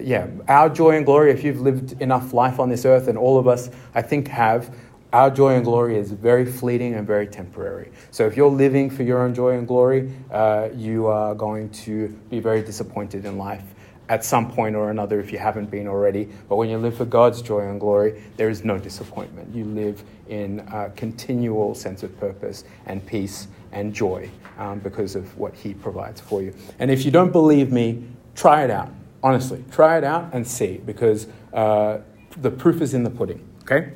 yeah, 0.00 0.28
our 0.46 0.68
joy 0.68 0.96
and 0.96 1.04
glory. 1.04 1.32
If 1.32 1.42
you've 1.42 1.60
lived 1.62 2.00
enough 2.00 2.32
life 2.32 2.60
on 2.60 2.68
this 2.68 2.84
earth, 2.84 3.08
and 3.08 3.18
all 3.18 3.38
of 3.38 3.48
us, 3.48 3.70
I 3.94 4.02
think, 4.02 4.28
have 4.28 4.72
our 5.12 5.30
joy 5.30 5.54
and 5.54 5.64
glory 5.64 5.96
is 5.96 6.12
very 6.12 6.46
fleeting 6.46 6.94
and 6.94 7.06
very 7.06 7.26
temporary. 7.26 7.90
So 8.10 8.26
if 8.26 8.36
you're 8.36 8.50
living 8.50 8.90
for 8.90 9.02
your 9.02 9.22
own 9.22 9.34
joy 9.34 9.56
and 9.56 9.66
glory, 9.66 10.12
uh, 10.30 10.68
you 10.74 11.06
are 11.06 11.34
going 11.34 11.70
to 11.70 12.08
be 12.30 12.40
very 12.40 12.62
disappointed 12.62 13.24
in 13.24 13.36
life 13.36 13.64
at 14.08 14.24
some 14.24 14.50
point 14.50 14.74
or 14.74 14.90
another 14.90 15.20
if 15.20 15.32
you 15.32 15.38
haven't 15.38 15.70
been 15.70 15.86
already. 15.86 16.28
But 16.48 16.56
when 16.56 16.68
you 16.68 16.78
live 16.78 16.96
for 16.96 17.04
God's 17.04 17.42
joy 17.42 17.68
and 17.68 17.78
glory, 17.80 18.22
there 18.36 18.48
is 18.48 18.64
no 18.64 18.78
disappointment. 18.78 19.54
You 19.54 19.64
live 19.64 20.02
in 20.28 20.60
a 20.72 20.90
continual 20.90 21.74
sense 21.74 22.02
of 22.02 22.18
purpose 22.18 22.64
and 22.86 23.04
peace 23.04 23.48
and 23.72 23.94
joy 23.94 24.30
um, 24.58 24.80
because 24.80 25.14
of 25.16 25.36
what 25.38 25.54
He 25.54 25.74
provides 25.74 26.20
for 26.20 26.42
you. 26.42 26.54
And 26.78 26.90
if 26.90 27.04
you 27.04 27.10
don't 27.10 27.32
believe 27.32 27.72
me, 27.72 28.04
try 28.34 28.64
it 28.64 28.70
out. 28.70 28.90
Honestly, 29.22 29.64
try 29.70 29.98
it 29.98 30.04
out 30.04 30.30
and 30.32 30.46
see 30.46 30.78
because. 30.78 31.26
Uh, 31.52 31.98
the 32.36 32.50
proof 32.50 32.80
is 32.80 32.94
in 32.94 33.02
the 33.02 33.10
pudding. 33.10 33.46
Okay? 33.62 33.92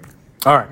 All 0.46 0.56
right. 0.56 0.68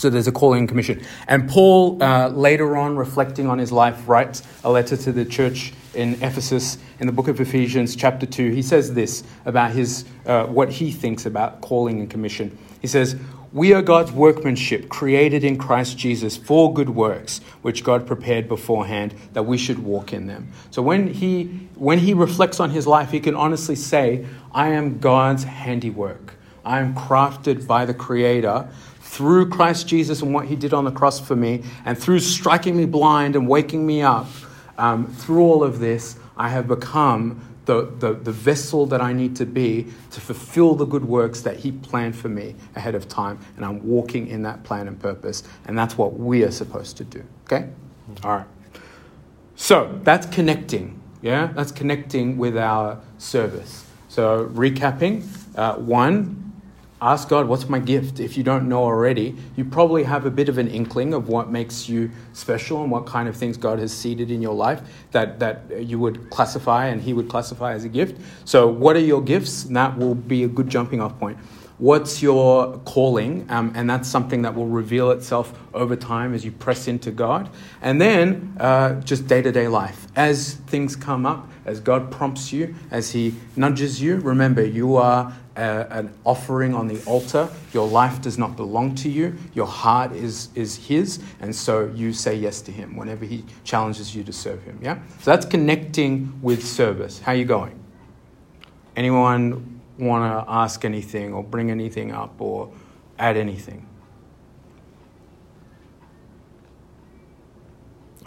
So 0.00 0.08
there's 0.08 0.26
a 0.26 0.32
calling 0.32 0.60
and 0.60 0.68
commission. 0.68 1.02
And 1.28 1.46
Paul, 1.46 2.02
uh, 2.02 2.28
later 2.28 2.74
on, 2.74 2.96
reflecting 2.96 3.48
on 3.48 3.58
his 3.58 3.70
life, 3.70 4.08
writes 4.08 4.42
a 4.64 4.70
letter 4.70 4.96
to 4.96 5.12
the 5.12 5.26
church 5.26 5.74
in 5.92 6.14
Ephesus 6.22 6.78
in 7.00 7.06
the 7.06 7.12
book 7.12 7.28
of 7.28 7.38
Ephesians, 7.38 7.94
chapter 7.94 8.24
2. 8.24 8.50
He 8.50 8.62
says 8.62 8.94
this 8.94 9.24
about 9.44 9.72
his, 9.72 10.06
uh, 10.24 10.46
what 10.46 10.70
he 10.70 10.90
thinks 10.90 11.26
about 11.26 11.60
calling 11.60 12.00
and 12.00 12.08
commission. 12.08 12.56
He 12.80 12.86
says, 12.86 13.14
We 13.52 13.74
are 13.74 13.82
God's 13.82 14.10
workmanship, 14.10 14.88
created 14.88 15.44
in 15.44 15.58
Christ 15.58 15.98
Jesus 15.98 16.34
for 16.34 16.72
good 16.72 16.88
works, 16.88 17.42
which 17.60 17.84
God 17.84 18.06
prepared 18.06 18.48
beforehand 18.48 19.14
that 19.34 19.42
we 19.42 19.58
should 19.58 19.80
walk 19.80 20.14
in 20.14 20.26
them. 20.26 20.50
So 20.70 20.80
when 20.80 21.12
he, 21.12 21.68
when 21.74 21.98
he 21.98 22.14
reflects 22.14 22.58
on 22.58 22.70
his 22.70 22.86
life, 22.86 23.10
he 23.10 23.20
can 23.20 23.34
honestly 23.34 23.76
say, 23.76 24.24
I 24.54 24.68
am 24.68 24.98
God's 24.98 25.44
handiwork. 25.44 26.36
I 26.64 26.80
am 26.80 26.94
crafted 26.94 27.66
by 27.66 27.84
the 27.84 27.94
Creator 27.94 28.68
through 29.10 29.48
Christ 29.48 29.88
Jesus 29.88 30.22
and 30.22 30.32
what 30.32 30.46
he 30.46 30.54
did 30.54 30.72
on 30.72 30.84
the 30.84 30.92
cross 30.92 31.18
for 31.18 31.34
me, 31.34 31.64
and 31.84 31.98
through 31.98 32.20
striking 32.20 32.76
me 32.76 32.86
blind 32.86 33.34
and 33.34 33.48
waking 33.48 33.84
me 33.84 34.02
up, 34.02 34.28
um, 34.78 35.08
through 35.08 35.42
all 35.42 35.64
of 35.64 35.80
this, 35.80 36.16
I 36.36 36.48
have 36.48 36.68
become 36.68 37.40
the, 37.64 37.92
the, 37.98 38.14
the 38.14 38.30
vessel 38.30 38.86
that 38.86 39.00
I 39.00 39.12
need 39.12 39.34
to 39.36 39.46
be 39.46 39.88
to 40.12 40.20
fulfill 40.20 40.76
the 40.76 40.84
good 40.84 41.04
works 41.04 41.40
that 41.40 41.56
he 41.56 41.72
planned 41.72 42.14
for 42.14 42.28
me 42.28 42.54
ahead 42.76 42.94
of 42.94 43.08
time. 43.08 43.40
And 43.56 43.64
I'm 43.64 43.84
walking 43.84 44.28
in 44.28 44.42
that 44.44 44.62
plan 44.62 44.86
and 44.86 44.98
purpose. 44.98 45.42
And 45.66 45.76
that's 45.76 45.98
what 45.98 46.14
we 46.14 46.44
are 46.44 46.52
supposed 46.52 46.96
to 46.98 47.04
do. 47.04 47.24
Okay? 47.44 47.68
All 48.22 48.36
right. 48.36 48.46
So 49.56 50.00
that's 50.04 50.26
connecting. 50.26 51.00
Yeah? 51.20 51.46
That's 51.52 51.72
connecting 51.72 52.38
with 52.38 52.56
our 52.56 53.00
service. 53.18 53.84
So, 54.08 54.46
recapping 54.46 55.24
uh, 55.56 55.76
one, 55.76 56.49
ask 57.02 57.28
God, 57.28 57.48
what's 57.48 57.68
my 57.68 57.78
gift? 57.78 58.20
If 58.20 58.36
you 58.36 58.42
don't 58.42 58.68
know 58.68 58.82
already, 58.82 59.34
you 59.56 59.64
probably 59.64 60.04
have 60.04 60.26
a 60.26 60.30
bit 60.30 60.48
of 60.48 60.58
an 60.58 60.68
inkling 60.68 61.14
of 61.14 61.28
what 61.28 61.50
makes 61.50 61.88
you 61.88 62.10
special 62.32 62.82
and 62.82 62.90
what 62.90 63.06
kind 63.06 63.28
of 63.28 63.36
things 63.36 63.56
God 63.56 63.78
has 63.78 63.92
seeded 63.92 64.30
in 64.30 64.42
your 64.42 64.54
life 64.54 64.82
that, 65.12 65.38
that 65.38 65.84
you 65.84 65.98
would 65.98 66.30
classify 66.30 66.86
and 66.86 67.00
He 67.00 67.12
would 67.12 67.28
classify 67.28 67.72
as 67.72 67.84
a 67.84 67.88
gift. 67.88 68.20
So, 68.44 68.68
what 68.68 68.96
are 68.96 69.00
your 69.00 69.22
gifts? 69.22 69.64
And 69.64 69.76
that 69.76 69.96
will 69.96 70.14
be 70.14 70.44
a 70.44 70.48
good 70.48 70.68
jumping 70.68 71.00
off 71.00 71.18
point. 71.18 71.38
What's 71.80 72.20
your 72.20 72.76
calling? 72.80 73.46
Um, 73.48 73.72
and 73.74 73.88
that's 73.88 74.06
something 74.06 74.42
that 74.42 74.54
will 74.54 74.66
reveal 74.66 75.12
itself 75.12 75.58
over 75.72 75.96
time 75.96 76.34
as 76.34 76.44
you 76.44 76.52
press 76.52 76.86
into 76.88 77.10
God. 77.10 77.48
And 77.80 77.98
then 77.98 78.54
uh, 78.60 79.00
just 79.00 79.26
day 79.26 79.40
to 79.40 79.50
day 79.50 79.66
life. 79.66 80.06
As 80.14 80.56
things 80.66 80.94
come 80.94 81.24
up, 81.24 81.48
as 81.64 81.80
God 81.80 82.10
prompts 82.10 82.52
you, 82.52 82.74
as 82.90 83.12
He 83.12 83.34
nudges 83.56 84.02
you, 84.02 84.16
remember 84.16 84.62
you 84.62 84.96
are 84.96 85.32
a, 85.56 85.86
an 85.88 86.12
offering 86.24 86.74
on 86.74 86.86
the 86.86 87.02
altar. 87.04 87.48
Your 87.72 87.88
life 87.88 88.20
does 88.20 88.36
not 88.36 88.56
belong 88.56 88.94
to 88.96 89.08
you. 89.08 89.38
Your 89.54 89.66
heart 89.66 90.12
is, 90.12 90.50
is 90.54 90.76
His. 90.76 91.18
And 91.40 91.56
so 91.56 91.90
you 91.94 92.12
say 92.12 92.34
yes 92.34 92.60
to 92.62 92.72
Him 92.72 92.94
whenever 92.94 93.24
He 93.24 93.42
challenges 93.64 94.14
you 94.14 94.22
to 94.24 94.34
serve 94.34 94.62
Him. 94.64 94.78
Yeah? 94.82 94.98
So 95.20 95.30
that's 95.30 95.46
connecting 95.46 96.38
with 96.42 96.62
service. 96.62 97.20
How 97.20 97.32
are 97.32 97.36
you 97.36 97.46
going? 97.46 97.82
Anyone 98.96 99.79
want 100.00 100.46
to 100.46 100.50
ask 100.50 100.84
anything 100.84 101.32
or 101.32 101.42
bring 101.42 101.70
anything 101.70 102.12
up 102.12 102.40
or 102.40 102.72
add 103.18 103.36
anything? 103.36 103.86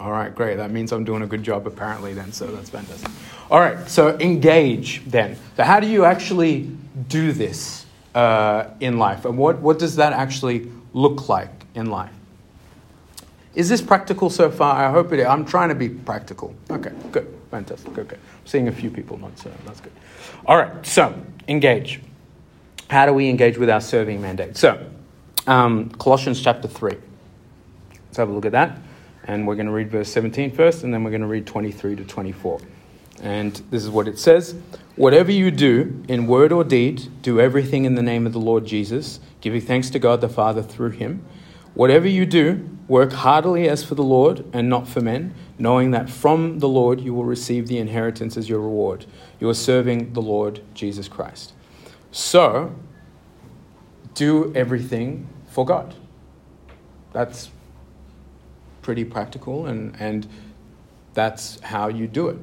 All 0.00 0.10
right, 0.10 0.34
great. 0.34 0.56
That 0.56 0.70
means 0.70 0.92
I'm 0.92 1.04
doing 1.04 1.22
a 1.22 1.26
good 1.26 1.42
job 1.42 1.66
apparently 1.66 2.14
then, 2.14 2.32
so 2.32 2.46
that's 2.46 2.68
fantastic. 2.68 3.10
All 3.50 3.60
right, 3.60 3.88
so 3.88 4.18
engage 4.18 5.04
then. 5.06 5.36
So, 5.56 5.62
how 5.62 5.78
do 5.80 5.86
you 5.86 6.04
actually 6.04 6.70
do 7.08 7.32
this 7.32 7.86
uh, 8.14 8.70
in 8.80 8.98
life? 8.98 9.24
And 9.24 9.38
what, 9.38 9.60
what 9.60 9.78
does 9.78 9.96
that 9.96 10.12
actually 10.12 10.70
look 10.92 11.28
like 11.28 11.50
in 11.74 11.90
life? 11.90 12.12
Is 13.54 13.68
this 13.68 13.80
practical 13.80 14.30
so 14.30 14.50
far? 14.50 14.84
I 14.84 14.90
hope 14.90 15.12
it 15.12 15.20
is. 15.20 15.26
I'm 15.26 15.44
trying 15.44 15.68
to 15.68 15.74
be 15.76 15.88
practical. 15.88 16.54
Okay, 16.70 16.92
good. 17.12 17.32
Fantastic. 17.54 17.96
Okay. 17.96 18.16
Seeing 18.44 18.66
a 18.66 18.72
few 18.72 18.90
people 18.90 19.16
not 19.16 19.38
so 19.38 19.48
that's 19.64 19.78
good. 19.78 19.92
All 20.44 20.56
right, 20.56 20.84
so 20.84 21.14
engage. 21.46 22.00
How 22.90 23.06
do 23.06 23.12
we 23.12 23.28
engage 23.28 23.58
with 23.58 23.70
our 23.70 23.80
serving 23.80 24.20
mandate? 24.20 24.56
So, 24.56 24.84
um, 25.46 25.90
Colossians 25.90 26.42
chapter 26.42 26.66
3. 26.66 26.96
Let's 27.92 28.16
have 28.16 28.28
a 28.28 28.32
look 28.32 28.44
at 28.44 28.50
that. 28.50 28.80
And 29.22 29.46
we're 29.46 29.54
going 29.54 29.68
to 29.68 29.72
read 29.72 29.88
verse 29.88 30.10
17 30.10 30.50
first, 30.50 30.82
and 30.82 30.92
then 30.92 31.04
we're 31.04 31.12
going 31.12 31.20
to 31.20 31.28
read 31.28 31.46
23 31.46 31.94
to 31.94 32.04
24. 32.04 32.60
And 33.22 33.54
this 33.70 33.84
is 33.84 33.88
what 33.88 34.08
it 34.08 34.18
says 34.18 34.56
Whatever 34.96 35.30
you 35.30 35.52
do, 35.52 36.02
in 36.08 36.26
word 36.26 36.50
or 36.50 36.64
deed, 36.64 37.06
do 37.22 37.38
everything 37.38 37.84
in 37.84 37.94
the 37.94 38.02
name 38.02 38.26
of 38.26 38.32
the 38.32 38.40
Lord 38.40 38.66
Jesus, 38.66 39.20
giving 39.40 39.60
thanks 39.60 39.90
to 39.90 40.00
God 40.00 40.20
the 40.20 40.28
Father 40.28 40.60
through 40.60 40.90
him. 40.90 41.24
Whatever 41.74 42.08
you 42.08 42.26
do, 42.26 42.68
work 42.88 43.12
heartily 43.12 43.68
as 43.68 43.82
for 43.82 43.94
the 43.94 44.02
Lord 44.02 44.44
and 44.52 44.68
not 44.68 44.86
for 44.86 45.00
men, 45.00 45.34
knowing 45.58 45.90
that 45.92 46.10
from 46.10 46.58
the 46.58 46.68
Lord 46.68 47.00
you 47.00 47.14
will 47.14 47.24
receive 47.24 47.68
the 47.68 47.78
inheritance 47.78 48.36
as 48.36 48.48
your 48.48 48.60
reward. 48.60 49.06
You 49.40 49.48
are 49.48 49.54
serving 49.54 50.12
the 50.12 50.22
Lord 50.22 50.60
Jesus 50.74 51.08
Christ. 51.08 51.52
So, 52.12 52.74
do 54.14 54.52
everything 54.54 55.28
for 55.48 55.64
God. 55.64 55.94
That's 57.12 57.50
pretty 58.82 59.04
practical, 59.04 59.66
and, 59.66 59.96
and 59.98 60.26
that's 61.14 61.58
how 61.60 61.88
you 61.88 62.06
do 62.06 62.28
it. 62.28 62.38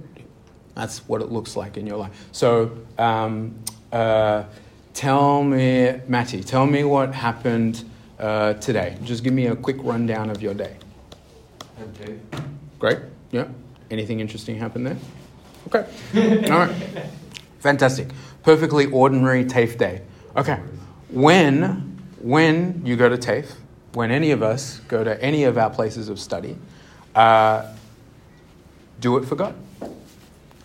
That's 0.76 1.08
what 1.08 1.22
it 1.22 1.32
looks 1.32 1.56
like 1.56 1.78
in 1.78 1.86
your 1.86 1.98
life. 1.98 2.28
So, 2.32 2.78
um, 2.98 3.60
uh, 3.92 4.46
tell 4.94 5.44
me, 5.44 6.00
Matty, 6.08 6.44
tell 6.44 6.66
me 6.66 6.84
what 6.84 7.14
happened 7.14 7.84
uh, 8.22 8.54
today. 8.56 8.98
Just 9.04 9.24
give 9.24 9.34
me 9.34 9.48
a 9.48 9.56
quick 9.56 9.78
rundown 9.80 10.30
of 10.30 10.42
your 10.42 10.54
day. 10.54 10.78
Okay. 11.82 12.20
Great. 12.80 13.00
Yeah. 13.32 13.48
Anything 13.90 14.20
interesting 14.20 14.58
happen 14.58 14.84
there? 14.84 14.98
Okay. 15.68 15.86
All 16.52 16.60
right. 16.60 16.76
Fantastic. 17.60 18.10
Perfectly 18.44 18.86
ordinary 18.86 19.44
TAFE 19.44 19.78
day. 19.78 20.02
Okay. 20.38 20.60
When 21.10 22.00
when 22.22 22.86
you 22.86 22.96
go 22.96 23.10
to 23.10 23.18
TAFE, 23.18 23.52
when 23.94 24.12
any 24.12 24.32
of 24.32 24.44
us 24.44 24.80
go 24.88 25.04
to 25.04 25.22
any 25.22 25.44
of 25.44 25.58
our 25.58 25.70
places 25.70 26.08
of 26.08 26.20
study, 26.20 26.56
uh, 27.16 27.74
do 29.00 29.18
it 29.18 29.26
for 29.26 29.36
God. 29.36 29.56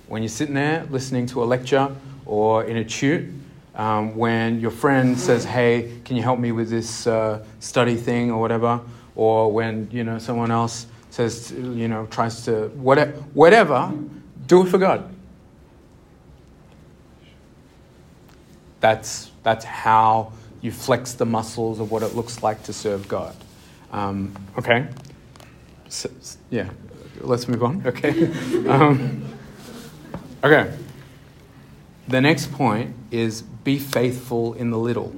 When 0.07 0.22
you're 0.22 0.28
sitting 0.28 0.54
there 0.54 0.86
listening 0.90 1.26
to 1.28 1.42
a 1.42 1.46
lecture 1.46 1.90
or 2.26 2.64
in 2.64 2.76
a 2.76 2.84
tute, 2.84 3.28
um, 3.76 4.16
when 4.16 4.60
your 4.60 4.70
friend 4.72 5.18
says, 5.18 5.44
"Hey, 5.44 6.00
can 6.04 6.16
you 6.16 6.22
help 6.22 6.38
me 6.38 6.52
with 6.52 6.70
this 6.70 7.06
uh, 7.06 7.44
study 7.60 7.96
thing 7.96 8.30
or 8.30 8.40
whatever?" 8.40 8.80
or 9.16 9.50
when 9.50 9.88
you 9.90 10.04
know 10.04 10.18
someone 10.18 10.50
else 10.50 10.86
says, 11.10 11.50
you 11.50 11.88
know, 11.88 12.06
tries 12.10 12.44
to 12.44 12.68
whatever, 12.74 13.12
whatever, 13.32 13.90
do 14.46 14.66
it 14.66 14.68
for 14.68 14.76
God. 14.76 15.10
That's 18.80 19.30
that's 19.42 19.64
how 19.64 20.32
you 20.60 20.70
flex 20.70 21.14
the 21.14 21.24
muscles 21.24 21.80
of 21.80 21.90
what 21.90 22.02
it 22.02 22.14
looks 22.14 22.42
like 22.42 22.62
to 22.64 22.72
serve 22.72 23.08
God. 23.08 23.34
Um, 23.92 24.34
okay, 24.58 24.88
so, 25.88 26.10
yeah, 26.50 26.68
let's 27.20 27.48
move 27.48 27.64
on. 27.64 27.82
Okay, 27.86 28.30
um, 28.68 29.24
okay. 30.44 30.72
The 32.08 32.20
next 32.20 32.52
point 32.52 32.94
is 33.10 33.42
be 33.66 33.78
faithful 33.80 34.54
in 34.54 34.70
the 34.70 34.78
little. 34.78 35.12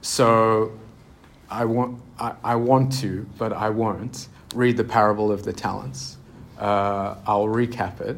So, 0.00 0.72
I 1.50 1.64
want 1.64 2.00
I, 2.18 2.34
I 2.44 2.54
want 2.54 2.92
to, 3.00 3.26
but 3.36 3.52
I 3.52 3.70
won't 3.70 4.28
read 4.54 4.76
the 4.76 4.84
parable 4.84 5.32
of 5.32 5.42
the 5.42 5.52
talents. 5.52 6.16
Uh, 6.58 7.16
I'll 7.26 7.48
recap 7.48 8.00
it. 8.00 8.16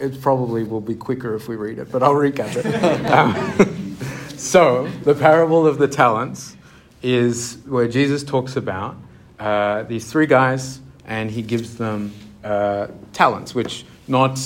It 0.00 0.22
probably 0.22 0.64
will 0.64 0.80
be 0.80 0.94
quicker 0.94 1.34
if 1.34 1.46
we 1.46 1.56
read 1.56 1.78
it, 1.78 1.92
but 1.92 2.02
I'll 2.02 2.14
recap 2.14 2.56
it. 2.56 3.06
um, 3.10 3.96
so, 4.38 4.88
the 5.04 5.14
parable 5.14 5.66
of 5.66 5.76
the 5.76 5.86
talents 5.86 6.56
is 7.02 7.58
where 7.66 7.86
Jesus 7.86 8.24
talks 8.24 8.56
about 8.56 8.96
uh, 9.38 9.82
these 9.82 10.10
three 10.10 10.26
guys 10.26 10.80
and 11.04 11.30
he 11.30 11.42
gives 11.42 11.76
them 11.76 12.14
uh, 12.42 12.86
talents, 13.12 13.54
which 13.54 13.84
not 14.08 14.38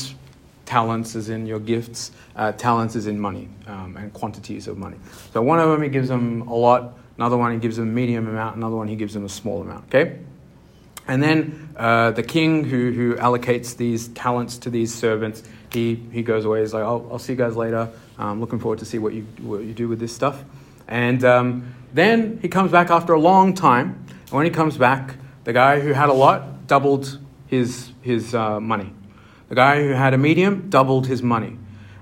talents 0.75 1.14
as 1.14 1.29
in 1.29 1.47
your 1.47 1.61
gifts, 1.61 2.11
uh, 2.35 2.51
talents 2.51 2.97
as 2.97 3.07
in 3.07 3.16
money 3.20 3.49
um, 3.68 3.97
and 3.97 4.12
quantities 4.12 4.66
of 4.66 4.77
money. 4.77 4.97
So, 5.33 5.41
one 5.41 5.61
of 5.61 5.70
them 5.70 5.83
he 5.83 5.89
gives 5.89 6.09
them 6.09 6.43
a 6.49 6.55
lot, 6.55 6.99
another 7.16 7.37
one 7.37 7.53
he 7.53 7.59
gives 7.61 7.77
them 7.77 7.89
a 7.89 7.93
medium 7.93 8.27
amount, 8.27 8.57
another 8.57 8.75
one 8.75 8.89
he 8.89 8.97
gives 8.97 9.14
them 9.14 9.25
a 9.25 9.29
small 9.29 9.62
amount, 9.62 9.85
okay? 9.87 10.18
And 11.07 11.22
then 11.22 11.68
uh, 11.77 12.11
the 12.11 12.25
king 12.25 12.64
who, 12.64 12.91
who 12.91 13.14
allocates 13.14 13.77
these 13.77 14.09
talents 14.09 14.59
to 14.59 14.70
these 14.70 14.93
servants, 14.93 15.45
he, 15.70 15.95
he 16.11 16.22
goes 16.25 16.45
away. 16.45 16.62
He's 16.62 16.75
like, 16.75 16.83
I'll, 16.83 17.07
I'll 17.09 17.20
see 17.20 17.35
you 17.35 17.39
guys 17.39 17.55
later. 17.55 17.89
I'm 18.18 18.41
looking 18.41 18.59
forward 18.59 18.81
to 18.81 18.85
see 18.85 18.99
what 18.99 19.12
you, 19.12 19.22
what 19.43 19.62
you 19.62 19.75
do 19.75 19.87
with 19.87 20.01
this 20.01 20.12
stuff. 20.12 20.43
And 20.89 21.25
um, 21.25 21.75
then 21.93 22.41
he 22.43 22.49
comes 22.49 22.72
back 22.72 22.91
after 22.91 23.12
a 23.12 23.20
long 23.20 23.55
time. 23.55 24.05
And 24.22 24.33
when 24.33 24.45
he 24.45 24.51
comes 24.51 24.77
back, 24.77 25.14
the 25.45 25.53
guy 25.53 25.79
who 25.79 25.93
had 25.93 26.09
a 26.09 26.14
lot 26.14 26.66
doubled 26.66 27.20
his, 27.47 27.93
his 28.03 28.35
uh, 28.35 28.59
money. 28.59 28.93
The 29.55 29.61
guy 29.61 29.84
who 29.84 29.90
had 29.90 30.12
a 30.14 30.18
medium 30.18 30.68
doubled 30.68 31.07
his 31.07 31.22
money. 31.22 31.57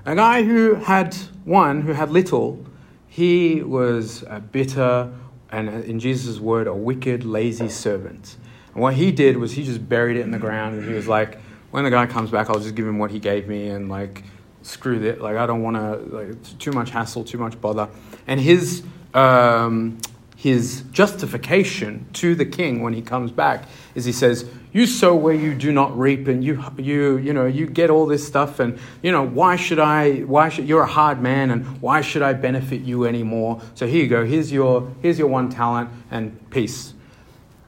A 0.06 0.14
guy 0.14 0.42
who 0.42 0.76
had 0.76 1.14
one, 1.44 1.82
who 1.82 1.92
had 1.92 2.10
little, 2.10 2.64
He 3.08 3.62
was 3.62 4.24
a 4.26 4.40
bitter, 4.40 5.12
and 5.50 5.68
uh, 5.68 5.72
in 5.72 6.00
Jesus' 6.00 6.40
word, 6.40 6.66
a 6.66 6.72
wicked, 6.74 7.24
lazy 7.24 7.68
servant. 7.68 8.38
And 8.72 8.82
what 8.82 8.94
he 8.94 9.12
did 9.12 9.36
was 9.36 9.52
he 9.52 9.64
just 9.64 9.86
buried 9.86 10.16
it 10.16 10.22
in 10.22 10.30
the 10.30 10.38
ground, 10.38 10.78
and 10.78 10.88
he 10.88 10.94
was 10.94 11.08
like, 11.08 11.38
when 11.72 11.84
the 11.84 11.90
guy 11.90 12.06
comes 12.06 12.30
back, 12.30 12.48
I'll 12.48 12.58
just 12.58 12.74
give 12.74 12.86
him 12.86 12.98
what 12.98 13.10
he 13.10 13.18
gave 13.18 13.46
me, 13.48 13.68
and 13.68 13.90
like, 13.90 14.24
screw 14.62 15.02
it. 15.02 15.20
Like, 15.20 15.36
I 15.36 15.44
don't 15.44 15.62
want 15.62 15.76
to, 15.76 16.16
like, 16.16 16.58
too 16.58 16.72
much 16.72 16.88
hassle, 16.88 17.22
too 17.22 17.36
much 17.36 17.60
bother. 17.60 17.90
And 18.26 18.40
his, 18.40 18.82
um, 19.12 19.98
his 20.42 20.82
justification 20.90 22.04
to 22.14 22.34
the 22.34 22.44
king 22.44 22.82
when 22.82 22.92
he 22.92 23.00
comes 23.00 23.30
back 23.30 23.68
is 23.94 24.04
he 24.04 24.10
says, 24.10 24.44
"You 24.72 24.86
sow 24.86 25.14
where 25.14 25.36
you 25.36 25.54
do 25.54 25.70
not 25.70 25.96
reap, 25.96 26.26
and 26.26 26.42
you 26.42 26.60
you 26.78 27.16
you 27.18 27.32
know 27.32 27.46
you 27.46 27.68
get 27.68 27.90
all 27.90 28.06
this 28.06 28.26
stuff, 28.26 28.58
and 28.58 28.76
you 29.02 29.12
know 29.12 29.24
why 29.24 29.54
should 29.54 29.78
I? 29.78 30.22
Why 30.22 30.48
should 30.48 30.66
you're 30.66 30.82
a 30.82 30.94
hard 31.00 31.22
man, 31.22 31.52
and 31.52 31.80
why 31.80 32.00
should 32.00 32.22
I 32.22 32.32
benefit 32.32 32.80
you 32.80 33.04
anymore? 33.04 33.60
So 33.76 33.86
here 33.86 34.02
you 34.02 34.08
go. 34.08 34.26
Here's 34.26 34.50
your 34.50 34.90
here's 35.00 35.16
your 35.16 35.28
one 35.28 35.48
talent, 35.48 35.90
and 36.10 36.50
peace." 36.50 36.94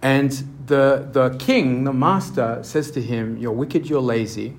And 0.02 0.32
the 0.66 1.08
the 1.12 1.36
king, 1.38 1.84
the 1.84 1.92
master, 1.92 2.58
says 2.62 2.90
to 2.90 3.00
him, 3.00 3.36
"You're 3.38 3.52
wicked. 3.52 3.88
You're 3.88 4.02
lazy," 4.02 4.56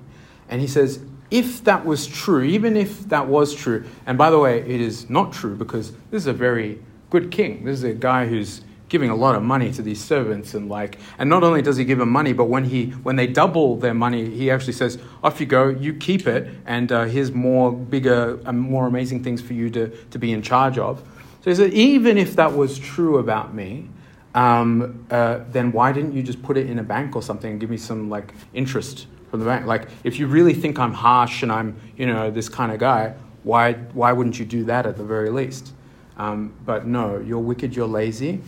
and 0.48 0.62
he 0.62 0.66
says. 0.66 1.00
If 1.28 1.64
that 1.64 1.84
was 1.84 2.06
true, 2.06 2.44
even 2.44 2.76
if 2.76 3.08
that 3.08 3.26
was 3.26 3.52
true, 3.52 3.82
and 4.06 4.16
by 4.16 4.30
the 4.30 4.38
way, 4.38 4.60
it 4.60 4.80
is 4.80 5.10
not 5.10 5.32
true 5.32 5.56
because 5.56 5.90
this 6.12 6.22
is 6.22 6.28
a 6.28 6.32
very 6.32 6.78
good 7.10 7.30
king. 7.30 7.64
This 7.64 7.78
is 7.78 7.84
a 7.84 7.94
guy 7.94 8.26
who's 8.26 8.62
giving 8.88 9.10
a 9.10 9.16
lot 9.16 9.34
of 9.34 9.42
money 9.42 9.72
to 9.72 9.82
these 9.82 10.02
servants 10.02 10.54
and 10.54 10.68
like 10.68 10.98
and 11.18 11.28
not 11.28 11.42
only 11.42 11.60
does 11.60 11.76
he 11.76 11.84
give 11.84 11.98
them 11.98 12.08
money 12.08 12.32
but 12.32 12.44
when 12.44 12.64
he 12.64 12.86
when 13.02 13.16
they 13.16 13.26
double 13.26 13.76
their 13.76 13.94
money 13.94 14.30
he 14.30 14.50
actually 14.50 14.72
says 14.72 14.98
off 15.24 15.40
you 15.40 15.46
go 15.46 15.68
you 15.68 15.92
keep 15.92 16.26
it 16.26 16.48
and 16.66 16.92
uh, 16.92 17.04
here's 17.04 17.32
more 17.32 17.72
bigger 17.72 18.38
and 18.46 18.58
more 18.58 18.86
amazing 18.86 19.22
things 19.24 19.42
for 19.42 19.54
you 19.54 19.68
to, 19.70 19.88
to 20.06 20.18
be 20.18 20.32
in 20.32 20.40
charge 20.40 20.78
of. 20.78 21.02
So 21.42 21.50
he 21.50 21.56
said 21.56 21.72
even 21.74 22.16
if 22.16 22.36
that 22.36 22.52
was 22.52 22.78
true 22.78 23.18
about 23.18 23.54
me 23.54 23.88
um, 24.34 25.06
uh, 25.10 25.40
then 25.50 25.72
why 25.72 25.92
didn't 25.92 26.12
you 26.12 26.22
just 26.22 26.42
put 26.42 26.56
it 26.58 26.68
in 26.68 26.78
a 26.78 26.82
bank 26.82 27.16
or 27.16 27.22
something 27.22 27.52
and 27.52 27.60
give 27.60 27.70
me 27.70 27.78
some 27.78 28.10
like 28.10 28.34
interest 28.52 29.06
from 29.30 29.40
the 29.40 29.46
bank? 29.46 29.66
Like 29.66 29.88
if 30.04 30.18
you 30.18 30.28
really 30.28 30.54
think 30.54 30.78
i'm 30.78 30.92
harsh 30.92 31.42
and 31.42 31.50
i'm 31.50 31.76
you 31.96 32.06
know 32.06 32.30
this 32.30 32.48
kind 32.48 32.70
of 32.70 32.78
guy 32.78 33.14
why 33.42 33.72
why 33.72 34.12
wouldn't 34.12 34.38
you 34.38 34.44
do 34.44 34.64
that 34.64 34.86
at 34.86 34.96
the 34.96 35.04
very 35.04 35.30
least 35.30 35.72
um, 36.16 36.54
but 36.64 36.86
no, 36.86 37.18
you're 37.18 37.38
wicked, 37.38 37.76
you're 37.76 37.86
lazy. 37.86 38.40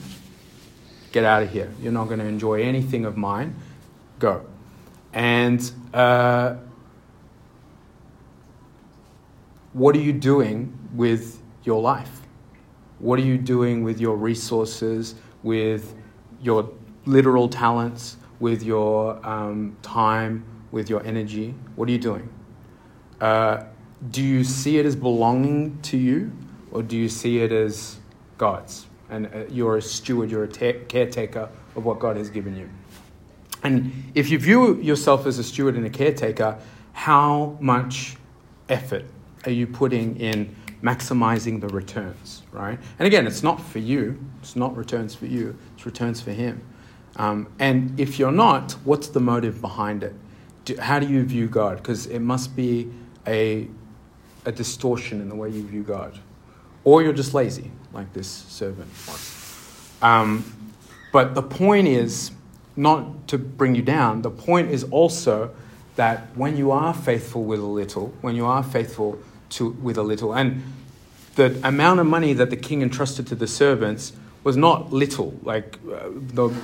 Get 1.13 1.25
out 1.25 1.43
of 1.43 1.51
here. 1.51 1.73
You're 1.81 1.93
not 1.93 2.07
going 2.07 2.19
to 2.19 2.27
enjoy 2.27 2.63
anything 2.63 3.05
of 3.05 3.17
mine. 3.17 3.57
Go. 4.19 4.45
And 5.13 5.71
uh, 5.95 6.57
what 9.73 9.95
are 9.97 10.01
you 10.01 10.13
doing 10.13 10.77
with 10.95 11.41
your 11.65 11.81
life? 11.81 12.21
What 12.99 13.19
are 13.19 13.23
you 13.23 13.39
doing 13.39 13.85
with 13.85 14.01
your 14.01 14.17
resources, 14.17 15.15
with 15.43 15.95
your 16.43 16.71
literal 17.07 17.49
talents, 17.49 18.17
with 18.41 18.63
your 18.63 19.25
um, 19.27 19.77
time, 19.83 20.45
with 20.73 20.91
your 20.91 21.05
energy? 21.05 21.55
What 21.77 21.89
are 21.89 21.93
you 21.93 21.99
doing? 21.99 22.29
Uh, 23.21 23.65
do 24.11 24.23
you 24.23 24.45
see 24.45 24.79
it 24.79 24.87
as 24.87 24.95
belonging 24.95 25.81
to 25.83 25.97
you? 25.97 26.33
Or 26.73 26.83
do 26.83 26.97
you 26.97 27.09
see 27.09 27.39
it 27.39 27.53
as 27.53 27.99
God's? 28.37 28.87
And 29.11 29.27
uh, 29.27 29.45
you're 29.49 29.77
a 29.77 29.83
steward, 29.83 30.31
you're 30.31 30.45
a 30.45 30.49
ta- 30.49 30.85
caretaker 30.89 31.49
of 31.77 31.85
what 31.85 31.99
God 31.99 32.17
has 32.17 32.31
given 32.31 32.57
you. 32.57 32.69
And 33.63 34.13
if 34.15 34.31
you 34.31 34.39
view 34.39 34.77
yourself 34.81 35.27
as 35.27 35.39
a 35.39 35.45
steward 35.45 35.77
and 35.77 35.87
a 35.87 35.91
caretaker, 35.91 36.59
how 36.93 37.57
much 37.61 38.17
effort 38.69 39.05
are 39.45 39.51
you 39.51 39.67
putting 39.67 40.17
in 40.21 40.55
maximizing 40.83 41.61
the 41.61 41.69
returns, 41.69 42.43
right? 42.53 42.79
And 42.99 43.07
again, 43.07 43.27
it's 43.27 43.43
not 43.43 43.61
for 43.61 43.79
you, 43.79 44.23
it's 44.41 44.55
not 44.55 44.77
returns 44.77 45.15
for 45.15 45.27
you, 45.27 45.57
it's 45.75 45.87
returns 45.87 46.21
for 46.21 46.33
Him. 46.33 46.63
Um, 47.17 47.49
and 47.59 47.99
if 47.99 48.19
you're 48.19 48.31
not, 48.31 48.73
what's 48.85 49.09
the 49.09 49.21
motive 49.21 49.61
behind 49.61 50.05
it? 50.05 50.15
Do, 50.65 50.77
how 50.77 51.01
do 51.01 51.09
you 51.09 51.25
view 51.25 51.49
God? 51.49 51.79
Because 51.79 52.07
it 52.07 52.21
must 52.21 52.55
be 52.55 52.89
a, 53.27 53.67
a 54.45 54.53
distortion 54.53 55.21
in 55.21 55.29
the 55.29 55.35
way 55.35 55.49
you 55.49 55.67
view 55.67 55.83
God 55.83 56.19
or 56.89 57.03
you're 57.03 57.13
just 57.13 57.35
lazy, 57.35 57.71
like 57.93 58.11
this 58.15 58.27
servant 58.27 58.89
was. 59.07 59.93
Um, 60.01 60.43
but 61.13 61.35
the 61.35 61.43
point 61.43 61.87
is 61.87 62.31
not 62.77 63.29
to 63.29 63.37
bring 63.37 63.75
you 63.75 63.83
down, 63.83 64.23
the 64.23 64.31
point 64.31 64.71
is 64.71 64.85
also 64.85 65.51
that 65.97 66.29
when 66.35 66.57
you 66.57 66.71
are 66.71 66.95
faithful 66.95 67.45
with 67.45 67.61
a 67.61 67.67
little, 67.81 68.15
when 68.23 68.35
you 68.35 68.47
are 68.47 68.63
faithful 68.63 69.19
to, 69.51 69.69
with 69.83 69.99
a 69.99 70.03
little, 70.03 70.33
and 70.33 70.63
the 71.35 71.61
amount 71.63 72.01
of 72.01 72.07
money 72.07 72.33
that 72.33 72.49
the 72.49 72.57
king 72.57 72.81
entrusted 72.81 73.27
to 73.27 73.35
the 73.35 73.47
servants 73.47 74.15
was 74.43 74.57
not 74.57 74.91
little. 74.91 75.39
Like 75.43 75.79
uh, 75.93 76.09
the 76.09 76.57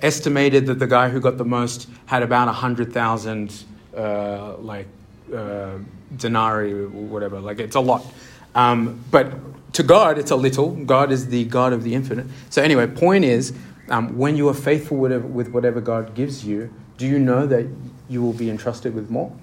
estimated 0.00 0.64
that 0.66 0.78
the 0.78 0.86
guy 0.86 1.10
who 1.10 1.20
got 1.20 1.36
the 1.36 1.44
most 1.44 1.86
had 2.06 2.22
about 2.22 2.48
a 2.48 2.52
hundred 2.52 2.94
thousand, 2.94 3.62
uh, 3.94 4.56
like 4.56 4.86
uh, 5.34 5.72
denarii 6.16 6.72
or 6.72 6.88
whatever. 6.88 7.40
Like 7.40 7.58
it's 7.58 7.76
a 7.76 7.80
lot. 7.80 8.06
Um, 8.54 9.04
but 9.10 9.34
to 9.76 9.82
God, 9.82 10.16
it's 10.16 10.30
a 10.30 10.36
little. 10.36 10.70
God 10.70 11.12
is 11.12 11.28
the 11.28 11.44
God 11.44 11.74
of 11.74 11.82
the 11.82 11.94
infinite. 11.94 12.26
So, 12.48 12.62
anyway, 12.62 12.86
point 12.86 13.26
is, 13.26 13.52
um, 13.90 14.16
when 14.16 14.34
you 14.34 14.48
are 14.48 14.54
faithful 14.54 14.96
with, 14.96 15.48
whatever 15.48 15.82
God 15.82 16.14
gives 16.14 16.46
you, 16.46 16.72
do 16.96 17.06
you 17.06 17.18
know 17.18 17.46
that 17.46 17.66
you 18.08 18.22
will 18.22 18.32
be 18.32 18.48
entrusted 18.48 18.94
with 18.94 19.10
more? 19.10 19.36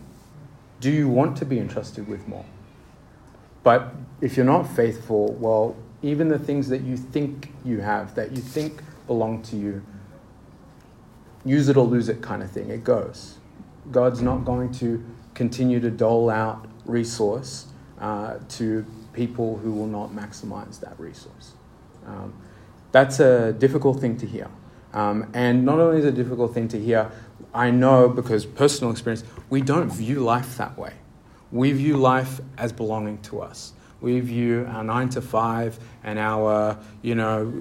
Do 0.79 0.89
you 0.89 1.07
want 1.07 1.37
to 1.37 1.45
be 1.45 1.59
entrusted 1.59 2.07
with 2.07 2.27
more? 2.27 2.45
But 3.61 3.93
if 4.21 4.35
you're 4.35 4.43
not 4.43 4.63
faithful, 4.63 5.33
well, 5.33 5.75
even 6.01 6.29
the 6.29 6.39
things 6.39 6.67
that 6.69 6.81
you 6.81 6.97
think 6.97 7.53
you 7.63 7.81
have, 7.81 8.15
that 8.15 8.31
you 8.31 8.41
think 8.41 8.81
belong 9.05 9.43
to 9.43 9.55
you, 9.55 9.85
use 11.45 11.69
it 11.69 11.77
or 11.77 11.85
lose 11.85 12.09
it 12.09 12.23
kind 12.23 12.41
of 12.41 12.49
thing. 12.49 12.71
It 12.71 12.83
goes. 12.83 13.37
God's 13.91 14.23
not 14.23 14.45
going 14.45 14.71
to 14.73 15.05
continue 15.35 15.79
to 15.79 15.91
dole 15.91 16.31
out 16.31 16.67
resource 16.85 17.67
uh, 18.01 18.39
to 18.49 18.83
people 19.13 19.57
who 19.57 19.71
will 19.71 19.87
not 19.87 20.11
maximize 20.11 20.79
that 20.79 20.99
resource. 20.99 21.53
Um, 22.05 22.33
that's 22.91 23.19
a 23.19 23.53
difficult 23.53 23.99
thing 23.99 24.17
to 24.17 24.25
hear. 24.25 24.49
Um, 24.93 25.29
and 25.33 25.65
not 25.65 25.79
only 25.79 25.99
is 25.99 26.05
it 26.05 26.09
a 26.09 26.11
difficult 26.11 26.53
thing 26.53 26.67
to 26.69 26.79
hear, 26.79 27.11
I 27.53 27.71
know 27.71 28.09
because 28.09 28.45
personal 28.45 28.91
experience, 28.91 29.23
we 29.49 29.61
don't 29.61 29.89
view 29.89 30.19
life 30.19 30.57
that 30.57 30.77
way. 30.77 30.93
We 31.51 31.71
view 31.71 31.97
life 31.97 32.41
as 32.57 32.71
belonging 32.71 33.19
to 33.23 33.41
us. 33.41 33.73
We 34.01 34.19
view 34.19 34.67
our 34.69 34.83
nine 34.83 35.09
to 35.09 35.21
five 35.21 35.79
and 36.03 36.19
our, 36.19 36.77
you 37.01 37.15
know, 37.15 37.53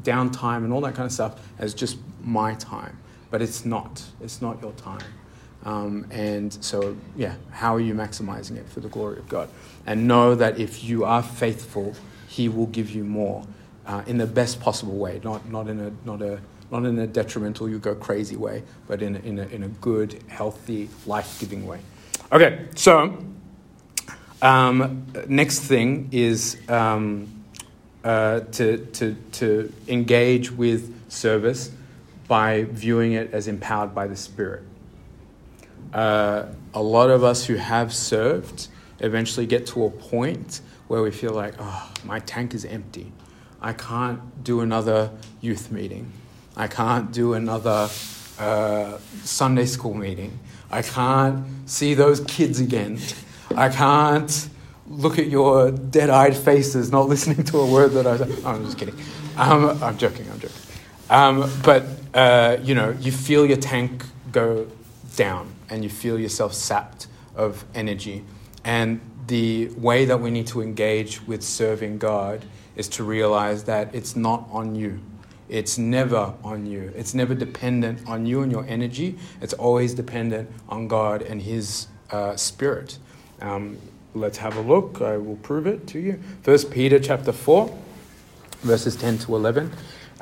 downtime 0.00 0.58
and 0.58 0.72
all 0.72 0.80
that 0.82 0.94
kind 0.94 1.06
of 1.06 1.12
stuff 1.12 1.40
as 1.58 1.74
just 1.74 1.98
my 2.22 2.54
time. 2.54 2.98
But 3.30 3.42
it's 3.42 3.64
not. 3.64 4.04
It's 4.20 4.42
not 4.42 4.60
your 4.60 4.72
time. 4.72 5.00
Um, 5.66 6.06
and 6.12 6.52
so, 6.64 6.96
yeah, 7.16 7.34
how 7.50 7.74
are 7.74 7.80
you 7.80 7.92
maximizing 7.92 8.56
it 8.56 8.68
for 8.68 8.78
the 8.78 8.88
glory 8.88 9.18
of 9.18 9.28
God? 9.28 9.48
And 9.84 10.06
know 10.06 10.36
that 10.36 10.60
if 10.60 10.84
you 10.84 11.04
are 11.04 11.24
faithful, 11.24 11.94
He 12.28 12.48
will 12.48 12.66
give 12.66 12.92
you 12.92 13.02
more 13.02 13.44
uh, 13.84 14.04
in 14.06 14.16
the 14.16 14.28
best 14.28 14.60
possible 14.60 14.96
way, 14.96 15.20
not, 15.24 15.48
not, 15.50 15.66
in 15.66 15.80
a, 15.80 15.92
not, 16.06 16.22
a, 16.22 16.40
not 16.70 16.84
in 16.84 16.96
a 17.00 17.06
detrimental, 17.06 17.68
you 17.68 17.80
go 17.80 17.96
crazy 17.96 18.36
way, 18.36 18.62
but 18.86 19.02
in 19.02 19.16
a, 19.16 19.18
in 19.18 19.38
a, 19.40 19.46
in 19.46 19.64
a 19.64 19.68
good, 19.68 20.22
healthy, 20.28 20.88
life 21.04 21.40
giving 21.40 21.66
way. 21.66 21.80
Okay, 22.30 22.66
so 22.76 23.18
um, 24.42 25.04
next 25.26 25.60
thing 25.60 26.08
is 26.12 26.58
um, 26.68 27.44
uh, 28.04 28.40
to, 28.52 28.86
to, 28.86 29.16
to 29.32 29.72
engage 29.88 30.52
with 30.52 31.10
service 31.10 31.72
by 32.28 32.64
viewing 32.70 33.14
it 33.14 33.32
as 33.32 33.48
empowered 33.48 33.92
by 33.92 34.06
the 34.06 34.16
Spirit 34.16 34.62
uh, 35.92 36.46
a 36.74 36.82
lot 36.82 37.10
of 37.10 37.24
us 37.24 37.44
who 37.44 37.56
have 37.56 37.92
served 37.94 38.68
eventually 39.00 39.46
get 39.46 39.66
to 39.68 39.84
a 39.84 39.90
point 39.90 40.60
where 40.88 41.02
we 41.02 41.10
feel 41.10 41.32
like, 41.32 41.54
oh, 41.58 41.92
my 42.04 42.20
tank 42.20 42.54
is 42.54 42.64
empty. 42.64 43.12
I 43.60 43.72
can't 43.72 44.44
do 44.44 44.60
another 44.60 45.10
youth 45.40 45.72
meeting. 45.72 46.12
I 46.56 46.68
can't 46.68 47.12
do 47.12 47.34
another 47.34 47.88
uh, 48.38 48.98
Sunday 49.24 49.66
school 49.66 49.94
meeting. 49.94 50.38
I 50.70 50.82
can't 50.82 51.44
see 51.68 51.94
those 51.94 52.20
kids 52.20 52.60
again. 52.60 52.98
I 53.54 53.68
can't 53.68 54.48
look 54.88 55.18
at 55.18 55.26
your 55.26 55.70
dead 55.70 56.10
eyed 56.10 56.36
faces, 56.36 56.92
not 56.92 57.08
listening 57.08 57.44
to 57.44 57.58
a 57.58 57.66
word 57.66 57.92
that 57.92 58.06
I 58.06 58.18
said. 58.18 58.30
Oh, 58.44 58.50
I'm 58.50 58.64
just 58.64 58.78
kidding. 58.78 58.96
Um, 59.36 59.82
I'm 59.82 59.98
joking, 59.98 60.30
I'm 60.30 60.40
joking. 60.40 60.56
Um, 61.08 61.50
but, 61.62 61.84
uh, 62.14 62.58
you 62.62 62.74
know, 62.74 62.90
you 63.00 63.12
feel 63.12 63.46
your 63.46 63.58
tank 63.58 64.04
go 64.32 64.66
down 65.16 65.55
and 65.68 65.82
you 65.82 65.90
feel 65.90 66.18
yourself 66.18 66.54
sapped 66.54 67.06
of 67.34 67.64
energy. 67.74 68.24
And 68.64 69.00
the 69.26 69.68
way 69.76 70.04
that 70.04 70.20
we 70.20 70.30
need 70.30 70.46
to 70.48 70.62
engage 70.62 71.26
with 71.26 71.42
serving 71.42 71.98
God 71.98 72.44
is 72.76 72.88
to 72.88 73.04
realize 73.04 73.64
that 73.64 73.94
it's 73.94 74.16
not 74.16 74.48
on 74.50 74.74
you. 74.74 75.00
It's 75.48 75.78
never 75.78 76.34
on 76.42 76.66
you. 76.66 76.92
It's 76.96 77.14
never 77.14 77.34
dependent 77.34 78.06
on 78.08 78.26
you 78.26 78.42
and 78.42 78.50
your 78.50 78.64
energy. 78.66 79.18
It's 79.40 79.54
always 79.54 79.94
dependent 79.94 80.50
on 80.68 80.88
God 80.88 81.22
and 81.22 81.40
His 81.40 81.86
uh, 82.10 82.36
Spirit. 82.36 82.98
Um, 83.40 83.78
let's 84.14 84.38
have 84.38 84.56
a 84.56 84.60
look. 84.60 85.00
I 85.00 85.16
will 85.16 85.36
prove 85.36 85.66
it 85.66 85.86
to 85.88 86.00
you. 86.00 86.20
First 86.42 86.70
Peter 86.70 86.98
chapter 86.98 87.32
4, 87.32 87.76
verses 88.62 88.96
10 88.96 89.18
to 89.18 89.36
11. 89.36 89.72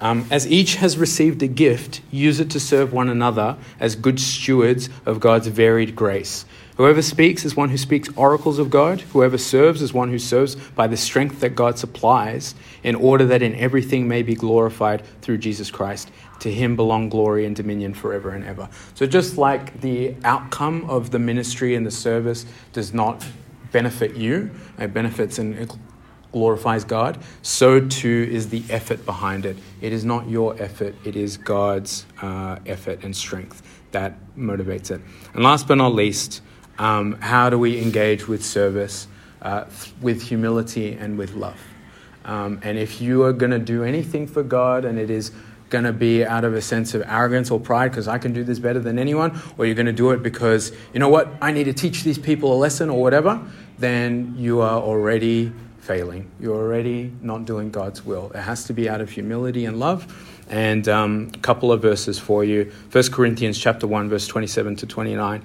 Um, 0.05 0.27
as 0.31 0.47
each 0.47 0.75
has 0.77 0.99
received 0.99 1.43
a 1.43 1.47
gift, 1.47 2.03
use 2.11 2.39
it 2.39 2.51
to 2.51 2.61
serve 2.61 2.93
one 2.93 3.09
another 3.09 3.57
as 3.81 3.97
good 3.97 4.21
stewards 4.21 4.91
of 5.07 5.19
God's 5.19 5.47
varied 5.47 5.97
grace. 5.97 6.45
Whoever 6.77 7.01
speaks 7.01 7.43
is 7.47 7.57
one 7.57 7.71
who 7.71 7.79
speaks 7.79 8.11
oracles 8.15 8.59
of 8.59 8.69
God. 8.69 9.01
Whoever 9.01 9.39
serves 9.39 9.81
is 9.81 9.95
one 9.95 10.11
who 10.11 10.19
serves 10.19 10.57
by 10.57 10.89
the 10.89 10.99
strength 10.99 11.41
that 11.41 11.57
God 11.57 11.79
supplies, 11.79 12.55
in 12.83 12.97
order 12.97 13.25
that 13.25 13.41
in 13.41 13.55
everything 13.55 14.07
may 14.07 14.23
be 14.23 14.35
glorified 14.35 15.07
through 15.23 15.39
Jesus 15.39 15.71
Christ. 15.71 16.11
To 16.41 16.53
him 16.53 16.77
belong 16.77 17.09
glory 17.09 17.47
and 17.47 17.57
dominion 17.57 17.95
forever 17.95 18.29
and 18.29 18.45
ever. 18.45 18.69
So, 18.93 19.07
just 19.07 19.39
like 19.39 19.81
the 19.81 20.17
outcome 20.23 20.85
of 20.91 21.13
the 21.13 21.19
ministry 21.19 21.77
and 21.77 21.87
the 21.87 21.91
service 21.91 22.45
does 22.75 22.93
not 22.93 23.27
benefit 23.73 24.17
you, 24.17 24.51
it 24.79 24.93
benefits 24.93 25.39
and 25.39 25.55
glorifies 26.35 26.83
God, 26.85 27.17
so 27.43 27.81
too 27.81 28.29
is 28.31 28.49
the 28.49 28.65
effort 28.69 29.07
behind 29.07 29.47
it. 29.47 29.57
It 29.81 29.93
is 29.93 30.05
not 30.05 30.29
your 30.29 30.61
effort, 30.61 30.97
it 31.05 31.15
is 31.15 31.37
God's 31.37 32.07
uh, 32.21 32.59
effort 32.67 33.05
and 33.05 33.17
strength 33.17 33.63
that 33.93 34.15
motivates 34.37 34.91
it. 34.91 35.01
And 35.33 35.45
last 35.45 35.69
but 35.69 35.77
not 35.77 35.95
least, 35.95 36.43
um, 36.77 37.13
how 37.21 37.51
do 37.51 37.59
we 37.59 37.81
engage 37.81 38.27
with 38.27 38.45
service 38.45 39.07
uh, 39.43 39.67
with 40.03 40.23
humility 40.23 40.95
and 40.95 41.17
with 41.17 41.35
love? 41.35 41.61
Um, 42.25 42.59
and 42.65 42.79
if 42.79 43.01
you 43.01 43.23
are 43.23 43.33
going 43.33 43.53
to 43.53 43.61
do 43.61 43.85
anything 43.85 44.27
for 44.27 44.43
God 44.43 44.85
and 44.85 44.99
it 44.99 45.11
is 45.11 45.31
going 45.71 45.85
to 45.85 45.93
be 45.93 46.25
out 46.25 46.45
of 46.45 46.55
a 46.55 46.61
sense 46.61 46.95
of 46.95 47.03
arrogance 47.07 47.51
or 47.51 47.61
pride 47.61 47.91
because 47.91 48.09
I 48.09 48.19
can 48.19 48.33
do 48.33 48.43
this 48.43 48.59
better 48.59 48.81
than 48.81 48.99
anyone, 48.99 49.41
or 49.57 49.67
you're 49.67 49.75
going 49.75 49.87
to 49.87 49.93
do 49.93 50.11
it 50.11 50.23
because, 50.23 50.73
you 50.93 51.01
know 51.01 51.09
what, 51.09 51.29
I 51.41 51.53
need 51.53 51.65
to 51.65 51.73
teach 51.73 52.03
these 52.03 52.19
people 52.19 52.53
a 52.53 52.59
lesson 52.59 52.91
or 52.91 53.01
whatever, 53.01 53.41
then 53.79 54.35
you 54.37 54.61
are 54.61 54.81
already 54.81 55.53
failing. 55.85 56.31
You're 56.41 56.57
already 56.57 57.13
not 57.21 57.45
doing 57.45 57.71
God's 57.71 58.05
will. 58.05 58.33
It 58.35 58.41
has 58.41 58.65
to 58.65 58.73
be 58.73 58.89
out 58.89 59.03
of 59.03 59.11
humility 59.11 59.67
and 59.67 59.79
love. 59.79 60.33
And 60.49 60.89
um, 60.89 61.31
a 61.35 61.39
couple 61.39 61.71
of 61.71 61.83
verses 61.83 62.19
for 62.19 62.43
you. 62.43 62.73
1 62.91 63.13
Corinthians 63.13 63.59
chapter 63.59 63.87
1, 63.87 64.09
verse 64.09 64.27
27 64.27 64.77
to 64.77 64.87
29. 64.87 65.43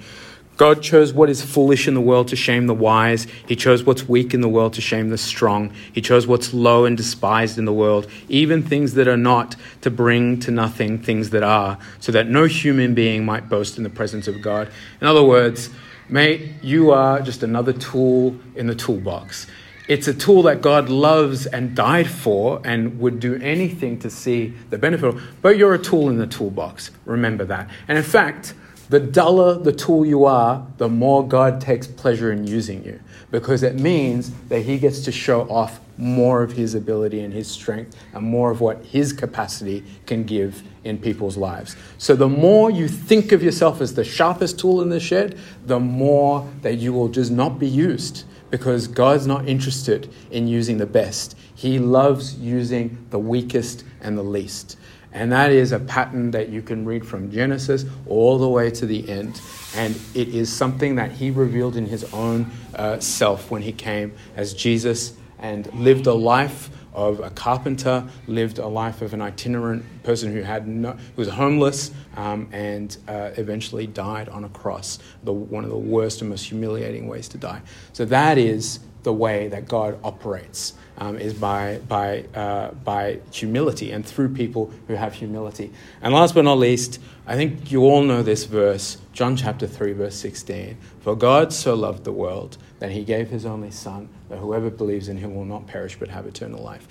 God 0.56 0.82
chose 0.82 1.14
what 1.14 1.30
is 1.30 1.42
foolish 1.42 1.88
in 1.88 1.94
the 1.94 2.02
world 2.02 2.30
to 2.30 2.36
shame 2.36 2.68
the 2.68 2.74
wise. 2.74 3.28
He 3.48 3.56
chose 3.56 3.84
what's 3.84 4.10
weak 4.10 4.34
in 4.34 4.42
the 4.42 4.50
world 4.50 4.74
to 4.74 4.82
shame 4.82 5.10
the 5.10 5.18
strong. 5.18 5.74
He 5.94 6.02
chose 6.02 6.28
what's 6.28 6.54
low 6.54 6.84
and 6.84 6.98
despised 6.98 7.58
in 7.58 7.64
the 7.64 7.72
world, 7.72 8.08
even 8.28 8.64
things 8.64 8.94
that 8.96 9.08
are 9.08 9.18
not, 9.18 9.56
to 9.82 9.90
bring 9.90 10.40
to 10.42 10.52
nothing 10.52 11.00
things 11.00 11.30
that 11.30 11.44
are, 11.44 11.78
so 12.02 12.12
that 12.12 12.28
no 12.28 12.44
human 12.44 12.94
being 12.94 13.24
might 13.24 13.48
boast 13.48 13.78
in 13.78 13.84
the 13.84 13.90
presence 13.90 14.28
of 14.28 14.42
God. 14.42 14.70
In 15.00 15.08
other 15.08 15.24
words, 15.24 15.70
mate, 16.10 16.50
you 16.62 16.92
are 16.92 17.22
just 17.22 17.42
another 17.42 17.72
tool 17.72 18.36
in 18.56 18.68
the 18.68 18.76
toolbox. 18.76 19.48
It's 19.90 20.08
a 20.08 20.14
tool 20.14 20.44
that 20.44 20.62
God 20.62 20.88
loves 20.88 21.48
and 21.48 21.76
died 21.76 22.08
for 22.08 22.62
and 22.64 23.00
would 23.00 23.20
do 23.20 23.40
anything 23.42 23.98
to 24.02 24.10
see 24.12 24.54
the 24.70 24.78
benefit 24.78 25.16
of, 25.16 25.24
but 25.42 25.58
you're 25.58 25.74
a 25.74 25.80
tool 25.80 26.10
in 26.10 26.18
the 26.20 26.28
toolbox. 26.28 26.92
Remember 27.06 27.44
that. 27.46 27.72
And 27.88 27.98
in 27.98 28.04
fact, 28.04 28.54
the 28.90 29.00
duller 29.00 29.58
the 29.58 29.72
tool 29.72 30.06
you 30.06 30.26
are, 30.26 30.66
the 30.78 30.90
more 30.90 31.28
God 31.28 31.60
takes 31.60 31.88
pleasure 31.88 32.32
in 32.32 32.46
using 32.46 32.86
you 32.86 33.00
because 33.32 33.64
it 33.64 33.80
means 33.80 34.30
that 34.50 34.62
He 34.62 34.78
gets 34.78 35.00
to 35.02 35.12
show 35.12 35.42
off 35.50 35.80
more 35.98 36.44
of 36.44 36.52
His 36.52 36.76
ability 36.76 37.22
and 37.22 37.34
His 37.34 37.48
strength 37.48 37.96
and 38.14 38.24
more 38.24 38.52
of 38.52 38.62
what 38.62 38.86
His 38.86 39.12
capacity 39.12 39.84
can 40.06 40.24
give 40.24 40.62
in 40.84 41.00
people's 41.00 41.36
lives. 41.36 41.76
So, 41.98 42.16
the 42.16 42.30
more 42.30 42.70
you 42.70 42.88
think 42.88 43.32
of 43.32 43.42
yourself 43.42 43.82
as 43.82 43.96
the 43.96 44.04
sharpest 44.04 44.60
tool 44.60 44.84
in 44.84 44.90
the 44.90 45.00
shed, 45.00 45.40
the 45.66 45.80
more 45.80 46.48
that 46.62 46.76
you 46.76 46.94
will 46.94 47.10
just 47.10 47.32
not 47.32 47.58
be 47.58 47.68
used 47.68 48.26
because 48.50 48.88
God's 48.88 49.28
not 49.28 49.48
interested 49.48 50.12
in 50.32 50.48
using 50.48 50.78
the 50.78 50.86
best. 50.86 51.38
He 51.56 51.80
loves 51.80 52.36
using 52.36 53.06
the 53.10 53.20
weakest 53.20 53.84
and 54.02 54.18
the 54.18 54.24
least. 54.24 54.78
And 55.12 55.32
that 55.32 55.52
is 55.52 55.72
a 55.72 55.80
pattern 55.80 56.32
that 56.32 56.50
you 56.50 56.62
can 56.62 56.86
read 56.86 57.06
from 57.06 57.32
Genesis 57.32 57.86
all 58.08 58.38
the 58.38 58.48
way 58.48 58.70
to 58.72 58.86
the 58.86 59.10
end. 59.10 59.42
And 59.76 60.00
it 60.14 60.30
is 60.30 60.52
something 60.52 60.96
that 60.96 61.12
he 61.12 61.32
revealed 61.32 61.76
in 61.76 61.86
his 61.86 62.04
own 62.14 62.52
uh, 62.76 63.00
self 63.00 63.50
when 63.50 63.62
he 63.62 63.72
came 63.72 64.14
as 64.36 64.54
Jesus 64.54 65.14
and 65.40 65.72
lived 65.74 66.06
a 66.06 66.14
life 66.14 66.70
of 66.94 67.20
a 67.20 67.30
carpenter, 67.30 68.08
lived 68.28 68.60
a 68.60 68.68
life 68.68 69.02
of 69.02 69.14
an 69.14 69.22
itinerant 69.22 69.84
person 70.04 70.32
who 70.32 70.42
had 70.42 70.68
no, 70.68 70.92
who 70.94 71.22
was 71.22 71.30
homeless, 71.30 71.92
um, 72.18 72.50
and 72.52 72.98
uh, 73.08 73.32
eventually 73.38 73.88
died 73.88 74.30
on 74.30 74.44
a 74.44 74.50
cross. 74.50 75.00
The, 75.24 75.34
one 75.34 75.64
of 75.64 75.70
the 75.70 75.78
worst 75.78 76.22
and 76.22 76.30
most 76.30 76.46
humiliating 76.46 77.08
ways 77.08 77.28
to 77.30 77.38
die. 77.38 77.62
So 77.94 78.06
that 78.06 78.38
is 78.38 78.80
the 79.04 79.14
way 79.14 79.48
that 79.48 79.68
God 79.68 79.98
operates 80.04 80.74
um, 80.98 81.18
is 81.18 81.34
by, 81.34 81.80
by, 81.88 82.26
uh, 82.36 82.72
by 82.72 83.20
humility 83.32 83.92
and 83.92 84.06
through 84.06 84.34
people 84.34 84.72
who 84.88 84.96
have 84.96 85.14
humility. 85.14 85.72
And 86.02 86.14
last 86.14 86.36
but 86.36 86.44
not 86.44 86.58
least, 86.58 87.00
I 87.26 87.36
think 87.36 87.72
you 87.72 87.84
all 87.84 88.04
know 88.04 88.22
this 88.22 88.44
verse, 88.44 88.98
John 89.14 89.36
chapter 89.36 89.68
3, 89.68 89.94
verse 89.94 90.16
16. 90.16 90.78
For 91.00 91.16
God 91.16 91.54
so 91.54 91.76
loved 91.76 92.04
the 92.04 92.12
world 92.12 92.58
that 92.80 92.92
he 92.92 93.04
gave 93.04 93.30
his 93.30 93.46
only 93.46 93.72
Son, 93.72 94.10
that 94.30 94.38
whoever 94.38 94.70
believes 94.70 95.10
in 95.10 95.18
him 95.18 95.36
will 95.36 95.46
not 95.46 95.68
perish 95.68 95.98
but 96.00 96.10
have 96.10 96.26
eternal 96.26 96.64
life. 96.64 96.88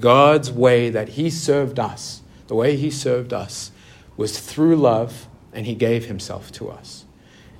God's 0.00 0.50
way 0.50 0.90
that 0.90 1.10
he 1.10 1.30
served 1.30 1.78
us, 1.78 2.22
the 2.46 2.54
way 2.54 2.76
he 2.76 2.90
served 2.90 3.32
us, 3.32 3.70
was 4.16 4.38
through 4.38 4.76
love, 4.76 5.28
and 5.52 5.66
he 5.66 5.74
gave 5.74 6.06
himself 6.06 6.50
to 6.52 6.70
us. 6.70 7.04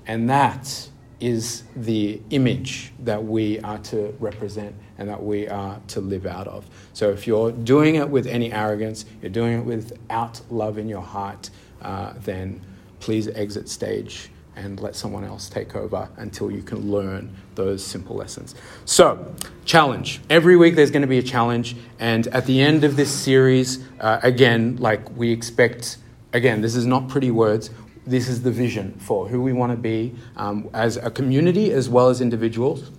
And 0.06 0.28
that 0.30 0.88
is 1.20 1.64
the 1.74 2.20
image 2.30 2.92
that 3.00 3.24
we 3.24 3.58
are 3.60 3.78
to 3.78 4.14
represent 4.20 4.74
and 4.98 5.08
that 5.08 5.22
we 5.22 5.48
are 5.48 5.80
to 5.88 6.00
live 6.00 6.26
out 6.26 6.46
of. 6.46 6.64
So 6.92 7.10
if 7.10 7.26
you're 7.26 7.50
doing 7.50 7.96
it 7.96 8.08
with 8.08 8.26
any 8.26 8.52
arrogance, 8.52 9.04
you're 9.20 9.30
doing 9.30 9.58
it 9.58 9.64
without 9.64 10.40
love 10.50 10.78
in 10.78 10.88
your 10.88 11.02
heart, 11.02 11.50
uh, 11.82 12.14
then 12.24 12.60
please 13.00 13.28
exit 13.28 13.68
stage 13.68 14.30
and 14.58 14.80
let 14.80 14.94
someone 14.96 15.24
else 15.24 15.48
take 15.48 15.74
over 15.74 16.08
until 16.16 16.50
you 16.50 16.62
can 16.62 16.90
learn 16.90 17.34
those 17.54 17.82
simple 17.84 18.16
lessons. 18.16 18.54
So, 18.84 19.34
challenge. 19.64 20.20
Every 20.28 20.56
week 20.56 20.74
there's 20.74 20.90
going 20.90 21.02
to 21.02 21.08
be 21.08 21.18
a 21.18 21.22
challenge, 21.22 21.76
and 21.98 22.26
at 22.28 22.46
the 22.46 22.60
end 22.60 22.84
of 22.84 22.96
this 22.96 23.10
series, 23.10 23.82
uh, 24.00 24.20
again, 24.22 24.76
like 24.76 25.16
we 25.16 25.30
expect, 25.32 25.98
again, 26.32 26.60
this 26.60 26.74
is 26.74 26.84
not 26.84 27.08
pretty 27.08 27.30
words 27.30 27.70
this 28.08 28.26
is 28.26 28.42
the 28.42 28.50
vision 28.50 28.94
for 28.98 29.28
who 29.28 29.42
we 29.42 29.52
want 29.52 29.70
to 29.70 29.76
be 29.76 30.14
um, 30.36 30.70
as 30.72 30.96
a 30.96 31.10
community 31.10 31.70
as 31.70 31.90
well 31.90 32.08
as 32.08 32.22
individuals. 32.22 32.90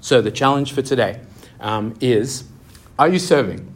So, 0.00 0.20
the 0.20 0.30
challenge 0.30 0.72
for 0.72 0.80
today 0.80 1.20
um, 1.60 1.94
is 2.00 2.44
Are 2.98 3.08
you 3.08 3.18
serving? 3.18 3.72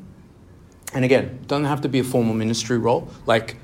And 0.95 1.05
again, 1.05 1.41
doesn't 1.49 1.65
have 1.65 1.81
to 1.81 1.89
be 1.89 1.99
a 1.99 2.05
formal 2.05 2.33
ministry 2.33 2.79
role. 2.79 3.09
Like, 3.27 3.57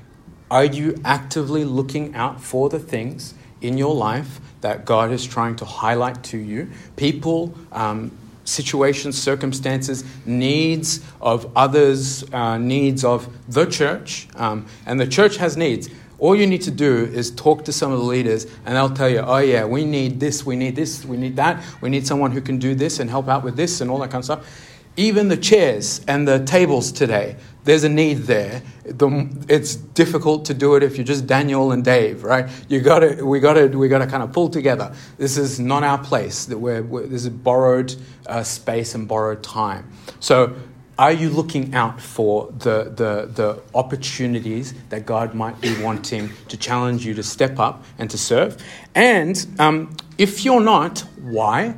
are 0.51 0.65
you 0.65 0.99
actively 1.05 1.63
looking 1.63 2.13
out 2.13 2.41
for 2.41 2.69
the 2.69 2.79
things 2.79 3.33
in 3.67 3.77
your 3.77 3.93
life 3.93 4.39
that 4.61 4.85
God 4.85 5.11
is 5.11 5.25
trying 5.25 5.55
to 5.57 5.65
highlight 5.65 6.23
to 6.25 6.37
you? 6.37 6.69
People, 6.95 7.53
um, 7.71 8.11
situations, 8.45 9.21
circumstances, 9.21 10.03
needs 10.25 11.01
of 11.19 11.51
others, 11.55 12.23
uh, 12.31 12.57
needs 12.57 13.03
of 13.03 13.27
the 13.51 13.65
church, 13.65 14.27
um, 14.35 14.65
and 14.85 14.99
the 14.99 15.07
church 15.07 15.37
has 15.37 15.57
needs. 15.57 15.89
All 16.17 16.35
you 16.35 16.47
need 16.47 16.61
to 16.61 16.71
do 16.71 17.05
is 17.05 17.31
talk 17.31 17.65
to 17.65 17.73
some 17.73 17.91
of 17.91 17.99
the 17.99 18.05
leaders, 18.05 18.45
and 18.65 18.75
they'll 18.75 18.89
tell 18.89 19.09
you, 19.09 19.19
oh, 19.19 19.39
yeah, 19.39 19.65
we 19.65 19.83
need 19.83 20.19
this, 20.19 20.45
we 20.45 20.55
need 20.55 20.75
this, 20.75 21.03
we 21.03 21.17
need 21.17 21.35
that, 21.35 21.61
we 21.81 21.89
need 21.89 22.07
someone 22.07 22.31
who 22.31 22.39
can 22.41 22.57
do 22.57 22.73
this 22.73 22.99
and 22.99 23.09
help 23.09 23.27
out 23.27 23.43
with 23.43 23.57
this 23.57 23.81
and 23.81 23.91
all 23.91 23.99
that 23.99 24.11
kind 24.11 24.21
of 24.21 24.25
stuff. 24.25 24.71
Even 24.95 25.27
the 25.27 25.35
chairs 25.35 25.99
and 26.07 26.25
the 26.25 26.39
tables 26.45 26.93
today, 26.93 27.35
there's 27.65 27.83
a 27.83 27.89
need 27.89 28.19
there. 28.19 28.61
The, 28.85 29.27
it's 29.49 29.75
difficult 29.75 30.45
to 30.45 30.53
do 30.53 30.75
it 30.75 30.83
if 30.83 30.97
you're 30.97 31.05
just 31.05 31.27
Daniel 31.27 31.71
and 31.71 31.83
Dave, 31.83 32.23
right? 32.23 32.49
You 32.69 32.79
got 32.79 32.99
to, 32.99 33.23
we 33.23 33.39
got 33.39 33.53
to, 33.53 33.67
we 33.67 33.87
got 33.87 33.99
to 33.99 34.07
kind 34.07 34.23
of 34.23 34.31
pull 34.31 34.49
together. 34.49 34.95
This 35.17 35.37
is 35.37 35.59
not 35.59 35.83
our 35.83 35.97
place. 35.97 36.45
That 36.45 36.59
we're, 36.59 36.83
we're 36.83 37.07
this 37.07 37.23
is 37.23 37.29
borrowed 37.29 37.95
uh, 38.27 38.43
space 38.43 38.95
and 38.95 39.07
borrowed 39.07 39.43
time. 39.43 39.91
So 40.19 40.55
are 40.97 41.11
you 41.11 41.29
looking 41.29 41.75
out 41.75 41.99
for 41.99 42.53
the, 42.59 42.85
the, 42.95 43.29
the 43.33 43.61
opportunities 43.73 44.73
that 44.89 45.05
God 45.05 45.33
might 45.33 45.59
be 45.59 45.75
wanting 45.81 46.31
to 46.47 46.55
challenge 46.55 47.05
you 47.05 47.13
to 47.15 47.23
step 47.23 47.59
up 47.59 47.83
and 47.97 48.09
to 48.11 48.17
serve? 48.17 48.63
And 48.93 49.45
um, 49.59 49.97
if 50.17 50.45
you're 50.45 50.61
not, 50.61 50.99
why? 51.19 51.75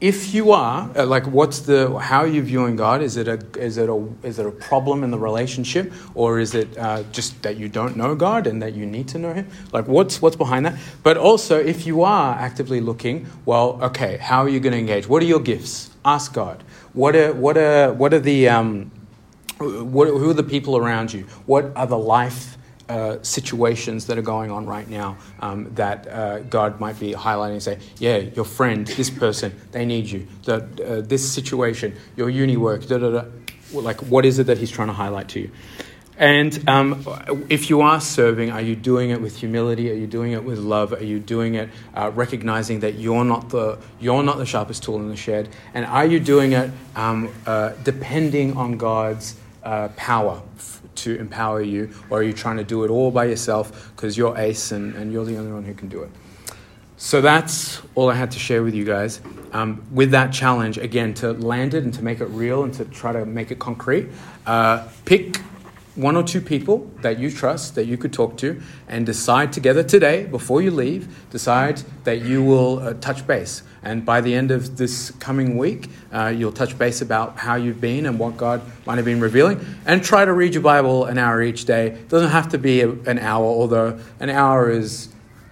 If 0.00 0.32
you 0.32 0.52
are, 0.52 0.90
uh, 0.96 1.04
like, 1.04 1.26
what's 1.26 1.58
the, 1.60 1.98
how 1.98 2.20
are 2.20 2.26
you 2.26 2.40
viewing 2.40 2.74
God? 2.74 3.02
Is 3.02 3.18
it 3.18 3.28
a, 3.28 3.38
is 3.58 3.76
it 3.76 3.90
a, 3.90 4.08
is 4.22 4.38
it 4.38 4.46
a 4.46 4.50
problem 4.50 5.04
in 5.04 5.10
the 5.10 5.18
relationship, 5.18 5.92
or 6.14 6.38
is 6.38 6.54
it 6.54 6.78
uh, 6.78 7.02
just 7.12 7.42
that 7.42 7.58
you 7.58 7.68
don't 7.68 7.98
know 7.98 8.14
God 8.14 8.46
and 8.46 8.62
that 8.62 8.72
you 8.72 8.86
need 8.86 9.08
to 9.08 9.18
know 9.18 9.34
Him? 9.34 9.46
Like, 9.74 9.86
what's, 9.88 10.22
what's 10.22 10.36
behind 10.36 10.64
that? 10.64 10.78
But 11.02 11.18
also, 11.18 11.58
if 11.58 11.86
you 11.86 12.02
are 12.02 12.34
actively 12.34 12.80
looking, 12.80 13.26
well, 13.44 13.78
okay, 13.82 14.16
how 14.16 14.42
are 14.42 14.48
you 14.48 14.58
going 14.58 14.72
to 14.72 14.78
engage? 14.78 15.06
What 15.06 15.22
are 15.22 15.26
your 15.26 15.40
gifts? 15.40 15.90
Ask 16.02 16.32
God. 16.32 16.64
What 16.94 17.14
are, 17.14 17.34
what 17.34 17.58
are, 17.58 17.92
what 17.92 18.14
are 18.14 18.20
the, 18.20 18.48
um, 18.48 18.90
what, 19.58 20.08
who 20.08 20.30
are 20.30 20.34
the 20.34 20.42
people 20.42 20.78
around 20.78 21.12
you? 21.12 21.24
What 21.44 21.72
are 21.76 21.86
the 21.86 21.98
life 21.98 22.56
uh, 22.90 23.22
situations 23.22 24.06
that 24.06 24.18
are 24.18 24.22
going 24.22 24.50
on 24.50 24.66
right 24.66 24.88
now 24.90 25.16
um, 25.38 25.72
that 25.74 26.08
uh, 26.08 26.40
God 26.40 26.80
might 26.80 26.98
be 26.98 27.12
highlighting 27.12 27.52
and 27.52 27.62
say, 27.62 27.78
yeah, 27.98 28.16
your 28.16 28.44
friend, 28.44 28.84
this 28.86 29.08
person, 29.08 29.54
they 29.70 29.84
need 29.86 30.06
you. 30.06 30.26
The, 30.42 30.56
uh, 30.56 31.00
this 31.00 31.30
situation, 31.32 31.96
your 32.16 32.28
uni 32.28 32.56
work, 32.56 32.86
da 32.86 32.98
da 32.98 33.10
da. 33.10 33.24
Like, 33.72 34.00
what 34.02 34.26
is 34.26 34.40
it 34.40 34.48
that 34.48 34.58
He's 34.58 34.72
trying 34.72 34.88
to 34.88 34.94
highlight 34.94 35.28
to 35.28 35.40
you? 35.40 35.50
And 36.16 36.68
um, 36.68 37.04
if 37.48 37.70
you 37.70 37.80
are 37.80 38.00
serving, 38.00 38.50
are 38.50 38.60
you 38.60 38.76
doing 38.76 39.10
it 39.10 39.22
with 39.22 39.36
humility? 39.36 39.90
Are 39.90 39.94
you 39.94 40.06
doing 40.06 40.32
it 40.32 40.44
with 40.44 40.58
love? 40.58 40.92
Are 40.92 41.02
you 41.02 41.20
doing 41.20 41.54
it 41.54 41.70
uh, 41.94 42.10
recognizing 42.12 42.80
that 42.80 42.96
you're 42.96 43.24
not 43.24 43.48
the 43.50 43.78
you're 44.00 44.22
not 44.22 44.36
the 44.36 44.44
sharpest 44.44 44.82
tool 44.82 44.96
in 44.96 45.08
the 45.08 45.16
shed? 45.16 45.48
And 45.72 45.86
are 45.86 46.04
you 46.04 46.20
doing 46.20 46.52
it 46.52 46.72
um, 46.96 47.32
uh, 47.46 47.70
depending 47.84 48.56
on 48.56 48.76
God's 48.76 49.36
uh, 49.62 49.88
power 49.96 50.42
to 50.96 51.16
empower 51.16 51.62
you, 51.62 51.90
or 52.10 52.18
are 52.18 52.22
you 52.22 52.32
trying 52.32 52.56
to 52.56 52.64
do 52.64 52.84
it 52.84 52.90
all 52.90 53.10
by 53.10 53.24
yourself 53.24 53.92
because 53.94 54.16
you're 54.16 54.36
ace 54.36 54.72
and, 54.72 54.94
and 54.96 55.12
you're 55.12 55.24
the 55.24 55.36
only 55.36 55.52
one 55.52 55.64
who 55.64 55.74
can 55.74 55.88
do 55.88 56.02
it? 56.02 56.10
So 56.96 57.22
that's 57.22 57.80
all 57.94 58.10
I 58.10 58.14
had 58.14 58.30
to 58.32 58.38
share 58.38 58.62
with 58.62 58.74
you 58.74 58.84
guys. 58.84 59.22
Um, 59.52 59.82
with 59.90 60.10
that 60.10 60.32
challenge, 60.32 60.76
again, 60.76 61.14
to 61.14 61.32
land 61.32 61.72
it 61.72 61.82
and 61.82 61.94
to 61.94 62.04
make 62.04 62.20
it 62.20 62.26
real 62.26 62.62
and 62.62 62.74
to 62.74 62.84
try 62.84 63.12
to 63.12 63.24
make 63.24 63.50
it 63.50 63.58
concrete, 63.58 64.08
uh, 64.46 64.86
pick 65.06 65.40
one 65.96 66.16
or 66.16 66.22
two 66.22 66.40
people 66.40 66.88
that 67.02 67.18
you 67.18 67.30
trust, 67.30 67.74
that 67.74 67.86
you 67.86 67.96
could 67.96 68.12
talk 68.12 68.36
to, 68.38 68.60
and 68.88 69.04
decide 69.04 69.52
together 69.52 69.82
today, 69.82 70.24
before 70.24 70.62
you 70.62 70.70
leave, 70.70 71.08
decide 71.30 71.82
that 72.04 72.22
you 72.22 72.42
will 72.42 72.78
uh, 72.78 72.94
touch 72.94 73.26
base. 73.26 73.62
And 73.82 74.04
by 74.04 74.20
the 74.20 74.34
end 74.34 74.50
of 74.50 74.76
this 74.76 75.10
coming 75.12 75.56
week, 75.56 75.88
uh, 76.12 76.32
you'll 76.36 76.52
touch 76.52 76.78
base 76.78 77.00
about 77.00 77.38
how 77.38 77.54
you've 77.54 77.80
been 77.80 78.06
and 78.06 78.18
what 78.18 78.36
God 78.36 78.60
might 78.86 78.96
have 78.96 79.04
been 79.04 79.20
revealing. 79.20 79.64
And 79.86 80.02
try 80.02 80.24
to 80.24 80.32
read 80.32 80.54
your 80.54 80.62
Bible 80.62 81.06
an 81.06 81.18
hour 81.18 81.42
each 81.42 81.64
day. 81.64 81.88
It 81.88 82.08
doesn't 82.08 82.30
have 82.30 82.50
to 82.50 82.58
be 82.58 82.82
a, 82.82 82.90
an 82.90 83.18
hour, 83.18 83.44
although 83.44 83.98
an 84.20 84.30
hour 84.30 84.70
is 84.70 85.08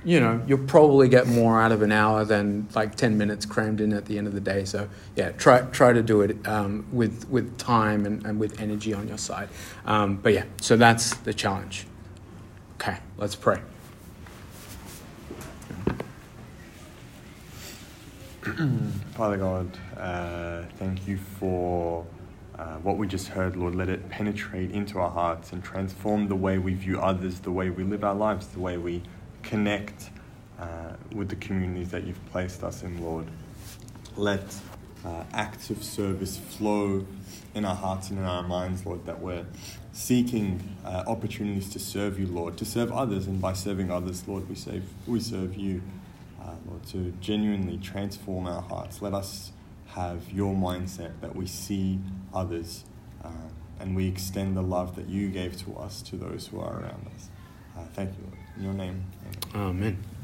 you 0.08 0.18
know, 0.20 0.42
you'll 0.46 0.66
probably 0.66 1.06
get 1.06 1.26
more 1.26 1.60
out 1.60 1.70
of 1.70 1.82
an 1.82 1.92
hour 1.92 2.24
than 2.24 2.66
like 2.74 2.94
10 2.94 3.18
minutes 3.18 3.44
crammed 3.44 3.78
in 3.78 3.92
at 3.92 4.06
the 4.06 4.16
end 4.16 4.26
of 4.26 4.32
the 4.32 4.40
day. 4.40 4.64
So, 4.64 4.88
yeah, 5.14 5.32
try, 5.32 5.60
try 5.60 5.92
to 5.92 6.02
do 6.02 6.22
it 6.22 6.48
um, 6.48 6.86
with, 6.90 7.28
with 7.28 7.58
time 7.58 8.06
and, 8.06 8.24
and 8.24 8.40
with 8.40 8.58
energy 8.58 8.94
on 8.94 9.06
your 9.06 9.18
side. 9.18 9.50
Um, 9.84 10.16
but 10.16 10.32
yeah, 10.32 10.44
so 10.62 10.78
that's 10.78 11.14
the 11.14 11.34
challenge. 11.34 11.86
Okay, 12.76 12.96
let's 13.18 13.34
pray. 13.34 13.60
Father 19.14 19.36
God, 19.36 19.76
uh, 19.98 20.62
thank 20.78 21.06
you 21.06 21.18
for 21.18 22.06
uh, 22.58 22.76
what 22.76 22.96
we 22.96 23.06
just 23.06 23.28
heard, 23.28 23.56
Lord. 23.56 23.74
Let 23.74 23.90
it 23.90 24.08
penetrate 24.08 24.70
into 24.70 24.98
our 25.00 25.10
hearts 25.10 25.52
and 25.52 25.62
transform 25.62 26.28
the 26.28 26.34
way 26.34 26.56
we 26.56 26.72
view 26.72 26.98
others, 26.98 27.40
the 27.40 27.52
way 27.52 27.68
we 27.68 27.84
live 27.84 28.04
our 28.04 28.14
lives, 28.14 28.46
the 28.46 28.60
way 28.60 28.78
we 28.78 29.02
connect 29.42 30.10
uh, 30.58 30.94
with 31.14 31.28
the 31.28 31.36
communities 31.36 31.90
that 31.90 32.04
you've 32.04 32.24
placed 32.30 32.62
us 32.62 32.82
in, 32.82 33.02
Lord. 33.02 33.26
Let 34.16 34.42
uh, 35.04 35.24
acts 35.32 35.70
of 35.70 35.82
service 35.82 36.36
flow 36.36 37.06
in 37.54 37.64
our 37.64 37.74
hearts 37.74 38.10
and 38.10 38.18
in 38.18 38.24
our 38.24 38.42
minds, 38.42 38.84
Lord, 38.84 39.06
that 39.06 39.20
we're 39.20 39.46
seeking 39.92 40.76
uh, 40.84 41.04
opportunities 41.06 41.70
to 41.70 41.78
serve 41.78 42.18
you, 42.18 42.26
Lord, 42.26 42.56
to 42.58 42.64
serve 42.64 42.92
others, 42.92 43.26
and 43.26 43.40
by 43.40 43.52
serving 43.52 43.90
others, 43.90 44.26
Lord, 44.26 44.48
we, 44.48 44.54
save, 44.54 44.84
we 45.06 45.20
serve 45.20 45.56
you, 45.56 45.82
uh, 46.40 46.54
Lord, 46.66 46.84
to 46.88 47.12
genuinely 47.20 47.78
transform 47.78 48.46
our 48.46 48.62
hearts. 48.62 49.00
Let 49.00 49.14
us 49.14 49.52
have 49.88 50.30
your 50.30 50.54
mindset 50.54 51.20
that 51.20 51.34
we 51.34 51.46
see 51.46 51.98
others 52.34 52.84
uh, 53.24 53.30
and 53.80 53.96
we 53.96 54.06
extend 54.06 54.56
the 54.56 54.62
love 54.62 54.96
that 54.96 55.08
you 55.08 55.28
gave 55.28 55.56
to 55.64 55.76
us 55.76 56.02
to 56.02 56.16
those 56.16 56.48
who 56.48 56.60
are 56.60 56.80
around 56.80 57.06
us. 57.14 57.28
Uh, 57.76 57.84
thank 57.94 58.10
you, 58.10 58.24
Lord. 58.24 58.38
In 58.56 58.64
your 58.64 58.74
name. 58.74 59.04
Amen. 59.54 60.17